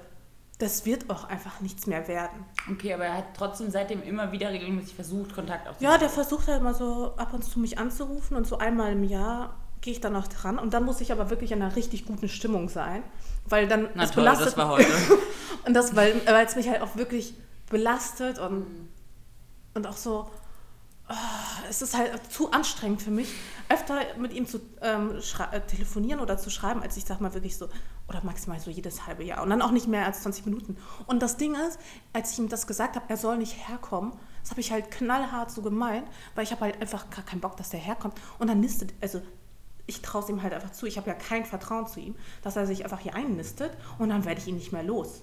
das 0.59 0.85
wird 0.85 1.09
auch 1.09 1.25
einfach 1.25 1.59
nichts 1.59 1.85
mehr 1.85 2.07
werden. 2.07 2.45
Okay, 2.71 2.93
aber 2.93 3.05
er 3.05 3.17
hat 3.17 3.25
trotzdem 3.37 3.69
seitdem 3.71 4.01
immer 4.03 4.31
wieder 4.31 4.51
regelmäßig 4.51 4.95
versucht, 4.95 5.33
Kontakt 5.35 5.67
aufzunehmen. 5.67 5.91
Ja, 5.93 5.97
der 5.97 6.09
versucht 6.09 6.47
halt 6.47 6.63
mal 6.63 6.73
so 6.73 7.13
ab 7.17 7.33
und 7.33 7.43
zu 7.43 7.59
mich 7.59 7.77
anzurufen 7.77 8.37
und 8.37 8.47
so 8.47 8.57
einmal 8.57 8.93
im 8.93 9.03
Jahr 9.03 9.55
gehe 9.81 9.93
ich 9.93 10.01
dann 10.01 10.15
auch 10.15 10.27
dran 10.27 10.57
und 10.57 10.73
dann 10.73 10.83
muss 10.83 11.01
ich 11.01 11.11
aber 11.11 11.29
wirklich 11.29 11.51
in 11.51 11.61
einer 11.61 11.75
richtig 11.75 12.05
guten 12.05 12.29
Stimmung 12.29 12.69
sein, 12.69 13.03
weil 13.47 13.67
dann 13.67 13.89
Na 13.93 14.03
es 14.03 14.11
toll, 14.11 14.23
belastet 14.23 14.47
das 14.47 14.57
war 14.57 14.69
heute. 14.69 14.87
und 15.65 15.73
das 15.73 15.95
weil 15.95 16.21
es 16.45 16.55
mich 16.55 16.69
halt 16.69 16.81
auch 16.81 16.95
wirklich 16.95 17.35
belastet 17.69 18.39
und 18.39 18.59
Mhm. 18.59 18.87
und 19.75 19.87
auch 19.87 19.97
so 19.97 20.29
ah, 21.07 21.13
es 21.69 21.81
ist 21.81 21.95
halt 21.95 22.31
zu 22.31 22.51
anstrengend 22.51 23.01
für 23.01 23.11
mich, 23.11 23.29
öfter 23.69 23.99
mit 24.17 24.33
ihm 24.33 24.45
zu 24.45 24.59
ähm, 24.81 25.19
äh, 25.51 25.61
telefonieren 25.61 26.19
oder 26.19 26.37
zu 26.37 26.49
schreiben, 26.49 26.81
als 26.81 26.97
ich 26.97 27.05
sag 27.05 27.21
mal 27.21 27.33
wirklich 27.33 27.57
so, 27.57 27.69
oder 28.07 28.23
maximal 28.23 28.59
so 28.59 28.69
jedes 28.69 29.07
halbe 29.07 29.23
Jahr. 29.23 29.43
Und 29.43 29.49
dann 29.49 29.61
auch 29.61 29.71
nicht 29.71 29.87
mehr 29.87 30.05
als 30.05 30.21
20 30.21 30.45
Minuten. 30.45 30.77
Und 31.07 31.21
das 31.21 31.37
Ding 31.37 31.55
ist, 31.55 31.79
als 32.13 32.31
ich 32.31 32.39
ihm 32.39 32.49
das 32.49 32.67
gesagt 32.67 32.95
habe, 32.95 33.05
er 33.09 33.17
soll 33.17 33.37
nicht 33.37 33.67
herkommen, 33.67 34.13
das 34.41 34.51
habe 34.51 34.61
ich 34.61 34.71
halt 34.71 34.91
knallhart 34.91 35.49
so 35.49 35.61
gemeint, 35.61 36.07
weil 36.35 36.43
ich 36.43 36.51
habe 36.51 36.61
halt 36.61 36.81
einfach 36.81 37.09
gar 37.09 37.25
keinen 37.25 37.41
Bock, 37.41 37.57
dass 37.57 37.71
der 37.71 37.79
herkommt. 37.79 38.15
Und 38.37 38.47
dann 38.47 38.59
nistet, 38.59 38.93
also 39.01 39.21
ich 39.87 40.01
traue 40.01 40.23
es 40.23 40.29
ihm 40.29 40.41
halt 40.43 40.53
einfach 40.53 40.71
zu, 40.71 40.85
ich 40.85 40.97
habe 40.97 41.09
ja 41.09 41.15
kein 41.15 41.45
Vertrauen 41.45 41.87
zu 41.87 41.99
ihm, 41.99 42.15
dass 42.41 42.55
er 42.55 42.65
sich 42.65 42.83
einfach 42.83 42.99
hier 42.99 43.15
einnistet 43.15 43.71
und 43.99 44.09
dann 44.09 44.25
werde 44.25 44.39
ich 44.39 44.47
ihn 44.47 44.55
nicht 44.55 44.71
mehr 44.71 44.83
los. 44.83 45.21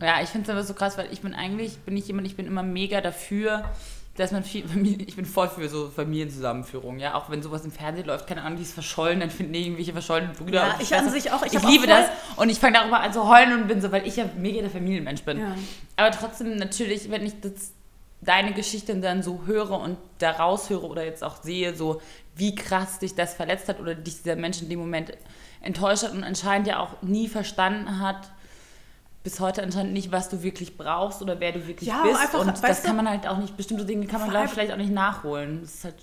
Ja, 0.00 0.20
ich 0.20 0.30
finde 0.30 0.46
es 0.46 0.50
aber 0.50 0.64
so 0.64 0.74
krass, 0.74 0.98
weil 0.98 1.12
ich 1.12 1.20
bin 1.20 1.34
eigentlich, 1.34 1.78
bin 1.80 1.96
ich 1.96 2.06
jemand, 2.08 2.26
ich 2.26 2.36
bin 2.36 2.46
immer 2.46 2.62
mega 2.62 3.00
dafür, 3.00 3.64
dass 4.16 4.30
man 4.32 4.44
viel, 4.44 4.64
ich 5.06 5.16
bin 5.16 5.24
voll 5.24 5.48
für 5.48 5.68
so 5.68 5.88
Familienzusammenführung, 5.88 6.98
ja, 6.98 7.14
auch 7.14 7.30
wenn 7.30 7.42
sowas 7.42 7.64
im 7.64 7.70
Fernsehen 7.72 8.06
läuft, 8.06 8.26
keine 8.26 8.42
Ahnung, 8.42 8.56
die 8.58 8.62
ist 8.64 8.74
verschollen, 8.74 9.20
dann 9.20 9.30
finden 9.30 9.54
irgendwelche 9.54 9.92
verschollenen 9.92 10.32
Brüder. 10.34 10.66
Ja, 10.66 10.78
ich 10.80 10.94
an 10.94 11.08
sich 11.10 11.30
auch. 11.30 11.42
Ich 11.44 11.52
Ich, 11.54 11.58
auch 11.58 11.68
liebe 11.68 11.86
voll- 11.86 11.94
das 11.96 12.06
und 12.36 12.48
ich 12.50 12.58
fange 12.58 12.78
darüber 12.78 13.00
an 13.00 13.12
zu 13.12 13.28
heulen 13.28 13.52
und 13.62 13.68
bin 13.68 13.80
so, 13.80 13.90
weil 13.92 14.06
ich 14.06 14.16
ja 14.16 14.24
mega 14.36 14.60
der 14.60 14.70
Familienmensch 14.70 15.22
bin. 15.22 15.38
Ja. 15.40 15.54
Aber 15.96 16.10
trotzdem 16.10 16.56
natürlich, 16.56 17.10
wenn 17.10 17.24
ich 17.24 17.40
das, 17.40 17.72
deine 18.20 18.52
Geschichte 18.52 18.94
dann 18.96 19.22
so 19.22 19.42
höre 19.46 19.72
und 19.80 19.96
da 20.18 20.30
raushöre 20.32 20.86
oder 20.86 21.04
jetzt 21.04 21.24
auch 21.24 21.42
sehe, 21.42 21.74
so 21.74 22.00
wie 22.36 22.54
krass 22.54 22.98
dich 23.00 23.14
das 23.14 23.34
verletzt 23.34 23.68
hat 23.68 23.80
oder 23.80 23.94
dich 23.94 24.18
dieser 24.22 24.36
Mensch 24.36 24.62
in 24.62 24.68
dem 24.68 24.78
Moment 24.78 25.12
enttäuscht 25.60 26.04
hat 26.04 26.12
und 26.12 26.22
anscheinend 26.24 26.66
ja 26.68 26.78
auch 26.80 27.00
nie 27.02 27.28
verstanden 27.28 27.98
hat, 28.00 28.30
bis 29.22 29.38
heute 29.40 29.62
anscheinend 29.62 29.92
nicht, 29.92 30.10
was 30.12 30.28
du 30.28 30.42
wirklich 30.42 30.76
brauchst 30.76 31.22
oder 31.22 31.38
wer 31.40 31.52
du 31.52 31.66
wirklich 31.66 31.88
Ja, 31.88 32.02
bist. 32.02 32.20
einfach, 32.20 32.40
und 32.40 32.62
das 32.62 32.82
kann 32.82 32.96
man 32.96 33.08
halt 33.08 33.26
auch 33.26 33.38
nicht, 33.38 33.56
bestimmte 33.56 33.84
Dinge 33.84 34.06
kann 34.06 34.20
man, 34.20 34.34
allem- 34.34 34.48
vielleicht 34.48 34.72
auch 34.72 34.76
nicht 34.76 34.92
nachholen. 34.92 35.60
Das 35.62 35.74
ist 35.74 35.84
halt, 35.84 35.94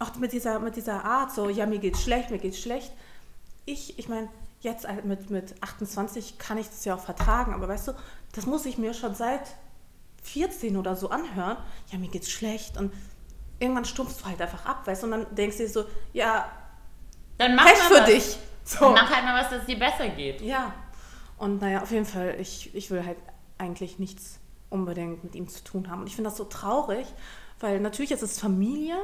auch 0.00 0.14
mit 0.16 0.32
dieser, 0.32 0.58
mit 0.58 0.74
dieser 0.76 1.04
Art, 1.04 1.32
so, 1.32 1.48
ja, 1.48 1.66
mir 1.66 1.78
geht's 1.78 2.02
schlecht, 2.02 2.30
mir 2.30 2.38
geht's 2.38 2.58
schlecht. 2.58 2.90
Ich, 3.64 3.98
ich 3.98 4.08
meine, 4.08 4.28
jetzt 4.60 4.88
halt 4.88 5.04
mit, 5.04 5.30
mit 5.30 5.54
28 5.62 6.38
kann 6.38 6.58
ich 6.58 6.66
das 6.68 6.84
ja 6.84 6.94
auch 6.96 7.00
vertragen, 7.00 7.54
aber 7.54 7.68
weißt 7.68 7.88
du, 7.88 7.92
das 8.34 8.46
muss 8.46 8.66
ich 8.66 8.76
mir 8.76 8.92
schon 8.92 9.14
seit 9.14 9.42
14 10.22 10.76
oder 10.76 10.96
so 10.96 11.10
anhören. 11.10 11.56
Ja, 11.92 11.98
mir 11.98 12.08
geht's 12.08 12.30
schlecht 12.30 12.76
und 12.76 12.92
irgendwann 13.60 13.84
stumpfst 13.84 14.20
du 14.22 14.26
halt 14.28 14.42
einfach 14.42 14.66
ab, 14.66 14.86
weißt 14.86 15.02
du, 15.02 15.06
und 15.06 15.10
dann 15.12 15.26
denkst 15.34 15.58
du 15.58 15.62
dir 15.62 15.68
so, 15.68 15.84
ja, 16.12 16.50
dann 17.38 17.54
mach 17.54 17.64
Pech 17.66 17.78
für 17.78 17.94
was. 18.00 18.04
dich. 18.06 18.36
So. 18.64 18.80
Dann 18.86 18.94
mach 18.94 19.10
halt 19.10 19.24
mal 19.24 19.40
was, 19.42 19.50
dass 19.50 19.60
es 19.60 19.66
dir 19.66 19.78
besser 19.78 20.08
geht. 20.08 20.40
Ja. 20.40 20.72
Und 21.36 21.60
naja, 21.60 21.82
auf 21.82 21.90
jeden 21.90 22.06
Fall, 22.06 22.36
ich, 22.38 22.74
ich 22.74 22.90
will 22.90 23.04
halt 23.04 23.18
eigentlich 23.58 23.98
nichts 23.98 24.38
unbedingt 24.70 25.22
mit 25.24 25.34
ihm 25.34 25.48
zu 25.48 25.62
tun 25.64 25.90
haben. 25.90 26.00
Und 26.02 26.06
ich 26.06 26.16
finde 26.16 26.30
das 26.30 26.36
so 26.36 26.44
traurig, 26.44 27.06
weil 27.60 27.80
natürlich 27.80 28.10
ist 28.12 28.22
es 28.22 28.38
Familie, 28.40 28.96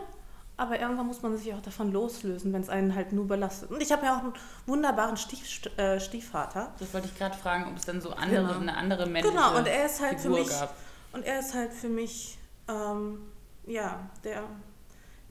aber 0.57 0.79
irgendwann 0.79 1.07
muss 1.07 1.23
man 1.23 1.37
sich 1.38 1.55
auch 1.55 1.62
davon 1.62 1.90
loslösen, 1.93 2.53
wenn 2.53 2.61
es 2.61 2.69
einen 2.69 2.95
halt 2.95 3.12
nur 3.12 3.27
belastet. 3.27 3.71
Und 3.71 3.81
ich 3.81 3.90
habe 3.93 4.05
ja 4.05 4.16
auch 4.19 4.23
einen 4.25 4.35
wunderbaren 4.66 5.16
Stief, 5.16 5.43
äh, 5.79 5.99
Stiefvater. 5.99 6.75
Das 6.79 6.93
wollte 6.93 7.07
ich 7.07 7.16
gerade 7.16 7.37
fragen, 7.37 7.66
ob 7.71 7.77
es 7.79 7.87
dann 7.87 8.01
so 8.01 8.11
andere, 8.11 8.43
Genau. 8.43 8.59
eine 8.59 8.77
andere 8.77 9.07
männliche 9.07 9.35
Genau, 9.35 9.57
und 9.57 9.66
er 9.66 9.87
ist 9.87 10.01
halt 10.01 10.21
Figur 10.21 10.37
für 10.37 10.43
mich, 10.43 10.51
gab. 10.51 10.75
und 11.12 11.25
er 11.25 11.38
ist 11.40 11.55
halt 11.55 11.73
für 11.73 11.88
mich, 11.88 12.38
ähm, 12.69 13.23
ja, 13.66 14.01
der, 14.25 14.43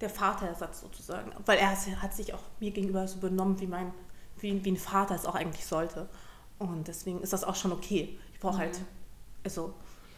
der 0.02 0.10
Vaterersatz 0.10 0.82
sozusagen. 0.82 1.32
Weil 1.46 1.60
er 1.60 1.70
hat, 2.02 2.14
sich 2.14 2.34
auch 2.34 2.42
mir 2.60 2.72
gegenüber 2.72 3.08
so 3.08 3.20
benommen, 3.20 3.60
wie 3.60 3.68
mein, 3.68 3.94
wie, 4.40 4.64
wie 4.66 4.72
ein 4.72 4.78
Vater 4.78 5.14
es 5.16 5.26
auch 5.26 5.36
eigentlich 5.36 5.66
sollte. 5.66 6.10
Und 6.60 6.88
deswegen 6.88 7.22
ist 7.22 7.34
das 7.34 7.43
auch 7.43 7.56
schon 7.56 7.72
okay. 7.72 8.17
Ich 8.34 8.39
brauche 8.39 8.58
halt, 8.58 8.80
also, 9.43 9.74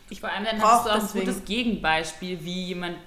ich 0.10 0.19
Vor 0.19 0.30
allem 0.30 0.43
dann 0.43 0.62
hast 0.62 0.86
du 0.86 0.89
auch 0.89 0.95
ein 0.95 1.01
deswegen- 1.01 1.25
gutes 1.27 1.45
Gegenbeispiel, 1.45 2.43
wie 2.43 2.65
jemand 2.65 2.97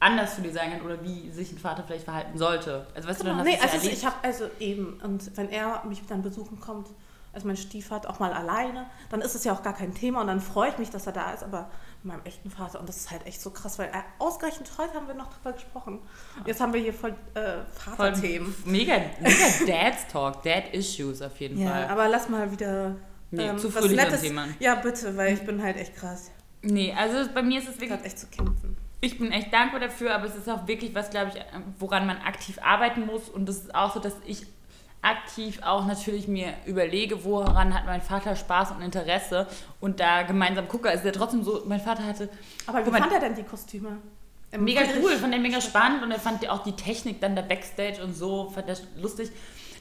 anders 0.00 0.34
zu 0.36 0.42
dir 0.42 0.52
sein 0.52 0.70
kann 0.72 0.82
oder 0.82 1.02
wie 1.04 1.30
sich 1.30 1.52
ein 1.52 1.58
Vater 1.58 1.84
vielleicht 1.86 2.04
verhalten 2.04 2.36
sollte. 2.38 2.86
Also 2.94 3.08
weißt 3.08 3.20
du, 3.20 3.24
dann 3.26 3.38
Genau, 3.44 3.50
hast 3.60 3.60
nee, 3.60 3.60
du 3.60 3.64
es 3.64 3.72
ja 3.72 3.72
also 3.72 3.76
erlebt. 3.86 3.98
ich 3.98 4.06
habe 4.06 4.16
also 4.22 4.44
eben, 4.58 5.00
und 5.02 5.36
wenn 5.36 5.48
er 5.50 5.84
mich 5.86 6.00
dann 6.06 6.22
besuchen 6.22 6.58
kommt, 6.60 6.88
also 7.32 7.46
mein 7.46 7.56
Stiefvater 7.56 8.10
auch 8.10 8.18
mal 8.18 8.32
alleine, 8.32 8.86
dann 9.10 9.20
ist 9.20 9.34
es 9.34 9.44
ja 9.44 9.52
auch 9.52 9.62
gar 9.62 9.74
kein 9.74 9.94
Thema 9.94 10.20
und 10.20 10.26
dann 10.26 10.40
freue 10.40 10.70
ich 10.70 10.78
mich, 10.78 10.90
dass 10.90 11.06
er 11.06 11.12
da 11.12 11.32
ist, 11.32 11.42
aber 11.44 11.70
mit 12.02 12.14
meinem 12.14 12.24
echten 12.24 12.50
Vater, 12.50 12.80
und 12.80 12.88
das 12.88 12.96
ist 12.96 13.10
halt 13.10 13.26
echt 13.26 13.40
so 13.40 13.50
krass, 13.50 13.78
weil 13.78 13.88
äh, 13.88 14.02
ausgerechnet 14.18 14.70
heute 14.78 14.94
haben 14.94 15.06
wir 15.06 15.14
noch 15.14 15.32
drüber 15.34 15.52
gesprochen. 15.52 15.98
Jetzt 16.46 16.60
haben 16.60 16.72
wir 16.72 16.80
hier 16.80 16.94
voll 16.94 17.10
äh, 17.34 17.58
Voll 17.74 17.96
Vaterthemen. 17.96 18.54
mega, 18.64 18.94
mega 19.20 19.44
Dad's 19.66 20.06
Talk, 20.08 20.42
Dad 20.42 20.72
Issues 20.72 21.20
auf 21.22 21.38
jeden 21.40 21.58
Ja, 21.58 21.70
Fall. 21.70 21.88
aber 21.88 22.08
lass 22.08 22.28
mal 22.28 22.50
wieder 22.50 22.96
Nee, 23.32 23.44
ähm, 23.46 23.58
zu 23.58 23.68
am 23.76 23.86
Nettes. 23.92 24.22
Thema. 24.22 24.46
Ja, 24.58 24.74
bitte, 24.76 25.16
weil 25.16 25.34
ich 25.34 25.44
bin 25.46 25.62
halt 25.62 25.76
echt 25.76 25.94
krass. 25.94 26.30
Nee, 26.62 26.92
also 26.98 27.30
bei 27.32 27.42
mir 27.42 27.60
ist 27.60 27.68
es 27.68 27.74
Ich 27.76 27.80
wirklich 27.82 27.92
habe 27.98 28.04
echt 28.04 28.18
zu 28.18 28.26
kämpfen. 28.26 28.76
Ich 29.02 29.18
bin 29.18 29.30
echt 29.30 29.52
dankbar 29.52 29.78
dafür, 29.80 30.14
aber 30.14 30.26
es 30.26 30.34
ist 30.34 30.48
auch 30.48 30.66
wirklich 30.66 30.94
was, 30.94 31.10
glaube 31.10 31.30
ich, 31.34 31.42
woran 31.78 32.06
man 32.06 32.18
aktiv 32.18 32.58
arbeiten 32.60 33.06
muss. 33.06 33.28
Und 33.28 33.48
es 33.48 33.58
ist 33.60 33.74
auch 33.74 33.94
so, 33.94 34.00
dass 34.00 34.14
ich 34.26 34.46
aktiv 35.02 35.60
auch 35.62 35.86
natürlich 35.86 36.28
mir 36.28 36.52
überlege, 36.66 37.24
woran 37.24 37.74
hat 37.74 37.86
mein 37.86 38.02
Vater 38.02 38.36
Spaß 38.36 38.72
und 38.72 38.82
Interesse 38.82 39.46
und 39.80 39.98
da 40.00 40.22
gemeinsam 40.22 40.68
gucke. 40.68 40.90
Ist 40.90 41.04
ja 41.04 41.12
trotzdem 41.12 41.42
so, 41.42 41.62
mein 41.66 41.80
Vater 41.80 42.04
hatte 42.04 42.28
Aber 42.66 42.84
wie 42.84 42.90
fand 42.90 43.12
er 43.12 43.20
denn 43.20 43.34
die 43.34 43.42
Kostüme? 43.42 43.98
Im 44.52 44.64
mega 44.64 44.80
Friedrich- 44.80 45.04
cool, 45.04 45.12
fand 45.16 45.32
er 45.32 45.40
mega 45.40 45.60
spannend 45.60 46.02
und 46.02 46.10
er 46.10 46.18
fand 46.18 46.46
auch 46.48 46.62
die 46.62 46.72
Technik 46.72 47.20
dann 47.20 47.34
der 47.34 47.42
Backstage 47.42 48.02
und 48.02 48.14
so, 48.14 48.50
fand 48.50 48.68
er 48.68 48.76
lustig. 49.00 49.30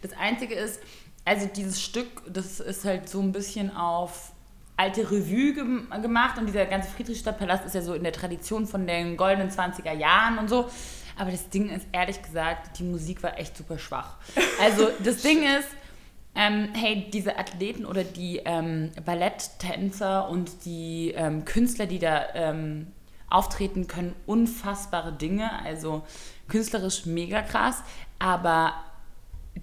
Das 0.02 0.12
Einzige 0.18 0.54
ist, 0.56 0.80
also 1.26 1.48
dieses 1.48 1.82
Stück, 1.82 2.08
das 2.32 2.60
ist 2.60 2.86
halt 2.86 3.10
so 3.10 3.20
ein 3.20 3.32
bisschen 3.32 3.76
auf 3.76 4.32
alte 4.78 5.02
Revue 5.12 5.54
gem 5.54 5.88
gemacht 6.02 6.38
und 6.38 6.46
dieser 6.46 6.66
ganze 6.66 6.90
Friedrichstadtpalast 6.92 7.66
ist 7.66 7.76
ja 7.76 7.82
so 7.82 7.94
in 7.94 8.04
der 8.04 8.14
Tradition 8.14 8.66
von 8.66 8.88
den 8.88 9.18
goldenen 9.18 9.50
20er 9.50 9.92
Jahren 9.92 10.38
und 10.38 10.50
so. 10.50 10.70
Aber 11.20 11.32
das 11.32 11.50
Ding 11.50 11.70
ist, 11.70 11.86
ehrlich 11.92 12.22
gesagt, 12.22 12.80
die 12.80 12.84
Musik 12.84 13.22
war 13.24 13.38
echt 13.38 13.58
super 13.58 13.78
schwach. 13.78 14.16
Also 14.62 14.88
das 15.04 15.18
Ding 15.22 15.44
ist, 15.44 15.68
ähm, 16.34 16.70
hey, 16.74 17.10
diese 17.12 17.38
Athleten 17.38 17.86
oder 17.86 18.06
die 18.06 18.42
ähm, 18.46 18.92
Balletttänzer 19.04 20.30
und 20.30 20.64
die 20.64 21.14
ähm, 21.18 21.44
Künstler, 21.44 21.88
die 21.88 22.00
da 22.00 22.24
ähm, 22.36 22.88
auftreten, 23.30 23.88
können 23.88 24.16
unfassbare 24.28 25.12
Dinge. 25.12 25.52
Also 25.66 26.04
künstlerisch 26.48 27.06
mega 27.06 27.42
krass, 27.42 27.84
aber 28.18 28.74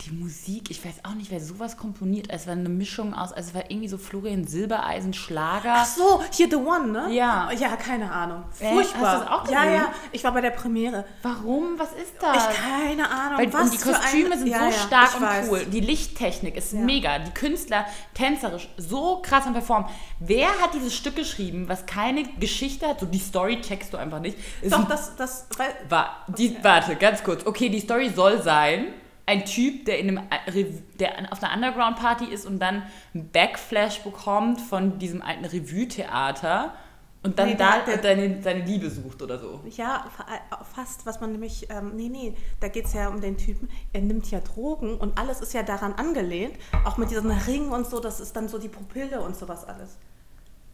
die 0.03 0.11
Musik, 0.11 0.71
ich 0.71 0.85
weiß 0.85 0.97
auch 1.05 1.15
nicht, 1.15 1.31
wer 1.31 1.41
sowas 1.41 1.77
komponiert. 1.77 2.27
Es 2.31 2.47
war 2.47 2.53
eine 2.55 2.69
Mischung 2.69 3.15
aus, 3.15 3.33
also 3.33 3.49
es 3.51 3.55
war 3.55 3.71
irgendwie 3.71 3.89
so 3.89 3.99
Florian 3.99 4.47
Silbereisen 4.47 5.15
Schlager. 5.15 5.75
Ach 5.79 5.85
so, 5.87 6.23
hier 6.33 6.49
The 6.51 6.57
One, 6.57 6.89
ne? 6.89 7.13
Ja. 7.15 7.51
Ja, 7.53 7.77
keine 7.77 8.11
Ahnung. 8.11 8.45
Furchtbar. 8.51 9.01
hast 9.13 9.17
du 9.17 9.21
das 9.21 9.29
auch 9.31 9.51
Ja, 9.51 9.61
gesehen? 9.65 9.75
ja. 9.77 9.93
Ich 10.13 10.25
war 10.25 10.33
bei 10.33 10.41
der 10.41 10.51
Premiere. 10.51 11.05
Warum? 11.23 11.79
Was 11.79 11.93
ist 11.93 12.15
das? 12.21 12.37
Ich 12.51 12.57
keine 12.59 13.09
Ahnung. 13.11 13.39
Weil, 13.39 13.53
was 13.53 13.63
und 13.63 13.73
die 13.73 13.79
Kostüme 13.79 14.33
ein- 14.33 14.39
sind 14.39 14.49
Ja, 14.49 14.59
so 14.59 14.65
ja, 14.65 14.73
stark 14.73 15.15
und 15.17 15.23
weiß. 15.23 15.49
cool. 15.51 15.65
Die 15.67 15.81
Lichttechnik 15.81 16.57
ist 16.57 16.73
Ja. 16.73 16.81
mega. 16.81 17.19
Die 17.19 17.31
Künstler 17.33 17.87
tänzerisch 18.15 18.69
so 18.77 19.21
krass 19.23 19.47
am 19.47 19.53
Performen. 19.53 19.89
Wer 20.21 20.49
hat 20.61 20.75
dieses 20.75 20.95
Stück 20.95 21.17
geschrieben, 21.17 21.69
was 21.69 21.87
keine 21.87 22.25
Geschichte 22.25 22.87
hat? 22.87 23.01
So 23.01 23.07
die 23.07 23.19
Story 23.19 23.61
checkst 23.61 23.93
du 23.93 23.97
einfach 23.97 24.21
nicht. 24.21 24.37
Ist 24.61 24.73
Doch, 24.73 24.81
ein- 24.81 24.89
das, 24.89 25.17
das, 25.17 25.47
War, 25.89 26.25
die, 26.37 26.57
Warte, 26.63 26.97
ganz 26.97 27.23
kurz. 27.23 27.47
Okay, 27.47 27.69
die 27.69 27.81
Story 27.81 28.11
soll 28.15 28.43
sein, 28.43 28.87
ein 29.27 29.45
Typ, 29.45 29.85
der, 29.87 29.99
in 29.99 30.17
einem, 30.17 30.29
äh, 30.47 30.65
der 31.01 31.33
auf 31.33 31.43
einer 31.43 31.53
Underground-Party 31.55 32.27
ist 32.27 32.47
und 32.47 32.61
dann 32.61 32.85
einen 33.13 33.29
Backflash 33.31 34.03
bekommt 34.03 34.61
von 34.61 34.99
diesem 34.99 35.21
alten 35.21 35.45
Revue-Theater 35.45 36.73
und 37.25 37.41
dann 37.41 37.49
Nee, 37.49 37.57
da 37.57 37.83
seine, 38.03 38.41
seine 38.41 38.65
Liebe 38.65 38.89
sucht 38.89 39.21
oder 39.21 39.41
so. 39.41 39.61
ja, 39.71 40.07
äh, 40.29 40.65
fast, 40.75 41.07
was 41.07 41.21
man 41.21 41.33
nämlich, 41.33 41.67
ähm, 41.71 41.97
nee, 41.97 42.09
nee, 42.09 42.37
da 42.61 42.69
geht 42.69 42.85
es 42.85 42.93
ja 42.93 43.09
um 43.09 43.21
den 43.21 43.37
Typen, 43.37 43.69
er 43.93 44.03
nimmt 44.03 44.31
ja 44.31 44.39
Drogen 44.39 44.97
und 44.97 45.19
alles 45.19 45.41
ist 45.41 45.53
ja 45.53 45.65
daran 45.65 45.95
angelehnt, 45.95 46.55
auch 46.85 46.97
mit 46.97 47.11
diesen 47.11 47.33
Ringen 47.33 47.71
und 47.71 47.85
so, 47.91 47.99
das 47.99 48.21
ist 48.21 48.37
dann 48.37 48.49
so 48.49 48.59
die 48.59 48.69
Pupille 48.69 49.21
und 49.21 49.35
sowas 49.35 49.65
alles. 49.65 49.97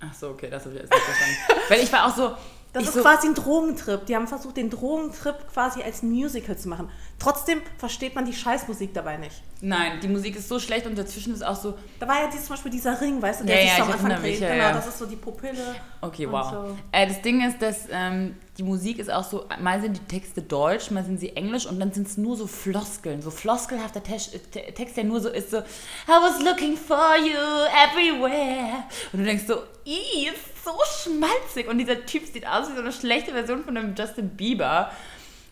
Ach 0.01 0.13
so, 0.13 0.29
okay, 0.31 0.51
das 0.51 0.67
habe 0.67 0.75
ich 0.75 0.83
jetzt 0.83 0.93
nicht 0.93 1.03
verstanden. 1.03 1.63
Weil 1.71 1.81
ich 1.81 1.93
war 1.93 2.07
auch 2.07 2.15
so... 2.15 2.33
Das 2.73 2.83
ich 2.83 2.89
ist 2.89 2.95
so, 2.95 3.03
quasi 3.03 3.29
ein 3.29 3.35
Drogentrip. 3.35 4.07
Die 4.07 4.17
haben 4.17 4.27
versucht, 4.27 4.57
den 4.57 4.71
Drogentrip 4.71 5.49
quasi 5.53 5.83
als 5.83 6.03
Musical 6.03 6.57
zu 6.57 6.69
machen. 6.69 6.89
Trotzdem 7.19 7.61
versteht 7.77 8.15
man 8.15 8.25
die 8.25 8.33
Scheißmusik 8.33 8.95
dabei 8.95 9.19
nicht. 9.19 9.43
Nein, 9.65 10.01
die 10.03 10.09
Musik 10.09 10.35
ist 10.35 10.49
so 10.49 10.59
schlecht 10.59 10.87
und 10.89 10.99
dazwischen 10.99 11.33
ist 11.33 11.47
auch 11.47 11.55
so, 11.55 11.79
Da 12.01 12.09
war 12.09 12.21
ja 12.23 12.27
dieses, 12.27 12.47
zum 12.47 12.55
Beispiel 12.57 12.73
dieser 12.73 13.01
Ring, 13.01 13.23
weißt 13.23 13.43
du, 13.43 13.45
der 13.45 13.55
Ja, 13.55 13.61
sich 13.63 13.71
ja, 13.71 13.77
so 13.77 13.83
am 13.85 13.93
Anfang 13.93 14.21
dreht. 14.21 14.41
ja, 14.41 14.55
genau, 14.55 14.73
das 14.73 14.89
ist 14.89 14.99
so 14.99 15.07
die 15.07 15.15
Pupille. 15.15 15.77
okay, 16.01 16.29
wow. 16.29 16.51
So. 16.51 16.77
Äh, 16.91 17.07
das 17.07 17.23
Ding 17.23 17.47
ist, 17.49 17.63
dass 17.63 17.83
ähm, 17.93 18.35
die 18.59 18.65
Musik 18.65 18.99
ist 18.99 19.09
auch 19.09 19.23
so, 19.23 19.47
mal 19.61 19.81
sind 19.81 19.97
die 19.97 20.05
Texte 20.17 20.43
deutsch, 20.43 20.91
mal 20.91 21.05
sind 21.05 21.21
sie 21.21 21.37
englisch 21.37 21.67
und 21.67 21.79
dann 21.79 21.93
sind 21.93 22.09
es 22.09 22.17
nur 22.17 22.37
so 22.37 22.49
Floskeln, 22.49 23.23
so 23.23 23.31
floskelhafter 23.31 24.03
Text, 24.03 24.37
Text, 24.51 24.97
der 24.97 25.05
nur 25.05 25.21
so 25.21 25.29
ist 25.29 25.53
so, 25.53 25.59
I 25.59 25.63
was 26.09 26.43
looking 26.43 26.77
for 26.77 27.17
you 27.21 27.39
everywhere. 27.87 28.85
Und 29.13 29.21
du 29.21 29.25
denkst 29.25 29.45
so, 29.47 29.55
ih, 29.85 30.27
ist 30.27 30.65
so 30.65 30.73
schmalzig. 31.05 31.69
Und 31.69 31.79
dieser 31.79 32.05
Typ 32.05 32.27
sieht 32.27 32.47
aus 32.47 32.69
wie 32.71 32.75
so 32.75 32.81
eine 32.83 32.93
schlechte 32.93 33.31
Version 33.33 33.65
von 33.65 33.77
einem 33.77 33.95
Justin 33.97 34.31
Bieber. 34.31 34.91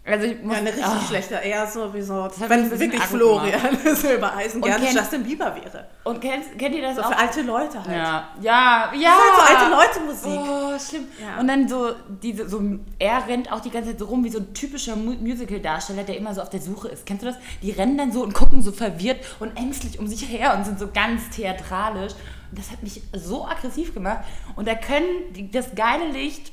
Also 0.03 0.27
ich 0.27 0.43
muss, 0.43 0.55
ja, 0.55 0.61
eine 0.61 0.71
richtig 0.71 0.87
oh. 0.87 1.07
schlechte, 1.07 1.35
eher 1.35 1.67
so 1.67 1.93
wie 1.93 2.01
so, 2.01 2.27
wenn 2.49 2.71
wirklich 2.81 3.03
Florian 3.03 3.77
Silbereisen 3.95 4.63
gerne 4.63 4.87
kennt, 4.87 4.97
Justin 4.97 5.23
Bieber 5.23 5.55
wäre. 5.55 5.87
Und 6.05 6.21
kennt, 6.23 6.59
kennt 6.59 6.75
ihr 6.75 6.81
das 6.81 6.97
so 6.97 7.03
auch? 7.03 7.09
für 7.09 7.19
alte 7.19 7.43
Leute 7.43 7.79
halt. 7.85 7.97
Ja, 7.97 8.29
ja, 8.41 8.93
ja. 8.95 9.11
Das 9.11 9.45
ist 9.45 9.49
halt 9.49 9.59
so 9.59 9.75
alte 9.75 9.77
Leute 9.77 10.01
Musik. 10.07 10.41
Oh, 10.41 10.79
schlimm. 10.79 11.05
Ja. 11.21 11.39
Und 11.39 11.49
dann 11.49 11.69
so, 11.69 11.91
diese, 12.23 12.49
so, 12.49 12.63
er 12.99 13.29
rennt 13.29 13.53
auch 13.53 13.61
die 13.61 13.71
ganze 13.71 13.91
Zeit 13.91 13.99
so 13.99 14.07
rum 14.07 14.25
wie 14.25 14.31
so 14.31 14.39
ein 14.39 14.55
typischer 14.55 14.97
Musical-Darsteller, 14.97 16.05
der 16.05 16.17
immer 16.17 16.35
so 16.35 16.41
auf 16.41 16.49
der 16.49 16.61
Suche 16.61 16.89
ist. 16.89 17.05
Kennst 17.05 17.23
du 17.23 17.27
das? 17.27 17.37
Die 17.61 17.71
rennen 17.71 17.99
dann 17.99 18.11
so 18.11 18.23
und 18.23 18.33
gucken 18.33 18.63
so 18.63 18.73
verwirrt 18.73 19.19
und 19.39 19.55
ängstlich 19.59 19.99
um 19.99 20.07
sich 20.07 20.27
her 20.27 20.57
und 20.57 20.65
sind 20.65 20.79
so 20.79 20.89
ganz 20.91 21.29
theatralisch. 21.29 22.15
Und 22.51 22.59
das 22.59 22.71
hat 22.71 22.83
mich 22.83 23.03
so 23.13 23.47
aggressiv 23.47 23.93
gemacht. 23.93 24.25
Und 24.57 24.67
da 24.67 24.75
können 24.75 25.51
das 25.53 25.75
geile 25.75 26.09
Licht 26.09 26.53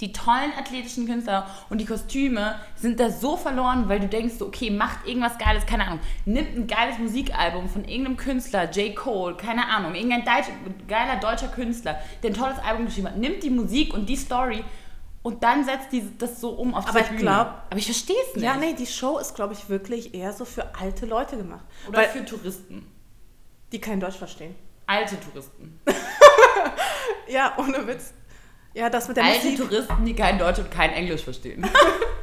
die 0.00 0.12
tollen 0.12 0.52
athletischen 0.58 1.06
Künstler 1.06 1.48
und 1.70 1.80
die 1.80 1.84
Kostüme 1.84 2.58
sind 2.74 2.98
da 2.98 3.10
so 3.10 3.36
verloren, 3.36 3.88
weil 3.88 4.00
du 4.00 4.08
denkst, 4.08 4.40
okay, 4.40 4.70
macht 4.70 5.06
irgendwas 5.06 5.38
Geiles, 5.38 5.66
keine 5.66 5.86
Ahnung, 5.86 6.00
nimmt 6.24 6.56
ein 6.56 6.66
geiles 6.66 6.98
Musikalbum 6.98 7.68
von 7.68 7.84
irgendeinem 7.84 8.16
Künstler, 8.16 8.70
J. 8.70 8.94
Cole, 8.96 9.36
keine 9.36 9.68
Ahnung, 9.68 9.94
irgendein 9.94 10.24
Deutsch, 10.24 10.48
geiler 10.88 11.16
deutscher 11.20 11.48
Künstler, 11.48 11.98
der 12.22 12.30
ein 12.30 12.34
tolles 12.34 12.58
Album 12.58 12.86
geschrieben 12.86 13.08
hat, 13.08 13.16
nimmt 13.16 13.42
die 13.42 13.50
Musik 13.50 13.94
und 13.94 14.08
die 14.08 14.16
Story 14.16 14.64
und 15.22 15.42
dann 15.42 15.64
setzt 15.64 15.92
die 15.92 16.04
das 16.18 16.40
so 16.40 16.50
um 16.50 16.74
auf 16.74 16.88
Aber 16.88 17.00
ich 17.00 17.16
glaube, 17.16 17.54
aber 17.70 17.78
ich 17.78 17.86
verstehe 17.86 18.16
es 18.28 18.34
nicht. 18.34 18.44
Ja, 18.44 18.56
nee, 18.56 18.74
die 18.74 18.86
Show 18.86 19.18
ist 19.18 19.34
glaube 19.34 19.54
ich 19.54 19.68
wirklich 19.68 20.12
eher 20.12 20.32
so 20.32 20.44
für 20.44 20.74
alte 20.74 21.06
Leute 21.06 21.36
gemacht 21.36 21.64
oder 21.88 21.98
weil, 21.98 22.08
für 22.08 22.24
Touristen, 22.24 22.86
die 23.72 23.80
kein 23.80 24.00
Deutsch 24.00 24.16
verstehen. 24.16 24.56
Alte 24.86 25.18
Touristen. 25.20 25.80
ja, 27.28 27.54
ohne 27.56 27.86
Witz. 27.86 28.12
Ja, 28.74 28.90
das 28.90 29.08
mit 29.08 29.16
der 29.16 29.24
Alte 29.24 29.50
Musik. 29.50 29.58
Touristen, 29.58 30.04
die 30.04 30.14
kein 30.14 30.38
Deutsch 30.38 30.58
und 30.58 30.70
kein 30.70 30.90
Englisch 30.90 31.22
verstehen. 31.22 31.64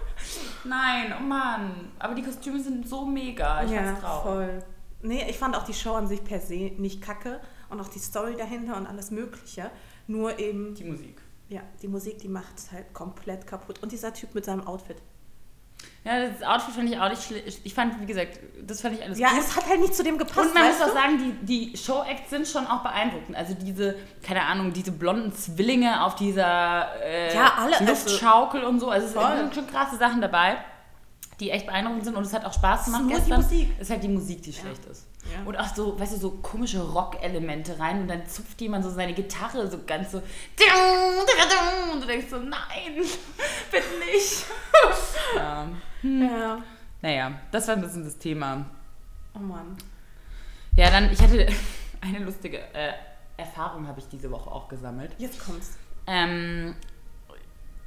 Nein, 0.63 1.13
oh 1.17 1.23
Mann. 1.23 1.91
Aber 1.97 2.13
die 2.13 2.21
Kostüme 2.21 2.61
sind 2.61 2.87
so 2.87 3.05
mega. 3.05 3.63
Ich 3.63 3.71
ja, 3.71 3.95
voll. 3.95 4.63
Nee, 5.01 5.25
ich 5.29 5.37
fand 5.37 5.55
auch 5.55 5.63
die 5.63 5.73
Show 5.73 5.93
an 5.93 6.07
sich 6.07 6.23
per 6.23 6.39
se 6.39 6.71
nicht 6.77 7.01
kacke 7.01 7.39
und 7.69 7.79
auch 7.79 7.87
die 7.87 7.99
Story 7.99 8.35
dahinter 8.37 8.77
und 8.77 8.85
alles 8.85 9.09
Mögliche. 9.11 9.71
Nur 10.07 10.37
eben. 10.37 10.75
Die 10.75 10.83
Musik. 10.83 11.21
Ja, 11.49 11.61
die 11.81 11.87
Musik, 11.87 12.19
die 12.19 12.27
macht 12.27 12.57
es 12.57 12.71
halt 12.71 12.93
komplett 12.93 13.47
kaputt. 13.47 13.81
Und 13.81 13.91
dieser 13.91 14.13
Typ 14.13 14.35
mit 14.35 14.45
seinem 14.45 14.67
Outfit. 14.67 14.97
Ja, 16.03 16.13
das 16.27 16.41
Outfit 16.41 16.73
fand 16.73 16.89
ich 16.89 16.99
auch 16.99 17.09
nicht 17.09 17.23
schlecht. 17.23 17.61
Ich 17.63 17.73
fand, 17.75 18.01
wie 18.01 18.07
gesagt, 18.07 18.39
das 18.65 18.81
fand 18.81 18.95
ich 18.95 19.03
alles 19.03 19.19
Ja, 19.19 19.29
gut. 19.29 19.39
es 19.39 19.55
hat 19.55 19.69
halt 19.69 19.81
nicht 19.81 19.93
zu 19.95 20.03
dem 20.03 20.17
gepasst. 20.17 20.39
Und 20.47 20.53
man 20.55 20.65
muss 20.67 20.81
auch 20.81 20.93
sagen, 20.93 21.35
die, 21.45 21.71
die 21.71 21.77
Show-Acts 21.77 22.29
sind 22.31 22.47
schon 22.47 22.65
auch 22.65 22.81
beeindruckend. 22.81 23.37
Also 23.37 23.53
diese, 23.53 23.95
keine 24.23 24.41
Ahnung, 24.43 24.73
diese 24.73 24.91
blonden 24.91 25.31
Zwillinge 25.33 26.03
auf 26.03 26.15
dieser 26.15 26.87
äh, 27.03 27.35
ja, 27.35 27.53
alle, 27.57 27.77
also 27.79 27.85
Luftschaukel 27.85 28.63
und 28.63 28.79
so. 28.79 28.89
Also 28.89 29.05
es 29.05 29.13
sind 29.39 29.53
schon 29.53 29.67
krasse 29.67 29.97
Sachen 29.97 30.21
dabei, 30.21 30.57
die 31.41 31.49
echt 31.49 31.65
beeindruckend 31.65 32.05
sind 32.05 32.15
und 32.15 32.23
es 32.23 32.33
hat 32.33 32.45
auch 32.45 32.53
Spaß 32.53 32.85
gemacht 32.85 33.03
es 33.07 33.11
ist 33.11 33.17
gestern. 33.17 33.41
Die 33.41 33.43
Musik. 33.43 33.69
Es 33.77 33.81
ist 33.81 33.89
halt 33.89 34.03
die 34.03 34.07
Musik, 34.07 34.41
die 34.43 34.51
ja. 34.51 34.61
schlecht 34.61 34.85
ist. 34.85 35.07
Ja. 35.31 35.43
Und 35.45 35.57
auch 35.57 35.75
so, 35.75 35.99
weißt 35.99 36.13
du, 36.13 36.17
so 36.17 36.31
komische 36.41 36.81
Rock-Elemente 36.81 37.79
rein 37.79 38.01
und 38.01 38.07
dann 38.07 38.25
zupft 38.27 38.61
jemand 38.61 38.83
so 38.83 38.91
seine 38.91 39.13
Gitarre 39.13 39.69
so 39.69 39.79
ganz 39.85 40.11
so 40.11 40.17
und 40.17 42.01
du 42.01 42.07
denkst 42.07 42.27
so, 42.29 42.37
nein, 42.37 42.95
bitte 43.71 43.85
nicht. 43.99 44.45
ja. 45.35 45.67
Hm. 46.01 46.21
ja. 46.21 46.63
Naja, 47.01 47.31
das 47.51 47.67
war 47.67 47.75
ein 47.75 47.81
bisschen 47.81 48.03
das 48.03 48.17
Thema. 48.17 48.65
Oh 49.35 49.39
Mann. 49.39 49.77
Ja, 50.75 50.89
dann, 50.89 51.11
ich 51.11 51.21
hatte 51.21 51.47
eine 52.01 52.19
lustige 52.19 52.59
äh, 52.73 52.93
Erfahrung, 53.37 53.87
habe 53.87 53.99
ich 53.99 54.07
diese 54.07 54.29
Woche 54.31 54.49
auch 54.49 54.67
gesammelt. 54.67 55.15
Jetzt 55.17 55.43
kommt's. 55.43 55.77
Ähm, 56.07 56.75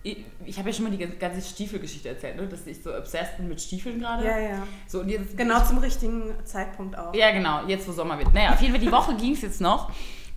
ich, 0.04 0.18
ich 0.44 0.58
habe 0.58 0.68
ja 0.68 0.74
schon 0.74 0.84
mal 0.84 0.96
die 0.96 1.06
ganze 1.18 1.40
Stiefelgeschichte 1.40 2.10
erzählt, 2.10 2.36
ne? 2.36 2.46
dass 2.46 2.66
ich 2.66 2.82
so 2.82 2.94
obsessed 2.94 3.38
bin 3.38 3.48
mit 3.48 3.60
Stiefeln 3.60 3.98
gerade. 3.98 4.24
Ja, 4.24 4.38
ja. 4.38 4.66
So, 4.86 5.00
und 5.00 5.08
jetzt, 5.08 5.36
genau 5.36 5.58
ich, 5.58 5.64
zum 5.64 5.78
richtigen 5.78 6.34
Zeitpunkt 6.44 6.96
auch. 6.96 7.14
Ja, 7.14 7.32
genau, 7.32 7.66
jetzt 7.66 7.88
wo 7.88 7.92
Sommer 7.92 8.18
wird. 8.18 8.32
Naja, 8.34 8.52
auf 8.52 8.60
jeden 8.60 8.74
Fall, 8.74 8.84
die 8.84 8.92
Woche 8.92 9.16
ging 9.16 9.32
es 9.32 9.40
jetzt 9.40 9.62
noch. 9.62 9.90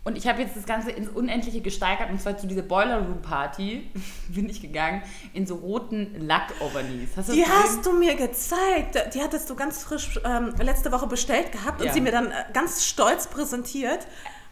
Und 0.05 0.17
ich 0.17 0.25
habe 0.25 0.41
jetzt 0.41 0.55
das 0.55 0.65
Ganze 0.65 0.91
ins 0.91 1.09
Unendliche 1.09 1.59
gesteigert 1.59 2.09
und 2.09 2.21
zwar 2.21 2.37
zu 2.37 2.47
dieser 2.47 2.61
Boiler 2.61 2.99
Room 2.99 3.21
Party 3.21 3.91
bin 4.29 4.47
ich 4.49 4.61
gegangen 4.61 5.01
in 5.33 5.45
so 5.45 5.55
roten 5.55 6.15
Lack-Overknees. 6.25 7.09
Die 7.33 7.45
hast 7.45 7.85
du 7.85 7.91
mir 7.91 8.15
gezeigt. 8.15 9.13
Die 9.13 9.21
hattest 9.21 9.49
du 9.49 9.55
ganz 9.55 9.83
frisch 9.83 10.17
ähm, 10.23 10.53
letzte 10.61 10.93
Woche 10.93 11.07
bestellt 11.07 11.51
gehabt 11.51 11.81
ja. 11.81 11.87
und 11.87 11.93
sie 11.93 11.99
mir 11.99 12.13
dann 12.13 12.27
äh, 12.27 12.45
ganz 12.53 12.85
stolz 12.85 13.27
präsentiert. 13.27 14.07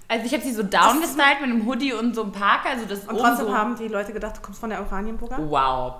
Also 0.07 0.25
ich 0.25 0.33
habe 0.33 0.43
sie 0.43 0.53
so 0.53 0.61
downgestylt 0.61 1.41
mit 1.41 1.49
einem 1.49 1.65
Hoodie 1.65 1.93
und 1.93 2.13
so 2.13 2.23
einem 2.23 2.31
Parker. 2.31 2.69
Also 2.69 2.85
das 2.85 2.99
und 2.99 3.17
trotzdem 3.17 3.47
so 3.47 3.57
haben 3.57 3.75
die 3.75 3.87
Leute 3.87 4.13
gedacht, 4.13 4.37
du 4.37 4.41
kommst 4.41 4.59
von 4.59 4.69
der 4.69 4.79
Oranienburger? 4.81 5.37
Wow. 5.39 5.95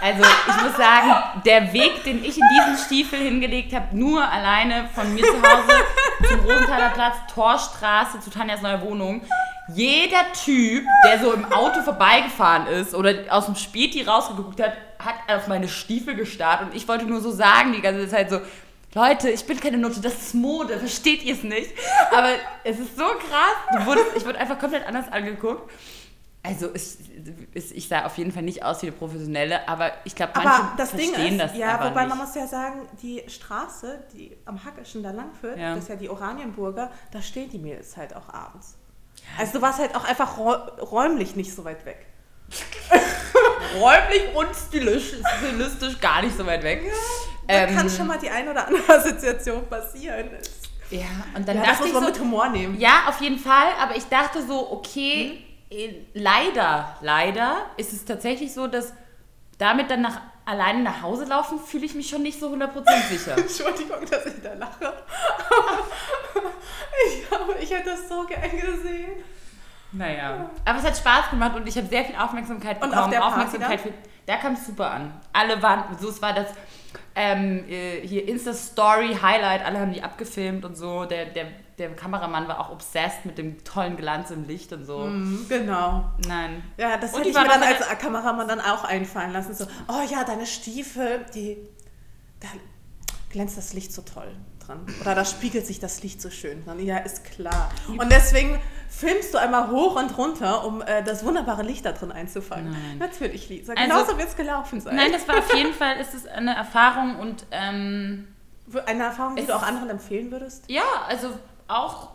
Also 0.00 0.22
ich 0.22 0.62
muss 0.62 0.76
sagen, 0.76 1.12
der 1.44 1.72
Weg, 1.72 2.02
den 2.04 2.24
ich 2.24 2.36
in 2.36 2.44
diesen 2.48 2.84
Stiefel 2.84 3.20
hingelegt 3.20 3.72
habe, 3.72 3.96
nur 3.96 4.26
alleine 4.28 4.88
von 4.92 5.14
mir 5.14 5.22
zu 5.22 5.40
Hause 5.40 5.84
zum 6.28 6.40
Rosenthaler 6.40 6.90
Platz, 6.90 7.16
Torstraße 7.32 8.20
zu 8.20 8.30
Tanjas 8.30 8.60
neuer 8.60 8.82
Wohnung. 8.82 9.22
Jeder 9.68 10.32
Typ, 10.44 10.84
der 11.06 11.20
so 11.20 11.32
im 11.32 11.50
Auto 11.52 11.80
vorbeigefahren 11.82 12.66
ist 12.66 12.94
oder 12.94 13.14
aus 13.30 13.46
dem 13.46 13.54
Späti 13.54 14.02
rausgeguckt 14.02 14.60
hat, 14.60 14.72
hat 14.98 15.14
auf 15.28 15.46
meine 15.48 15.68
Stiefel 15.68 16.14
gestarrt 16.14 16.62
und 16.62 16.74
ich 16.74 16.86
wollte 16.88 17.06
nur 17.06 17.20
so 17.20 17.30
sagen 17.30 17.72
die 17.72 17.80
ganze 17.80 18.08
Zeit 18.08 18.30
so, 18.30 18.40
Leute, 18.94 19.28
ich 19.30 19.44
bin 19.44 19.58
keine 19.58 19.76
Note, 19.76 20.00
das 20.00 20.14
ist 20.14 20.34
Mode, 20.34 20.78
versteht 20.78 21.22
ihr 21.24 21.34
es 21.34 21.42
nicht? 21.42 21.70
Aber 22.12 22.30
es 22.62 22.78
ist 22.78 22.96
so 22.96 23.04
krass. 23.04 23.86
Wurdest, 23.86 24.16
ich 24.16 24.24
wurde 24.24 24.38
einfach 24.38 24.58
komplett 24.58 24.86
anders 24.86 25.10
angeguckt. 25.10 25.70
Also 26.44 26.74
ich, 26.74 26.98
ich 27.74 27.88
sah 27.88 28.04
auf 28.04 28.18
jeden 28.18 28.30
Fall 28.30 28.42
nicht 28.42 28.62
aus 28.62 28.82
wie 28.82 28.88
eine 28.88 28.96
Professionelle, 28.96 29.66
aber 29.66 29.92
ich 30.04 30.14
glaube, 30.14 30.32
manche 30.34 30.50
aber 30.50 30.74
das 30.76 30.90
verstehen 30.90 31.14
Ding 31.14 31.32
ist, 31.34 31.40
das 31.40 31.56
Ja, 31.56 31.82
wobei 31.82 32.02
nicht. 32.04 32.10
man 32.10 32.18
muss 32.18 32.34
ja 32.34 32.46
sagen, 32.46 32.86
die 33.00 33.22
Straße, 33.26 34.04
die 34.12 34.36
am 34.44 34.62
Hackischen 34.62 35.02
da 35.02 35.10
lang 35.10 35.32
führt, 35.32 35.58
ja. 35.58 35.74
das 35.74 35.84
ist 35.84 35.88
ja 35.88 35.96
die 35.96 36.10
Oranienburger, 36.10 36.90
da 37.12 37.22
stehen 37.22 37.48
die 37.48 37.58
Mädels 37.58 37.96
halt 37.96 38.14
auch 38.14 38.28
abends. 38.28 38.76
Also 39.38 39.54
du 39.54 39.62
warst 39.62 39.78
halt 39.78 39.96
auch 39.96 40.04
einfach 40.04 40.36
räumlich 40.36 41.34
nicht 41.34 41.54
so 41.54 41.64
weit 41.64 41.86
weg. 41.86 42.06
Räumlich 43.78 44.34
und 44.34 44.48
stilistisch, 44.54 45.20
stilistisch 45.38 46.00
gar 46.00 46.22
nicht 46.22 46.36
so 46.36 46.46
weit 46.46 46.62
weg. 46.62 46.84
Ja. 46.84 46.92
Da 47.46 47.54
ähm, 47.54 47.76
kann 47.76 47.90
schon 47.90 48.06
mal 48.06 48.18
die 48.18 48.30
ein 48.30 48.48
oder 48.48 48.66
andere 48.66 48.98
Assoziation 48.98 49.68
passieren. 49.68 50.30
Ja, 50.90 51.06
und 51.34 51.46
dann 51.46 51.56
ja, 51.56 51.62
dachte 51.62 51.78
das 51.78 51.80
muss 51.80 51.92
man 51.92 52.02
so, 52.04 52.08
mit 52.10 52.20
Humor 52.20 52.48
nehmen. 52.48 52.78
Ja, 52.78 53.04
auf 53.08 53.20
jeden 53.20 53.38
Fall. 53.38 53.68
Aber 53.80 53.96
ich 53.96 54.04
dachte 54.04 54.46
so, 54.46 54.70
okay, 54.70 55.44
hm? 55.70 56.06
leider, 56.14 56.96
leider 57.00 57.66
ist 57.76 57.92
es 57.92 58.04
tatsächlich 58.04 58.52
so, 58.52 58.66
dass 58.66 58.92
damit 59.58 59.90
dann 59.90 60.02
nach, 60.02 60.20
alleine 60.44 60.82
nach 60.82 61.02
Hause 61.02 61.24
laufen, 61.24 61.58
fühle 61.58 61.86
ich 61.86 61.94
mich 61.94 62.08
schon 62.08 62.22
nicht 62.22 62.38
so 62.38 62.52
100% 62.52 63.08
sicher. 63.08 63.36
Entschuldigung, 63.38 64.04
dass 64.10 64.26
ich 64.26 64.42
da 64.42 64.54
lache. 64.54 64.92
ich, 67.06 67.28
glaube, 67.28 67.54
ich 67.60 67.70
hätte 67.70 67.90
das 67.90 68.08
so 68.08 68.24
gern 68.24 68.50
gesehen. 68.50 69.22
Naja. 69.94 70.50
Aber 70.64 70.78
es 70.78 70.84
hat 70.84 70.96
Spaß 70.96 71.30
gemacht 71.30 71.56
und 71.56 71.66
ich 71.68 71.76
habe 71.76 71.86
sehr 71.86 72.04
viel 72.04 72.16
Aufmerksamkeit 72.16 72.80
bekommen. 72.80 72.92
Und 72.92 73.04
auf 73.04 73.10
der 73.10 73.24
Aufmerksamkeit 73.24 73.80
für, 73.80 73.92
da 74.26 74.36
kam 74.36 74.54
es 74.54 74.66
super 74.66 74.90
an. 74.90 75.12
Alle 75.32 75.62
waren, 75.62 75.96
so 75.98 76.08
es 76.08 76.20
war 76.20 76.32
das 76.32 76.48
ähm, 77.14 77.64
äh, 77.68 78.06
hier 78.06 78.26
Insta-Story, 78.28 79.16
Highlight, 79.20 79.64
alle 79.64 79.78
haben 79.80 79.92
die 79.92 80.02
abgefilmt 80.02 80.64
und 80.64 80.76
so. 80.76 81.04
Der, 81.04 81.26
der, 81.26 81.46
der 81.78 81.94
Kameramann 81.94 82.48
war 82.48 82.60
auch 82.60 82.70
obsessed 82.70 83.24
mit 83.24 83.38
dem 83.38 83.62
tollen 83.62 83.96
Glanz 83.96 84.30
im 84.30 84.46
Licht 84.46 84.72
und 84.72 84.84
so. 84.84 84.98
Mm, 84.98 85.46
genau. 85.48 86.10
Nein. 86.26 86.62
Ja, 86.76 86.96
das 86.96 87.16
hätte 87.16 87.28
ich 87.28 87.34
mir 87.34 87.44
dann 87.44 87.62
als 87.62 87.86
Kameramann 87.98 88.48
dann 88.48 88.60
auch 88.60 88.84
einfallen 88.84 89.32
lassen. 89.32 89.54
So, 89.54 89.66
oh 89.88 90.02
ja, 90.10 90.24
deine 90.24 90.46
Stiefel, 90.46 91.24
die, 91.34 91.56
glänzt 93.34 93.58
das 93.58 93.72
Licht 93.72 93.92
so 93.92 94.02
toll 94.02 94.28
dran. 94.64 94.86
Oder 95.00 95.16
da 95.16 95.24
spiegelt 95.24 95.66
sich 95.66 95.80
das 95.80 96.02
Licht 96.04 96.22
so 96.22 96.30
schön 96.30 96.64
dran. 96.64 96.78
Ja, 96.78 96.98
ist 96.98 97.24
klar. 97.24 97.68
Und 97.88 98.10
deswegen 98.10 98.60
filmst 98.88 99.34
du 99.34 99.38
einmal 99.38 99.70
hoch 99.70 99.96
und 99.96 100.16
runter, 100.16 100.64
um 100.64 100.82
äh, 100.82 101.02
das 101.02 101.24
wunderbare 101.24 101.64
Licht 101.64 101.84
da 101.84 101.90
drin 101.90 102.12
einzufangen. 102.12 102.70
Nein. 102.70 102.98
Natürlich, 102.98 103.48
Lisa. 103.48 103.72
Also 103.72 103.82
Genauso 103.82 104.04
also, 104.04 104.18
wird 104.18 104.28
es 104.28 104.36
gelaufen 104.36 104.80
sein. 104.80 104.94
Nein, 104.94 105.10
das 105.10 105.26
war 105.26 105.38
auf 105.38 105.52
jeden 105.52 105.74
Fall 105.74 105.98
ist 105.98 106.14
es 106.14 106.26
eine 106.26 106.54
Erfahrung 106.54 107.18
und 107.18 107.44
ähm, 107.50 108.28
eine 108.86 109.02
Erfahrung, 109.02 109.34
die 109.34 109.44
du 109.44 109.54
auch 109.54 109.64
anderen 109.64 109.90
empfehlen 109.90 110.30
würdest? 110.30 110.64
Ja, 110.68 110.84
also 111.08 111.30
auch 111.66 112.10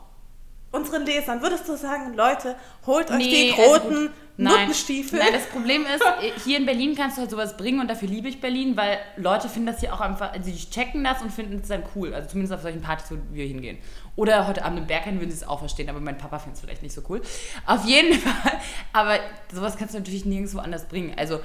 unseren 0.72 1.06
Lesern, 1.06 1.42
würdest 1.42 1.68
du 1.68 1.76
sagen, 1.76 2.14
Leute, 2.14 2.56
holt 2.86 3.12
euch 3.12 3.18
nee, 3.18 3.54
die 3.56 3.62
roten 3.62 3.96
also 3.96 4.10
Nuttenstiefel? 4.44 5.20
Nein, 5.20 5.34
das 5.34 5.48
Problem 5.48 5.86
ist, 5.86 6.04
hier 6.46 6.58
in 6.58 6.66
Berlin 6.66 6.96
kannst 6.96 7.18
du 7.18 7.22
halt 7.22 7.32
sowas 7.32 7.58
bringen 7.58 7.80
und 7.80 7.90
dafür 7.90 8.08
liebe 8.08 8.28
ich 8.28 8.40
Berlin, 8.42 8.78
weil 8.78 8.98
Leute 9.18 9.50
finden 9.50 9.68
das 9.68 9.80
hier 9.80 9.94
auch 9.94 10.02
einfach, 10.02 10.34
also 10.34 10.50
die 10.50 10.70
checken 10.70 11.04
das 11.04 11.22
und 11.22 11.32
finden 11.32 11.60
es 11.62 11.68
dann 11.68 11.84
cool. 11.96 12.14
Also 12.14 12.30
zumindest 12.30 12.54
auf 12.54 12.62
solchen 12.62 12.82
Partys, 12.82 13.12
wo 13.12 13.18
wir 13.32 13.46
hingehen. 13.46 13.78
Oder 14.16 14.48
heute 14.48 14.64
Abend 14.64 14.80
im 14.80 14.88
Berghain 14.88 15.20
würden 15.20 15.32
sie 15.32 15.38
es 15.38 15.48
auch 15.48 15.60
verstehen, 15.60 15.90
aber 15.90 16.00
mein 16.00 16.18
Papa 16.18 16.40
findet 16.40 16.56
es 16.56 16.62
vielleicht 16.62 16.84
nicht 16.84 16.94
so 16.94 17.02
cool. 17.10 17.22
Auf 17.66 17.86
jeden 17.86 18.14
Fall, 18.20 18.60
aber 18.94 19.20
sowas 19.54 19.78
kannst 19.78 19.94
du 19.94 20.00
natürlich 20.00 20.26
nirgendwo 20.26 20.60
anders 20.60 20.88
bringen. 20.88 21.14
Also 21.18 21.40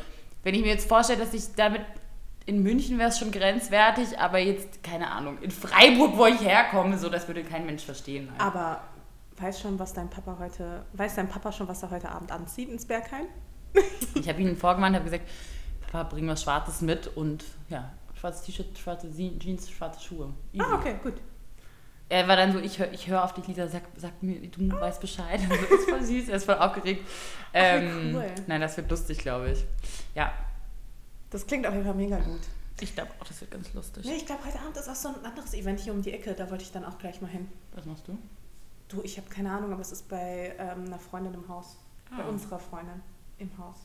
Wenn 0.44 0.54
ich 0.54 0.60
mir 0.60 0.68
jetzt 0.68 0.88
vorstelle, 0.88 1.18
dass 1.18 1.34
ich 1.34 1.54
damit 1.56 1.80
in 2.46 2.62
München 2.62 2.98
wäre 2.98 3.08
es 3.08 3.18
schon 3.18 3.32
grenzwertig, 3.32 4.18
aber 4.18 4.38
jetzt, 4.38 4.82
keine 4.82 5.10
Ahnung, 5.10 5.38
in 5.40 5.50
Freiburg, 5.50 6.16
wo 6.16 6.26
ich 6.26 6.40
herkomme, 6.40 6.98
so, 6.98 7.08
das 7.08 7.26
würde 7.26 7.42
kein 7.42 7.64
Mensch 7.64 7.82
verstehen. 7.82 8.26
Nein. 8.26 8.40
Aber 8.40 8.82
weiß 9.36 9.60
schon, 9.60 9.78
was 9.78 9.92
dein 9.92 10.08
Papa 10.10 10.36
heute, 10.38 10.84
weiß 10.92 11.16
dein 11.16 11.28
Papa 11.28 11.50
schon, 11.52 11.66
was 11.68 11.82
er 11.82 11.90
heute 11.90 12.08
Abend 12.10 12.30
anzieht 12.32 12.68
ins 12.68 12.84
Bergheim? 12.86 13.26
Ich 14.14 14.28
habe 14.28 14.40
ihn 14.40 14.56
vorgewarnt, 14.56 14.94
habe 14.94 15.04
gesagt, 15.04 15.28
Papa, 15.90 16.10
bring 16.10 16.28
was 16.28 16.42
Schwarzes 16.42 16.80
mit 16.80 17.08
und 17.16 17.44
ja, 17.68 17.92
schwarzes 18.14 18.42
T-Shirt, 18.46 18.78
schwarze 18.78 19.10
Jeans, 19.12 19.68
schwarze 19.70 20.00
Schuhe. 20.00 20.32
Easy. 20.52 20.64
Ah, 20.64 20.76
okay, 20.76 20.94
gut. 21.02 21.14
Er 22.08 22.28
war 22.28 22.36
dann 22.36 22.52
so, 22.52 22.58
ich 22.60 22.78
höre 22.78 22.92
ich 22.92 23.08
hör 23.08 23.24
auf 23.24 23.34
dich, 23.34 23.46
Lisa, 23.48 23.66
sag, 23.66 23.82
sag 23.96 24.22
mir, 24.22 24.38
du 24.48 24.70
weißt 24.70 25.00
Bescheid. 25.00 25.40
Also, 25.50 25.74
ist 25.74 25.88
voll 25.90 26.02
süß, 26.04 26.28
er 26.28 26.36
ist 26.36 26.44
voll 26.44 26.54
aufgeregt. 26.56 27.04
Ach, 27.48 27.50
Ähm, 27.54 28.12
cool. 28.14 28.26
Nein, 28.46 28.60
das 28.60 28.76
wird 28.76 28.88
lustig, 28.90 29.18
glaube 29.18 29.50
ich. 29.50 29.64
Ja, 30.14 30.32
Das 31.30 31.46
klingt 31.46 31.66
auf 31.66 31.72
jeden 31.74 31.84
Fall 31.86 31.94
mega 31.94 32.18
gut. 32.18 32.40
ich 32.80 32.94
glaube 32.94 33.10
auch, 33.18 33.26
das 33.26 33.40
wird 33.40 33.50
ganz 33.50 33.72
lustig. 33.74 34.04
Nee, 34.04 34.16
ich 34.16 34.26
glaube, 34.26 34.44
heute 34.46 34.60
Abend 34.60 34.76
ist 34.76 34.88
auch 34.88 34.94
so 34.94 35.08
ein 35.08 35.24
anderes 35.24 35.54
Event 35.54 35.80
hier 35.80 35.92
um 35.92 36.02
die 36.02 36.12
Ecke. 36.12 36.34
Da 36.34 36.48
wollte 36.50 36.62
ich 36.64 36.70
dann 36.72 36.84
auch 36.84 36.98
gleich 36.98 37.20
mal 37.20 37.28
hin. 37.30 37.48
Was 37.74 37.84
machst 37.86 38.06
du? 38.06 38.16
Du, 38.94 39.02
ich 39.02 39.16
habe 39.16 39.28
keine 39.28 39.50
Ahnung, 39.50 39.72
aber 39.72 39.80
es 39.82 39.92
ist 39.92 40.08
bei 40.08 40.54
ähm, 40.58 40.84
einer 40.86 40.98
Freundin 40.98 41.34
im 41.34 41.48
Haus. 41.48 41.76
Bei 42.16 42.22
Ah. 42.22 42.28
unserer 42.28 42.58
Freundin 42.58 43.02
im 43.38 43.50
Haus. 43.58 43.76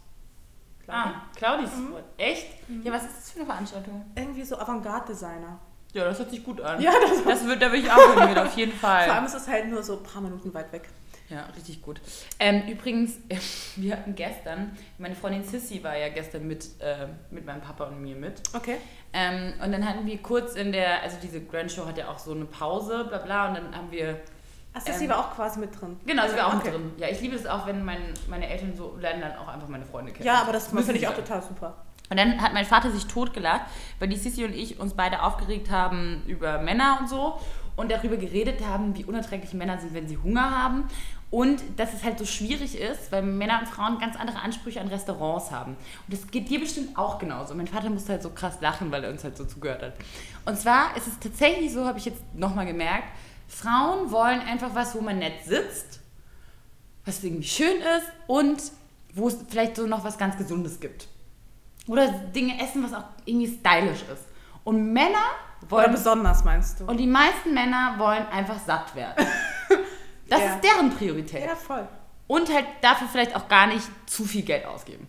Glaube 0.84 1.00
Ah, 1.00 1.22
Claudis. 1.36 1.76
Mhm. 1.76 1.94
Echt? 2.18 2.48
Ja, 2.84 2.92
was 2.94 3.04
ist 3.06 3.18
das 3.18 3.32
für 3.32 3.40
eine 3.40 3.46
Veranstaltung? 3.48 4.06
Irgendwie 4.16 4.44
so 4.44 4.58
Avantgarde-Designer. 4.60 5.60
Ja, 5.94 6.04
das 6.06 6.20
hört 6.20 6.30
sich 6.30 6.44
gut 6.44 6.62
an. 6.62 6.80
Ja, 6.82 6.92
das 7.02 7.24
Das 7.24 7.46
wird, 7.48 7.62
da 7.62 7.72
will 7.72 7.80
ich 7.80 7.92
auch 7.92 8.24
hin, 8.28 8.38
auf 8.38 8.56
jeden 8.56 8.74
Vor 8.74 8.90
allem 8.90 9.10
Fall. 9.12 9.26
ist 9.26 9.34
es 9.36 9.48
halt 9.48 9.68
nur 9.70 9.82
so 9.82 9.98
ein 9.98 10.04
paar 10.04 10.22
Minuten 10.22 10.54
weit 10.54 10.72
weg. 10.72 10.88
Ja, 11.30 11.46
richtig 11.56 11.82
gut. 11.82 12.02
Ähm, 12.40 12.68
übrigens, 12.68 13.18
wir 13.76 13.94
hatten 13.98 14.14
gestern, 14.16 14.76
meine 15.00 15.16
Freundin 15.16 15.44
Sissy 15.44 15.84
war 15.84 15.96
ja 15.98 16.10
gestern 16.10 16.48
mit, 16.48 16.68
äh, 16.82 17.08
mit 17.32 17.46
meinem 17.46 17.62
Papa 17.62 17.86
und 17.86 18.02
mir 18.02 18.16
mit. 18.16 18.42
Okay. 18.56 18.78
Ähm, 19.14 19.54
und 19.64 19.72
dann 19.72 19.88
hatten 19.88 20.06
wir 20.06 20.18
kurz 20.22 20.56
in 20.56 20.72
der, 20.72 21.02
also 21.02 21.18
diese 21.22 21.42
Grand 21.42 21.72
Show 21.72 21.86
hat 21.88 21.98
ja 21.98 22.10
auch 22.10 22.20
so 22.20 22.32
eine 22.34 22.46
Pause, 22.46 23.06
bla 23.06 23.18
bla, 23.20 23.48
und 23.50 23.56
dann 23.56 23.76
haben 23.76 23.92
wir, 23.92 24.20
Ach, 24.80 24.86
Sissy 24.86 25.04
Ähm, 25.06 25.10
war 25.12 25.20
auch 25.20 25.36
quasi 25.36 25.60
mit 25.60 25.80
drin. 25.80 25.98
genau, 26.06 26.28
sie 26.28 26.36
war 26.38 26.48
auch 26.48 26.56
Okay. 26.56 26.72
mit 26.72 26.74
drin. 26.74 26.92
Ja, 26.98 27.08
ich 27.10 27.20
liebe 27.22 27.36
es 27.36 27.46
auch, 27.46 27.66
wenn 27.68 27.84
mein, 27.84 28.00
meine 28.30 28.48
Eltern 28.50 28.74
so 28.76 28.96
lernen 29.00 29.22
dann 29.22 29.36
auch 29.38 29.48
einfach 29.48 29.68
meine 29.68 29.86
Freunde 29.86 30.12
kennen. 30.12 30.26
Ja, 30.26 30.42
aber 30.42 30.54
das 30.54 30.72
Müssen 30.72 30.86
finde 30.88 31.00
ich 31.02 31.08
sie 31.08 31.08
auch 31.08 31.16
total 31.16 31.42
super. 31.42 31.76
Und 32.10 32.18
dann 32.18 32.42
hat 32.42 32.54
mein 32.54 32.66
Vater 32.66 32.90
sich 32.92 33.06
totgelacht, 33.06 33.62
weil 34.00 34.08
die 34.10 34.16
Sissy 34.18 34.44
und 34.44 34.54
ich 34.56 34.80
uns 34.80 34.94
beide 34.96 35.22
aufgeregt 35.22 35.70
haben 35.70 36.24
über 36.26 36.58
Männer 36.60 36.98
und 37.00 37.08
so 37.10 37.40
und 37.76 37.92
darüber 37.92 38.18
geredet 38.18 38.66
haben, 38.66 38.98
wie 38.98 39.06
unerträglich 39.06 39.54
Männer 39.54 39.78
sind, 39.78 39.94
wenn 39.94 40.08
sie 40.08 40.18
Hunger 40.18 40.50
haben. 40.64 40.86
Und 41.32 41.62
dass 41.78 41.94
es 41.94 42.04
halt 42.04 42.18
so 42.18 42.26
schwierig 42.26 42.80
ist, 42.80 43.12
weil 43.12 43.22
Männer 43.22 43.60
und 43.60 43.68
Frauen 43.70 44.00
ganz 44.00 44.16
andere 44.16 44.40
Ansprüche 44.42 44.82
an 44.82 44.88
Restaurants 44.88 45.52
haben. 45.52 45.74
Und 45.74 46.12
das 46.14 46.26
geht 46.32 46.50
dir 46.50 46.60
bestimmt 46.60 46.98
auch 46.98 47.20
genauso. 47.20 47.54
Mein 47.54 47.68
Vater 47.68 47.92
musste 47.92 48.14
halt 48.14 48.24
so 48.24 48.32
krass 48.32 48.58
lachen, 48.62 48.92
weil 48.92 49.04
er 49.04 49.12
uns 49.12 49.24
halt 49.24 49.38
so 49.38 49.46
zugehört 49.46 49.84
hat. 49.84 49.94
Und 50.46 50.58
zwar 50.58 50.98
ist 50.98 51.06
es 51.06 51.20
tatsächlich 51.20 51.72
so, 51.72 51.86
habe 51.86 52.00
ich 52.00 52.06
jetzt 52.06 52.24
nochmal 52.34 52.66
gemerkt, 52.66 53.04
Frauen 53.50 54.12
wollen 54.12 54.40
einfach 54.42 54.74
was, 54.76 54.96
wo 54.96 55.02
man 55.02 55.20
nett 55.20 55.44
sitzt, 55.46 56.00
was 57.06 57.24
irgendwie 57.24 57.48
schön 57.48 57.78
ist 57.82 58.08
und 58.28 58.62
wo 59.16 59.28
es 59.28 59.38
vielleicht 59.50 59.76
so 59.76 59.88
noch 59.88 60.04
was 60.04 60.18
ganz 60.18 60.38
Gesundes 60.38 60.80
gibt. 60.80 61.08
Oder 61.88 62.08
Dinge 62.08 62.62
essen, 62.64 62.84
was 62.84 62.94
auch 62.94 63.06
irgendwie 63.26 63.48
stylisch 63.48 64.04
ist. 64.14 64.24
Und 64.64 64.94
Männer 64.94 65.18
Oder 65.64 65.72
wollen. 65.72 65.92
besonders, 65.92 66.44
meinst 66.44 66.80
du? 66.80 66.86
Und 66.86 66.98
die 66.98 67.08
meisten 67.08 67.54
Männer 67.54 67.96
wollen 67.98 68.26
einfach 68.28 68.60
satt 68.60 68.96
werden. 68.96 69.26
Das 70.30 70.42
Ja. 70.42 70.54
ist 70.54 70.64
deren 70.64 70.92
Priorität. 70.92 71.44
ja, 71.44 71.56
voll. 71.56 71.88
Und 72.28 72.54
halt 72.54 72.66
dafür 72.82 73.08
vielleicht 73.08 73.36
auch 73.36 73.48
gar 73.48 73.66
nicht 73.66 73.84
zu 74.06 74.24
viel 74.26 74.44
Geld 74.44 74.64
ausgeben. 74.64 75.08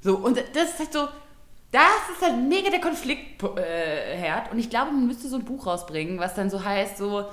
So, 0.00 0.16
und 0.16 0.36
das 0.54 0.70
ist 0.70 0.78
halt 0.78 0.92
so. 0.92 1.08
Das 1.72 1.82
ist 2.14 2.22
halt 2.22 2.40
mega 2.48 2.70
der 2.70 2.80
Konfliktherd. 2.80 3.58
Äh, 3.58 4.50
und 4.52 4.60
ich 4.60 4.70
glaube, 4.70 4.92
man 4.92 5.08
müsste 5.08 5.28
so 5.28 5.34
ein 5.38 5.44
Buch 5.44 5.66
rausbringen, 5.66 6.20
was 6.20 6.34
dann 6.34 6.50
so 6.50 6.62
heißt, 6.64 6.98
so 6.98 7.24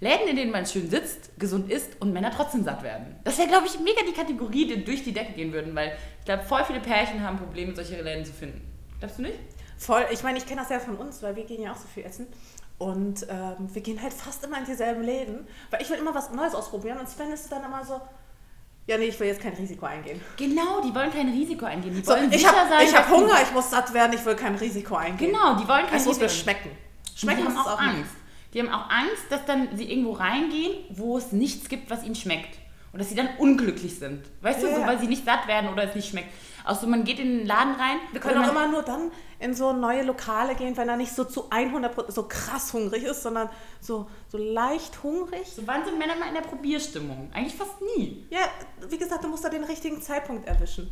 Läden, 0.00 0.28
in 0.28 0.36
denen 0.36 0.50
man 0.52 0.66
schön 0.66 0.90
sitzt, 0.90 1.30
gesund 1.38 1.70
isst 1.70 2.00
und 2.00 2.12
Männer 2.12 2.30
trotzdem 2.30 2.62
satt 2.64 2.82
werden. 2.82 3.16
Das 3.24 3.38
wäre, 3.38 3.48
glaube 3.48 3.66
ich, 3.66 3.78
mega 3.80 4.02
die 4.06 4.12
Kategorie, 4.12 4.66
die 4.66 4.84
durch 4.84 5.02
die 5.04 5.12
Decke 5.12 5.32
gehen 5.32 5.52
würden, 5.52 5.74
weil 5.74 5.96
ich 6.18 6.24
glaube, 6.26 6.42
voll 6.42 6.64
viele 6.64 6.80
Pärchen 6.80 7.22
haben 7.22 7.38
Probleme, 7.38 7.74
solche 7.74 8.00
Läden 8.02 8.24
zu 8.24 8.32
finden. 8.32 8.60
Glaubst 8.98 9.18
du 9.18 9.22
nicht? 9.22 9.38
Voll. 9.78 10.04
Ich 10.10 10.22
meine, 10.22 10.36
ich 10.38 10.46
kenne 10.46 10.60
das 10.60 10.70
ja 10.70 10.78
von 10.80 10.96
uns, 10.96 11.22
weil 11.22 11.34
wir 11.36 11.44
gehen 11.44 11.62
ja 11.62 11.72
auch 11.72 11.76
so 11.76 11.86
viel 11.92 12.04
essen. 12.04 12.26
Und 12.78 13.26
ähm, 13.30 13.68
wir 13.72 13.80
gehen 13.80 14.00
halt 14.02 14.12
fast 14.12 14.44
immer 14.44 14.58
in 14.58 14.66
dieselben 14.66 15.02
Läden, 15.02 15.46
weil 15.70 15.80
ich 15.80 15.88
will 15.88 15.96
immer 15.98 16.14
was 16.14 16.30
Neues 16.30 16.54
ausprobieren. 16.54 16.98
Und 16.98 17.08
Sven 17.08 17.32
ist 17.32 17.50
dann 17.50 17.64
immer 17.64 17.82
so, 17.82 17.98
ja, 18.86 18.98
nee, 18.98 19.06
ich 19.06 19.18
will 19.18 19.28
jetzt 19.28 19.40
kein 19.40 19.54
Risiko 19.54 19.86
eingehen. 19.86 20.20
Genau, 20.36 20.82
die 20.82 20.94
wollen 20.94 21.10
kein 21.10 21.28
Risiko 21.30 21.64
eingehen. 21.64 21.94
Die 21.94 22.02
So, 22.02 22.12
wollen 22.12 22.30
ich 22.30 22.38
sicher 22.42 22.52
habe 22.54 22.68
sein. 22.68 22.86
ich 22.86 22.94
hab 22.94 23.06
sie- 23.06 23.12
Hunger, 23.12 23.42
ich 23.42 23.52
muss 23.52 23.70
satt 23.70 23.92
werden, 23.94 24.12
ich 24.12 24.24
will 24.26 24.36
kein 24.36 24.54
Risiko 24.56 24.94
eingehen. 24.96 25.32
Genau, 25.32 25.54
die 25.56 25.66
wollen 25.66 25.86
kein 25.86 25.96
Es 25.96 26.04
muss 26.04 26.18
mir 26.18 26.24
Risiko. 26.26 26.42
schmecken. 26.42 26.70
Schmecken 27.16 27.46
es 27.46 27.56
auch 27.56 27.66
auch 27.72 27.80
Angst. 27.80 28.10
Die 28.54 28.60
haben 28.60 28.68
auch 28.68 28.88
Angst, 28.88 29.24
dass 29.30 29.44
dann 29.44 29.76
sie 29.76 29.90
irgendwo 29.90 30.12
reingehen, 30.12 30.72
wo 30.90 31.18
es 31.18 31.32
nichts 31.32 31.68
gibt, 31.68 31.90
was 31.90 32.04
ihnen 32.04 32.14
schmeckt. 32.14 32.58
Und 32.92 33.00
dass 33.00 33.10
sie 33.10 33.14
dann 33.14 33.28
unglücklich 33.38 33.98
sind. 33.98 34.24
Weißt 34.40 34.62
du, 34.62 34.68
Ja, 34.68 34.74
so, 34.74 34.80
ja. 34.80 34.86
weil 34.86 34.98
sie 34.98 35.06
nicht 35.06 35.24
satt 35.24 35.46
werden 35.46 35.68
oder 35.70 35.84
es 35.84 35.94
nicht 35.94 36.08
schmeckt. 36.08 36.28
Auch 36.64 36.80
so, 36.80 36.86
man 36.86 37.04
geht 37.04 37.18
in 37.18 37.38
den 37.38 37.46
Laden 37.46 37.74
rein. 37.74 37.98
Wir 38.12 38.20
können 38.20 38.42
auch 38.42 38.50
immer 38.50 38.68
nur 38.68 38.82
dann 38.82 39.12
in 39.38 39.54
so 39.54 39.72
neue 39.72 40.02
Lokale 40.02 40.54
gehen, 40.54 40.76
wenn 40.76 40.88
er 40.88 40.96
nicht 40.96 41.12
so 41.12 41.24
zu 41.24 41.50
100% 41.50 42.10
so 42.10 42.24
krass 42.24 42.72
hungrig 42.72 43.04
ist, 43.04 43.22
sondern 43.22 43.50
so, 43.80 44.08
so 44.28 44.38
leicht 44.38 45.02
hungrig. 45.02 45.46
So, 45.46 45.62
wann 45.66 45.84
sind 45.84 45.98
Männer 45.98 46.16
mal 46.16 46.28
in 46.28 46.34
der 46.34 46.40
Probierstimmung? 46.40 47.30
Eigentlich 47.32 47.54
fast 47.54 47.74
nie. 47.96 48.26
Ja, 48.30 48.40
wie 48.88 48.98
gesagt, 48.98 49.22
du 49.22 49.28
musst 49.28 49.44
da 49.44 49.48
den 49.48 49.64
richtigen 49.64 50.00
Zeitpunkt 50.00 50.48
erwischen. 50.48 50.90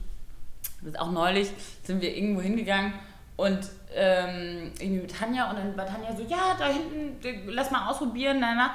Das 0.83 0.93
ist 0.93 1.01
auch 1.01 1.11
neulich, 1.11 1.51
sind 1.83 2.03
wir 2.03 2.15
irgendwo 2.15 2.43
hingegangen 2.43 2.93
und 3.37 3.61
ähm, 3.95 4.73
irgendwie 4.79 5.03
mit 5.03 5.17
Tanja 5.17 5.51
und 5.51 5.59
dann 5.59 5.77
war 5.77 5.87
Tanja 5.87 6.15
so, 6.15 6.23
ja, 6.23 6.57
da 6.59 6.69
hinten, 6.69 7.49
lass 7.49 7.71
mal 7.71 7.89
ausprobieren, 7.89 8.39
na, 8.41 8.55
na, 8.55 8.75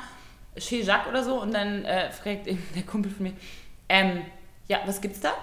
Chez 0.57 0.85
Jacques 0.85 1.07
oder 1.07 1.23
so 1.23 1.41
und 1.41 1.53
dann 1.53 1.85
äh, 1.85 2.11
fragt 2.11 2.47
eben 2.47 2.61
der 2.75 2.83
Kumpel 2.83 3.11
von 3.11 3.23
mir, 3.23 3.33
ähm, 3.87 4.23
ja, 4.67 4.79
was 4.85 5.01
gibt's 5.01 5.19
da? 5.19 5.33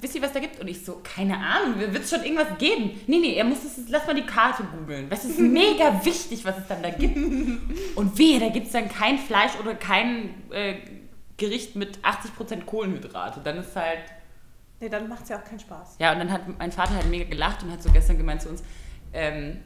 Wisst 0.00 0.16
ihr, 0.16 0.22
was 0.22 0.32
da 0.32 0.40
gibt? 0.40 0.58
Und 0.58 0.66
ich 0.66 0.84
so, 0.84 1.00
keine 1.04 1.36
Ahnung, 1.36 1.78
wird 1.78 1.96
es 1.96 2.10
schon 2.10 2.24
irgendwas 2.24 2.58
geben? 2.58 3.00
Nee, 3.06 3.18
nee, 3.18 3.34
er 3.34 3.44
muss 3.44 3.62
es, 3.62 3.88
lass 3.88 4.04
mal 4.04 4.14
die 4.14 4.26
Karte 4.26 4.64
googeln. 4.64 5.08
Weißt 5.08 5.24
du, 5.24 5.28
es 5.28 5.34
ist 5.34 5.40
mega 5.52 6.04
wichtig, 6.04 6.44
was 6.44 6.58
es 6.58 6.66
dann 6.66 6.82
da 6.82 6.90
gibt. 6.90 7.16
Und 7.94 8.18
wehe, 8.18 8.40
da 8.40 8.48
gibt 8.48 8.66
es 8.66 8.72
dann 8.72 8.88
kein 8.88 9.16
Fleisch 9.16 9.52
oder 9.60 9.76
kein 9.76 10.34
äh, 10.50 10.74
Gericht 11.36 11.76
mit 11.76 11.98
80% 11.98 12.64
Kohlenhydrate. 12.64 13.40
Dann 13.44 13.58
ist 13.58 13.76
halt 13.76 14.00
Nee, 14.80 14.88
dann 14.88 15.08
macht 15.08 15.24
es 15.24 15.28
ja 15.28 15.38
auch 15.38 15.44
keinen 15.44 15.58
Spaß. 15.58 15.96
ja, 15.98 16.12
und 16.12 16.18
dann 16.20 16.32
hat 16.32 16.42
mein 16.58 16.72
Vater 16.72 16.94
halt 16.94 17.06
mega 17.06 17.28
gelacht 17.28 17.62
und 17.62 17.72
hat 17.72 17.82
so 17.82 17.90
gestern 17.90 18.16
gemeint 18.16 18.42
zu 18.42 18.48
uns, 18.48 18.62
ähm, 19.12 19.58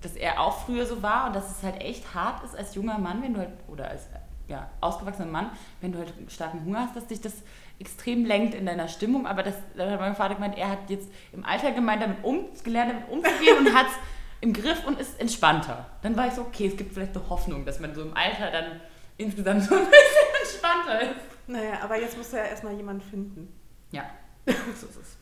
dass 0.00 0.16
er 0.16 0.40
auch 0.40 0.64
früher 0.64 0.86
so 0.86 1.02
war 1.02 1.26
und 1.26 1.36
dass 1.36 1.50
es 1.50 1.62
halt 1.62 1.80
echt 1.82 2.14
hart 2.14 2.44
ist 2.44 2.56
als 2.56 2.74
junger 2.74 2.98
Mann, 2.98 3.22
wenn 3.22 3.34
du 3.34 3.40
halt, 3.40 3.50
oder 3.68 3.90
als 3.90 4.06
ja, 4.46 4.70
ausgewachsener 4.80 5.30
Mann, 5.30 5.50
wenn 5.80 5.92
du 5.92 5.98
halt 5.98 6.12
starken 6.28 6.64
Hunger 6.64 6.80
hast, 6.80 6.96
dass 6.96 7.06
dich 7.06 7.20
das 7.20 7.34
extrem 7.78 8.24
lenkt 8.24 8.54
in 8.54 8.66
deiner 8.66 8.88
Stimmung. 8.88 9.26
Aber 9.26 9.42
das, 9.42 9.54
da 9.76 9.90
hat 9.90 10.00
mein 10.00 10.16
Vater 10.16 10.34
gemeint, 10.34 10.56
er 10.56 10.70
hat 10.70 10.88
jetzt 10.88 11.08
im 11.32 11.44
Alter 11.44 11.72
gemeint, 11.72 12.02
damit 12.02 12.24
um, 12.24 12.46
gelernt, 12.64 12.92
damit 12.92 13.08
umzugehen 13.10 13.58
und 13.58 13.74
hat 13.74 13.86
es 13.86 13.92
im 14.40 14.52
Griff 14.52 14.86
und 14.86 14.98
ist 14.98 15.20
entspannter. 15.20 15.86
Dann 16.02 16.16
war 16.16 16.28
ich 16.28 16.32
so, 16.32 16.42
okay, 16.42 16.68
es 16.68 16.76
gibt 16.76 16.94
vielleicht 16.94 17.14
eine 17.14 17.28
Hoffnung, 17.28 17.64
dass 17.64 17.80
man 17.80 17.94
so 17.94 18.02
im 18.02 18.16
Alter 18.16 18.50
dann 18.50 18.80
insgesamt 19.18 19.64
so 19.64 19.74
ein 19.74 19.84
bisschen 19.84 19.90
entspannter 20.40 21.02
ist. 21.02 21.20
Naja, 21.48 21.78
aber 21.82 22.00
jetzt 22.00 22.16
musst 22.16 22.32
du 22.32 22.36
ja 22.36 22.44
erstmal 22.44 22.74
jemanden 22.74 23.02
finden. 23.02 23.52
Ja, 23.90 24.04
so 24.52 24.86
ist 24.86 24.96
es. 24.96 25.16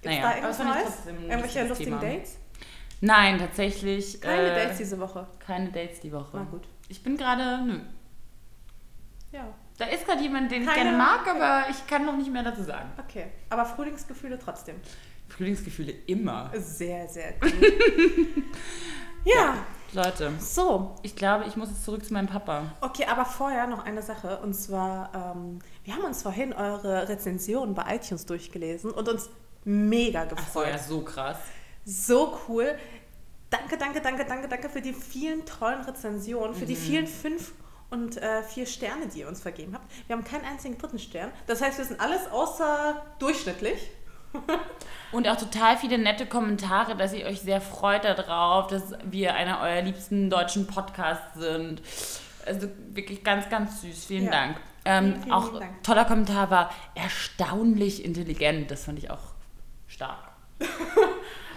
Gibt's 0.00 0.04
Naja, 0.04 0.20
da 0.22 0.26
aber 0.28 0.36
irgendwas 0.36 0.58
ich 0.58 0.64
Neues? 0.64 0.82
trotzdem 0.84 1.16
Irgendwelche 1.30 1.66
lustigen 1.68 2.00
Thema. 2.00 2.12
Dates? 2.12 2.36
Nein, 3.00 3.38
tatsächlich. 3.38 4.20
Keine 4.20 4.50
äh, 4.52 4.64
Dates 4.64 4.78
diese 4.78 4.98
Woche. 5.00 5.26
Keine 5.44 5.70
Dates 5.70 6.00
die 6.00 6.12
Woche. 6.12 6.30
Na 6.34 6.44
gut. 6.44 6.62
Ich 6.88 7.02
bin 7.02 7.16
gerade, 7.16 7.64
nö. 7.64 7.80
Ja, 9.32 9.46
Da 9.78 9.86
ist 9.86 10.04
gerade 10.06 10.22
jemand, 10.22 10.50
den 10.52 10.62
ich 10.62 10.68
Keine- 10.68 10.82
gerne 10.90 10.96
mag, 10.98 11.26
aber 11.26 11.70
ich 11.70 11.86
kann 11.86 12.04
noch 12.04 12.16
nicht 12.16 12.30
mehr 12.32 12.42
dazu 12.42 12.62
sagen. 12.62 12.90
okay. 12.98 13.26
Aber 13.50 13.64
Frühlingsgefühle 13.64 14.38
trotzdem. 14.38 14.76
Frühlingsgefühle 15.28 15.92
immer. 16.06 16.50
Sehr, 16.54 17.08
sehr 17.08 17.32
gut. 17.40 17.52
ja, 19.24 19.64
Leute, 19.94 20.32
so. 20.40 20.94
ich 21.02 21.16
glaube, 21.16 21.44
ich 21.46 21.56
muss 21.56 21.68
jetzt 21.68 21.84
zurück 21.84 22.04
zu 22.04 22.14
meinem 22.14 22.26
Papa. 22.26 22.72
Okay, 22.80 23.04
aber 23.04 23.24
vorher 23.24 23.66
noch 23.66 23.84
eine 23.84 24.02
Sache. 24.02 24.38
Und 24.38 24.54
zwar, 24.54 25.34
ähm, 25.36 25.58
wir 25.84 25.94
haben 25.94 26.04
uns 26.04 26.22
vorhin 26.22 26.52
eure 26.52 27.08
Rezension 27.08 27.74
bei 27.74 27.96
iTunes 27.96 28.24
durchgelesen 28.24 28.90
und 28.90 29.08
uns 29.08 29.28
mega 29.64 30.22
Ach 30.24 30.30
so, 30.30 30.36
gefreut. 30.36 30.68
ja, 30.68 30.78
so 30.78 31.00
krass. 31.02 31.36
So 31.84 32.38
cool. 32.48 32.74
Danke, 33.50 33.76
danke, 33.76 34.00
danke, 34.00 34.24
danke, 34.24 34.48
danke 34.48 34.68
für 34.70 34.80
die 34.80 34.94
vielen 34.94 35.44
tollen 35.44 35.82
Rezensionen, 35.82 36.54
für 36.54 36.64
die 36.64 36.76
vielen 36.76 37.06
fünf 37.06 37.52
und 37.90 38.16
äh, 38.16 38.42
vier 38.42 38.64
Sterne, 38.64 39.06
die 39.08 39.20
ihr 39.20 39.28
uns 39.28 39.42
vergeben 39.42 39.74
habt. 39.74 39.84
Wir 40.06 40.16
haben 40.16 40.24
keinen 40.24 40.46
einzigen 40.46 40.78
dritten 40.78 40.98
Stern. 40.98 41.30
Das 41.46 41.60
heißt, 41.60 41.76
wir 41.76 41.84
sind 41.84 42.00
alles 42.00 42.30
außer 42.30 43.02
durchschnittlich. 43.18 43.90
Und 45.12 45.28
auch 45.28 45.36
total 45.36 45.76
viele 45.76 45.98
nette 45.98 46.24
Kommentare, 46.26 46.96
dass 46.96 47.12
ihr 47.12 47.26
euch 47.26 47.40
sehr 47.40 47.60
freut 47.60 48.04
darauf, 48.04 48.68
dass 48.68 48.94
wir 49.04 49.34
einer 49.34 49.60
eurer 49.60 49.82
liebsten 49.82 50.30
deutschen 50.30 50.66
Podcasts 50.66 51.38
sind. 51.38 51.82
Also 52.46 52.68
wirklich 52.92 53.22
ganz, 53.22 53.48
ganz 53.50 53.82
süß. 53.82 54.06
Vielen 54.06 54.24
Ja. 54.24 54.30
Dank. 54.30 54.56
Ähm, 54.84 55.04
Vielen, 55.04 55.22
vielen 55.22 55.32
auch 55.32 55.44
lieben 55.46 55.60
Dank. 55.60 55.82
toller 55.84 56.04
Kommentar 56.06 56.50
war 56.50 56.70
erstaunlich 56.94 58.04
intelligent. 58.04 58.70
Das 58.70 58.84
fand 58.86 58.98
ich 58.98 59.10
auch 59.10 59.20
Stark. 59.86 60.30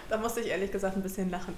Da 0.08 0.16
musste 0.18 0.38
ich 0.40 0.46
ehrlich 0.46 0.70
gesagt 0.70 0.94
ein 0.94 1.02
bisschen 1.02 1.30
lachen. 1.30 1.52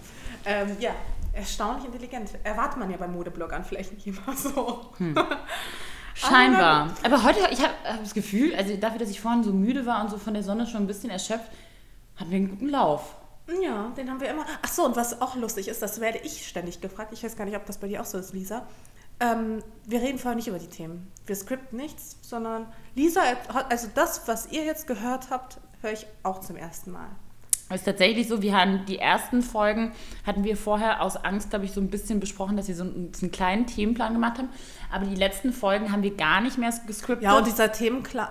Ähm, 0.47 0.75
ja, 0.81 0.93
erstaunlich 1.35 1.85
intelligent. 1.85 2.31
Erwartet 2.45 2.79
man 2.79 2.91
ja 2.91 2.97
bei 2.97 3.07
Modebloggern 3.07 3.63
vielleicht 3.63 3.93
nicht 3.93 4.07
immer 4.07 4.35
so. 4.35 4.91
Hm. 4.97 5.15
Scheinbar. 6.19 6.95
Aber 7.05 7.23
heute, 7.23 7.41
ich 7.51 7.63
habe 7.63 7.75
hab 7.85 8.01
das 8.03 8.15
Gefühl, 8.15 8.55
also 8.55 8.77
dafür, 8.77 8.99
dass 8.99 9.11
ich 9.11 9.21
vorhin 9.21 9.45
so 9.45 9.53
müde 9.53 9.87
war 9.87 10.03
und 10.03 10.11
so 10.11 10.19
von 10.19 10.35
der 10.35 10.43
Sonne 10.43 10.67
schon 10.67 10.83
ein 10.83 10.87
bisschen 10.87 11.11
erschöpft, 11.11 11.51
hatten 12.17 12.31
wir 12.31 12.37
einen 12.37 12.51
guten 12.51 12.69
Lauf. 12.69 13.15
Ja, 13.63 13.93
den 13.97 14.11
haben 14.11 14.21
wir 14.21 14.29
immer. 14.29 14.45
Ach 14.63 14.69
so, 14.69 14.85
und 14.85 14.97
was 14.97 15.23
auch 15.23 15.37
lustig 15.37 15.69
ist, 15.69 15.81
das 15.81 16.01
werde 16.01 16.19
ich 16.19 16.47
ständig 16.47 16.81
gefragt. 16.81 17.13
Ich 17.13 17.23
weiß 17.23 17.37
gar 17.37 17.45
nicht, 17.45 17.57
ob 17.57 17.65
das 17.67 17.79
bei 17.79 17.89
dir 17.89 18.03
auch 18.03 18.05
so 18.05 18.19
ist, 18.19 18.35
Lisa. 18.35 18.67
Ähm, 19.21 19.63
wir 19.87 20.01
reden 20.01 20.19
vorher 20.19 20.37
nicht 20.37 20.49
über 20.49 20.59
die 20.59 20.69
Themen. 20.69 21.11
Wir 21.27 21.35
skripten 21.35 21.79
nichts, 21.79 22.17
sondern 22.21 22.67
Lisa, 22.95 23.21
also 23.69 23.89
das, 23.95 24.29
was 24.29 24.53
ihr 24.53 24.65
jetzt 24.65 24.87
gehört 24.87 25.31
habt, 25.31 25.59
höre 25.81 25.93
ich 25.93 26.07
auch 26.23 26.41
zum 26.41 26.57
ersten 26.57 26.91
Mal. 26.91 27.09
Es 27.71 27.81
ist 27.81 27.85
tatsächlich 27.85 28.29
so, 28.29 28.41
wir 28.41 28.57
haben 28.57 28.87
die 28.87 28.99
ersten 28.99 29.43
Folgen, 29.43 29.93
hatten 30.27 30.43
wir 30.45 30.57
vorher 30.57 31.03
aus 31.03 31.17
Angst, 31.17 31.51
glaube 31.51 31.67
ich, 31.67 31.73
so 31.73 31.81
ein 31.81 31.91
bisschen 31.91 32.19
besprochen, 32.19 32.57
dass 32.57 32.69
wir 32.69 32.75
so 32.75 32.85
einen, 32.85 33.13
so 33.15 33.27
einen, 33.27 33.31
kleinen 33.31 33.67
Themenplan 33.67 34.15
gemacht 34.15 34.39
haben. 34.39 34.49
Aber 34.91 35.05
die 35.05 35.15
letzten 35.15 35.53
Folgen 35.53 35.93
haben 35.93 36.03
wir 36.03 36.17
gar 36.17 36.41
nicht 36.41 36.57
mehr 36.57 36.73
gescriptet. 36.87 37.25
Ja, 37.25 37.37
und 37.37 37.47
dieser 37.47 37.71
Themenplan, 37.71 38.29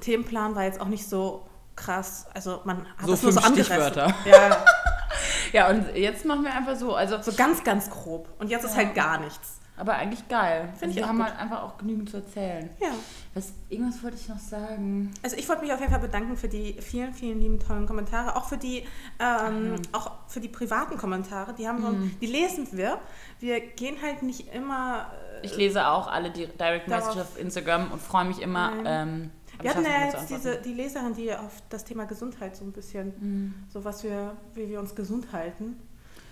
Themenplan 0.00 0.56
war 0.56 0.64
jetzt 0.64 0.80
auch 0.80 0.88
nicht 0.88 1.08
so 1.08 1.46
krass. 1.76 2.26
Also 2.34 2.60
man 2.64 2.86
hat 2.96 3.06
so 3.06 3.12
das 3.12 3.22
nur 3.22 3.32
so 3.32 3.40
Stichwörter. 3.40 4.12
Ja. 4.24 4.64
ja, 5.52 5.70
und 5.70 5.94
jetzt 5.94 6.24
machen 6.24 6.42
wir 6.42 6.52
einfach 6.52 6.76
so. 6.76 6.94
Also 6.94 7.22
so 7.22 7.32
ganz, 7.32 7.62
ganz 7.62 7.90
grob. 7.90 8.28
Und 8.40 8.50
jetzt 8.50 8.64
ja. 8.64 8.70
ist 8.70 8.76
halt 8.76 8.94
gar 8.94 9.20
nichts. 9.20 9.60
Aber 9.76 9.94
eigentlich 9.94 10.28
geil. 10.28 10.68
Finde 10.78 10.86
also 10.86 10.90
ich 10.90 10.96
wir 10.96 11.08
haben 11.08 11.18
gut. 11.18 11.26
halt 11.26 11.38
einfach 11.38 11.62
auch 11.62 11.78
genügend 11.78 12.10
zu 12.10 12.18
erzählen. 12.18 12.70
Ja. 12.80 12.90
Was, 13.34 13.54
irgendwas 13.70 14.02
wollte 14.02 14.18
ich 14.18 14.28
noch 14.28 14.38
sagen. 14.38 15.10
Also 15.22 15.36
ich 15.36 15.48
wollte 15.48 15.62
mich 15.62 15.72
auf 15.72 15.80
jeden 15.80 15.90
Fall 15.90 16.02
bedanken 16.02 16.36
für 16.36 16.48
die 16.48 16.74
vielen, 16.80 17.14
vielen 17.14 17.40
lieben 17.40 17.58
tollen 17.58 17.86
Kommentare. 17.86 18.36
Auch 18.36 18.44
für 18.44 18.58
die, 18.58 18.84
ähm, 19.18 19.70
mhm. 19.70 19.76
auch 19.92 20.10
für 20.28 20.40
die 20.40 20.48
privaten 20.48 20.98
Kommentare. 20.98 21.54
Die 21.54 21.66
haben 21.66 21.82
mhm. 21.82 22.16
die 22.20 22.26
lesen 22.26 22.68
wir. 22.72 22.98
Wir 23.40 23.60
gehen 23.60 23.96
halt 24.02 24.22
nicht 24.22 24.52
immer. 24.52 25.10
Äh, 25.40 25.46
ich 25.46 25.56
lese 25.56 25.86
auch 25.86 26.08
alle 26.08 26.30
die 26.30 26.46
Direct 26.46 26.88
Messages 26.88 27.22
auf 27.22 27.38
Instagram 27.38 27.90
und 27.90 28.02
freue 28.02 28.26
mich 28.26 28.42
immer. 28.42 28.72
Ähm, 28.84 29.30
wir 29.60 29.70
hatten 29.70 29.84
ja 29.84 30.06
jetzt 30.06 30.28
diese, 30.28 30.58
die 30.58 30.74
Leserin, 30.74 31.14
die 31.14 31.32
auf 31.32 31.62
das 31.70 31.84
Thema 31.84 32.04
Gesundheit 32.04 32.56
so 32.56 32.64
ein 32.64 32.72
bisschen, 32.72 33.14
mhm. 33.18 33.54
so 33.72 33.84
was 33.84 34.04
wir, 34.04 34.36
wie 34.54 34.68
wir 34.68 34.78
uns 34.78 34.94
gesund 34.94 35.32
halten. 35.32 35.76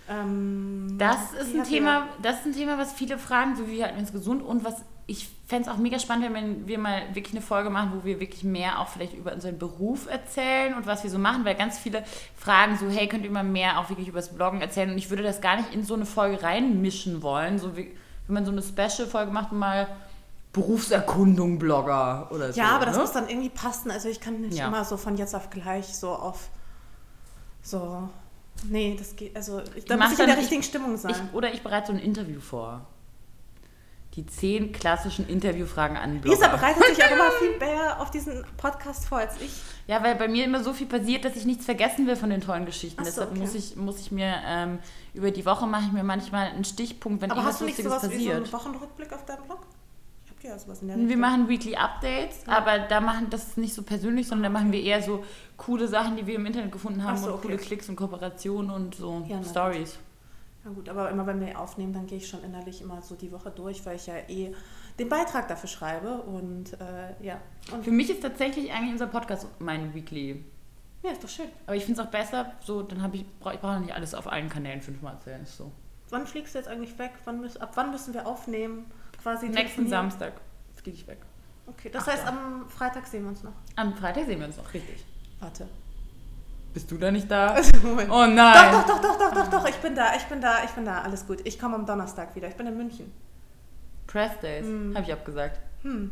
Ähm, 0.09 0.95
das 0.97 1.33
ist 1.33 1.55
ein 1.55 1.63
Thema, 1.63 2.07
das 2.21 2.39
ist 2.39 2.45
ein 2.47 2.53
Thema, 2.53 2.77
was 2.77 2.91
viele 2.93 3.17
fragen, 3.17 3.55
so 3.55 3.67
wie 3.67 3.81
halten 3.81 3.95
wir 3.95 4.01
uns 4.01 4.11
gesund 4.11 4.43
und 4.43 4.63
was 4.63 4.83
ich 5.07 5.29
fände 5.47 5.69
es 5.69 5.75
auch 5.75 5.77
mega 5.77 5.99
spannend, 5.99 6.33
wenn 6.33 6.67
wir 6.67 6.79
mal 6.79 7.03
wirklich 7.13 7.33
eine 7.33 7.41
Folge 7.41 7.69
machen, 7.69 7.91
wo 7.95 8.05
wir 8.05 8.19
wirklich 8.19 8.43
mehr 8.43 8.79
auch 8.79 8.87
vielleicht 8.87 9.13
über 9.13 9.33
unseren 9.33 9.57
Beruf 9.57 10.07
erzählen 10.07 10.73
und 10.75 10.85
was 10.85 11.03
wir 11.03 11.09
so 11.09 11.19
machen, 11.19 11.43
weil 11.43 11.55
ganz 11.55 11.77
viele 11.77 12.03
fragen 12.35 12.77
so, 12.77 12.89
hey, 12.89 13.07
könnt 13.07 13.25
ihr 13.25 13.31
mal 13.31 13.43
mehr 13.43 13.79
auch 13.79 13.89
wirklich 13.89 14.07
über 14.07 14.19
das 14.19 14.33
Bloggen 14.33 14.61
erzählen 14.61 14.89
und 14.91 14.97
ich 14.97 15.09
würde 15.09 15.23
das 15.23 15.41
gar 15.41 15.57
nicht 15.57 15.73
in 15.73 15.83
so 15.83 15.95
eine 15.95 16.05
Folge 16.05 16.41
reinmischen 16.41 17.21
wollen, 17.21 17.59
so 17.59 17.75
wie 17.75 17.91
wenn 18.27 18.35
man 18.35 18.45
so 18.45 18.51
eine 18.51 18.61
Special-Folge 18.61 19.31
macht 19.31 19.51
und 19.51 19.59
mal 19.59 19.87
Berufserkundung 20.53 21.59
Blogger 21.59 22.29
oder 22.31 22.53
so. 22.53 22.59
Ja, 22.59 22.75
aber 22.75 22.85
das 22.85 22.95
ne? 22.95 23.01
muss 23.01 23.11
dann 23.11 23.29
irgendwie 23.29 23.49
passen. 23.49 23.89
Also 23.89 24.09
ich 24.09 24.19
kann 24.19 24.41
nicht 24.41 24.57
ja. 24.57 24.67
immer 24.67 24.85
so 24.85 24.97
von 24.97 25.17
jetzt 25.17 25.33
auf 25.33 25.49
gleich 25.49 25.87
so 25.95 26.09
auf 26.09 26.49
so 27.61 28.09
Nee, 28.69 28.95
das 28.97 29.15
geht, 29.15 29.35
also 29.35 29.61
ich, 29.75 29.85
da 29.85 29.97
muss 29.97 30.13
ich 30.13 30.19
in 30.19 30.27
der 30.27 30.37
richtigen 30.37 30.61
ich, 30.61 30.67
Stimmung 30.67 30.97
sein. 30.97 31.11
Ich, 31.11 31.33
oder 31.33 31.53
ich 31.53 31.61
bereite 31.61 31.87
so 31.87 31.93
ein 31.93 31.99
Interview 31.99 32.39
vor. 32.39 32.85
Die 34.15 34.25
zehn 34.25 34.73
klassischen 34.73 35.27
Interviewfragen 35.27 35.95
an 35.95 36.19
Blogger. 36.19 36.35
Lisa 36.35 36.47
bereitet 36.49 36.83
sich 36.85 37.03
auch 37.03 37.11
immer 37.11 37.31
viel 37.39 37.57
mehr 37.57 38.01
auf 38.01 38.11
diesen 38.11 38.45
Podcast 38.57 39.05
vor 39.05 39.19
als 39.19 39.39
ich. 39.41 39.51
Ja, 39.87 40.03
weil 40.03 40.15
bei 40.15 40.27
mir 40.27 40.43
immer 40.43 40.63
so 40.63 40.73
viel 40.73 40.87
passiert, 40.87 41.23
dass 41.23 41.35
ich 41.35 41.45
nichts 41.45 41.65
vergessen 41.65 42.07
will 42.07 42.17
von 42.17 42.29
den 42.29 42.41
tollen 42.41 42.65
Geschichten. 42.65 42.99
So, 43.03 43.09
Deshalb 43.09 43.31
okay. 43.31 43.39
muss, 43.39 43.55
ich, 43.55 43.75
muss 43.77 43.99
ich 44.01 44.11
mir 44.11 44.35
ähm, 44.45 44.79
über 45.13 45.31
die 45.31 45.45
Woche 45.45 45.65
mache 45.65 45.83
ich 45.85 45.91
mir 45.93 46.03
manchmal 46.03 46.47
einen 46.47 46.65
Stichpunkt, 46.65 47.21
wenn 47.21 47.31
Aber 47.31 47.41
irgendwas 47.41 47.61
Lustiges 47.61 47.89
passiert. 47.89 48.03
Aber 48.03 48.09
hast 48.09 48.11
du 48.11 48.25
nicht 48.25 48.29
sowas 48.29 48.41
passiert. 48.41 48.53
wie 48.53 48.53
so 48.53 48.59
einen 48.59 48.73
Wochenrückblick 48.75 49.13
auf 49.13 49.25
deinem 49.25 49.43
Blog? 49.43 49.59
ja 50.43 50.57
sowas 50.57 50.81
in 50.81 50.87
der 50.87 50.97
Wir 50.97 51.17
machen 51.17 51.47
Weekly 51.47 51.75
Updates, 51.75 52.45
ja. 52.47 52.57
aber 52.57 52.79
da 52.79 53.01
machen 53.01 53.29
das 53.29 53.47
ist 53.47 53.57
nicht 53.57 53.73
so 53.73 53.83
persönlich, 53.83 54.27
sondern 54.27 54.51
da 54.51 54.59
machen 54.59 54.71
wir 54.71 54.81
eher 54.81 55.01
so 55.01 55.23
coole 55.57 55.87
Sachen, 55.87 56.17
die 56.17 56.25
wir 56.25 56.35
im 56.35 56.45
Internet 56.45 56.71
gefunden 56.71 57.03
haben 57.03 57.17
so, 57.17 57.27
und 57.27 57.33
okay. 57.33 57.41
coole 57.43 57.57
Klicks 57.57 57.89
und 57.89 57.95
Kooperationen 57.95 58.71
und 58.71 58.95
so 58.95 59.23
ja, 59.27 59.43
Stories. 59.43 59.97
Ja 60.63 60.71
gut, 60.71 60.89
aber 60.89 61.09
immer 61.09 61.25
wenn 61.25 61.39
wir 61.41 61.59
aufnehmen, 61.59 61.91
dann 61.93 62.05
gehe 62.05 62.19
ich 62.19 62.27
schon 62.27 62.43
innerlich 62.43 62.81
immer 62.81 63.01
so 63.01 63.15
die 63.15 63.31
Woche 63.31 63.49
durch, 63.49 63.85
weil 63.85 63.95
ich 63.95 64.07
ja 64.07 64.15
eh 64.27 64.53
den 64.99 65.09
Beitrag 65.09 65.47
dafür 65.47 65.69
schreibe 65.69 66.21
und 66.21 66.73
äh, 66.73 67.25
ja. 67.25 67.41
Und 67.71 67.83
Für 67.83 67.91
mich 67.91 68.09
ist 68.09 68.21
tatsächlich 68.21 68.71
eigentlich 68.71 68.91
unser 68.91 69.07
Podcast 69.07 69.47
mein 69.59 69.93
Weekly. 69.95 70.45
Ja, 71.03 71.11
ist 71.11 71.23
doch 71.23 71.29
schön. 71.29 71.49
Aber 71.65 71.75
ich 71.75 71.85
finde 71.85 71.99
es 71.99 72.07
auch 72.07 72.11
besser, 72.11 72.53
so 72.63 72.83
dann 72.83 73.01
habe 73.01 73.17
ich, 73.17 73.21
ich 73.23 73.59
brauche 73.59 73.79
nicht 73.79 73.93
alles 73.93 74.13
auf 74.13 74.31
allen 74.31 74.49
Kanälen 74.49 74.81
fünfmal 74.81 75.13
erzählen. 75.13 75.43
So. 75.45 75.71
Wann 76.09 76.27
fliegst 76.27 76.53
du 76.53 76.59
jetzt 76.59 76.67
eigentlich 76.67 76.97
weg? 76.99 77.13
Wann, 77.25 77.43
ab 77.59 77.71
wann 77.73 77.89
müssen 77.89 78.13
wir 78.13 78.27
aufnehmen? 78.27 78.85
quasi 79.21 79.49
Nächsten 79.49 79.87
Samstag 79.87 80.33
fliege 80.75 80.97
ich 80.97 81.07
weg. 81.07 81.19
Okay, 81.67 81.89
das 81.89 82.03
Ach, 82.03 82.13
heißt, 82.13 82.23
ja. 82.25 82.29
am 82.29 82.67
Freitag 82.69 83.07
sehen 83.07 83.23
wir 83.23 83.29
uns 83.29 83.43
noch. 83.43 83.53
Am 83.75 83.95
Freitag 83.95 84.25
sehen 84.25 84.39
wir 84.39 84.47
uns 84.47 84.57
noch, 84.57 84.73
richtig. 84.73 85.05
Warte. 85.39 85.67
Bist 86.73 86.89
du 86.89 86.97
da 86.97 87.11
nicht 87.11 87.29
da? 87.29 87.55
oh 88.09 88.25
nein. 88.25 88.71
Doch, 88.71 88.85
doch, 88.85 89.01
doch, 89.01 89.17
doch, 89.17 89.33
doch, 89.33 89.33
doch, 89.33 89.47
doch. 89.49 89.69
Ich 89.69 89.75
bin 89.75 89.93
da, 89.93 90.15
ich 90.15 90.23
bin 90.23 90.39
da, 90.39 90.63
ich 90.63 90.71
bin 90.71 90.85
da. 90.85 91.01
Alles 91.01 91.27
gut. 91.27 91.39
Ich 91.43 91.59
komme 91.59 91.75
am 91.75 91.85
Donnerstag 91.85 92.35
wieder. 92.35 92.47
Ich 92.47 92.55
bin 92.55 92.67
in 92.67 92.77
München. 92.77 93.11
Press 94.07 94.39
Days, 94.41 94.65
hm. 94.65 94.93
habe 94.95 95.05
ich 95.05 95.13
abgesagt. 95.13 95.59
Hm. 95.83 96.11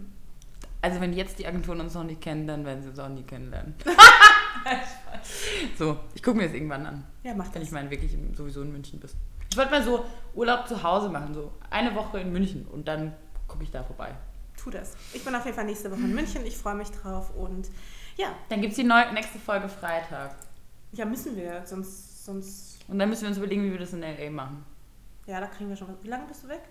Also 0.81 1.01
wenn 1.01 1.13
jetzt 1.13 1.39
die 1.39 1.45
Agenturen 1.45 1.81
uns 1.81 1.93
noch 1.93 2.03
nicht 2.03 2.21
kennen, 2.21 2.47
dann 2.47 2.65
werden 2.65 2.81
sie 2.81 2.89
uns 2.89 2.99
auch 2.99 3.09
nie 3.09 3.23
kennenlernen. 3.23 3.75
so, 5.77 5.97
ich 6.13 6.23
gucke 6.23 6.37
mir 6.37 6.45
das 6.45 6.53
irgendwann 6.53 6.85
an. 6.85 7.03
Ja, 7.23 7.33
mach 7.35 7.47
das. 7.47 7.55
Wenn 7.55 7.61
ich 7.63 7.71
meine, 7.71 7.91
wirklich 7.91 8.17
sowieso 8.35 8.61
in 8.61 8.71
München 8.71 8.99
bist. 8.99 9.15
Ich 9.51 9.57
wollte 9.57 9.71
mal 9.71 9.83
so 9.83 10.05
Urlaub 10.33 10.67
zu 10.67 10.81
Hause 10.81 11.09
machen, 11.09 11.33
so 11.33 11.51
eine 11.69 11.93
Woche 11.95 12.19
in 12.19 12.31
München 12.31 12.65
und 12.67 12.87
dann 12.87 13.13
gucke 13.47 13.63
ich 13.63 13.71
da 13.71 13.83
vorbei. 13.83 14.13
Tu 14.55 14.69
das. 14.69 14.95
Ich 15.13 15.25
bin 15.25 15.35
auf 15.35 15.43
jeden 15.43 15.55
Fall 15.55 15.65
nächste 15.65 15.91
Woche 15.91 16.01
in 16.01 16.13
München. 16.13 16.45
Ich 16.45 16.57
freue 16.57 16.75
mich 16.75 16.91
drauf 16.91 17.35
und 17.35 17.69
ja. 18.15 18.27
Dann 18.49 18.61
gibt 18.61 18.71
es 18.71 18.77
die 18.77 18.83
neue, 18.83 19.11
nächste 19.13 19.39
Folge 19.39 19.67
Freitag. 19.67 20.35
Ja, 20.91 21.05
müssen 21.05 21.35
wir, 21.35 21.63
sonst, 21.65 22.25
sonst. 22.25 22.79
Und 22.87 22.99
dann 22.99 23.09
müssen 23.09 23.23
wir 23.23 23.29
uns 23.29 23.37
überlegen, 23.37 23.63
wie 23.63 23.71
wir 23.71 23.79
das 23.79 23.93
in 23.93 24.01
LA 24.01 24.29
machen. 24.29 24.65
Ja, 25.27 25.39
da 25.39 25.47
kriegen 25.47 25.69
wir 25.69 25.75
schon 25.75 25.89
was. 25.89 25.95
Wie 26.03 26.07
lange 26.07 26.25
bist 26.27 26.43
du 26.43 26.47
weg? 26.49 26.63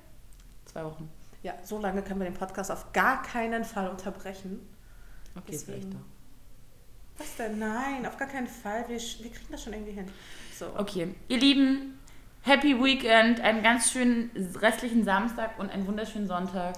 Zwei 0.65 0.85
Wochen. 0.85 1.09
Ja, 1.43 1.55
so 1.63 1.79
lange 1.79 2.03
können 2.03 2.21
wir 2.21 2.25
den 2.25 2.35
Podcast 2.35 2.71
auf 2.71 2.93
gar 2.93 3.23
keinen 3.23 3.65
Fall 3.65 3.89
unterbrechen. 3.89 4.61
Okay, 5.37 5.53
Deswegen. 5.53 5.83
vielleicht 5.83 5.95
doch. 5.95 6.01
Was 7.19 7.37
denn? 7.37 7.59
Nein, 7.59 8.07
auf 8.07 8.17
gar 8.17 8.29
keinen 8.29 8.49
Fall. 8.49 8.89
Wir, 8.89 8.99
wir 8.99 9.31
kriegen 9.31 9.53
das 9.53 9.63
schon 9.63 9.73
irgendwie 9.73 9.93
hin. 9.93 10.07
So. 10.57 10.67
Okay, 10.77 11.15
ihr 11.29 11.39
Lieben, 11.39 11.99
Happy 12.43 12.81
Weekend, 12.83 13.41
einen 13.41 13.63
ganz 13.63 13.93
schönen 13.93 14.31
restlichen 14.57 15.05
Samstag 15.05 15.59
und 15.59 15.71
einen 15.71 15.87
wunderschönen 15.87 16.27
Sonntag. 16.27 16.77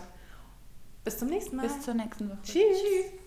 Bis 1.04 1.18
zum 1.18 1.28
nächsten 1.28 1.56
Mal. 1.56 1.62
Bis 1.62 1.80
zur 1.80 1.94
nächsten 1.94 2.28
Woche. 2.28 2.38
Tschüss. 2.42 2.54
Tschüss. 2.54 3.19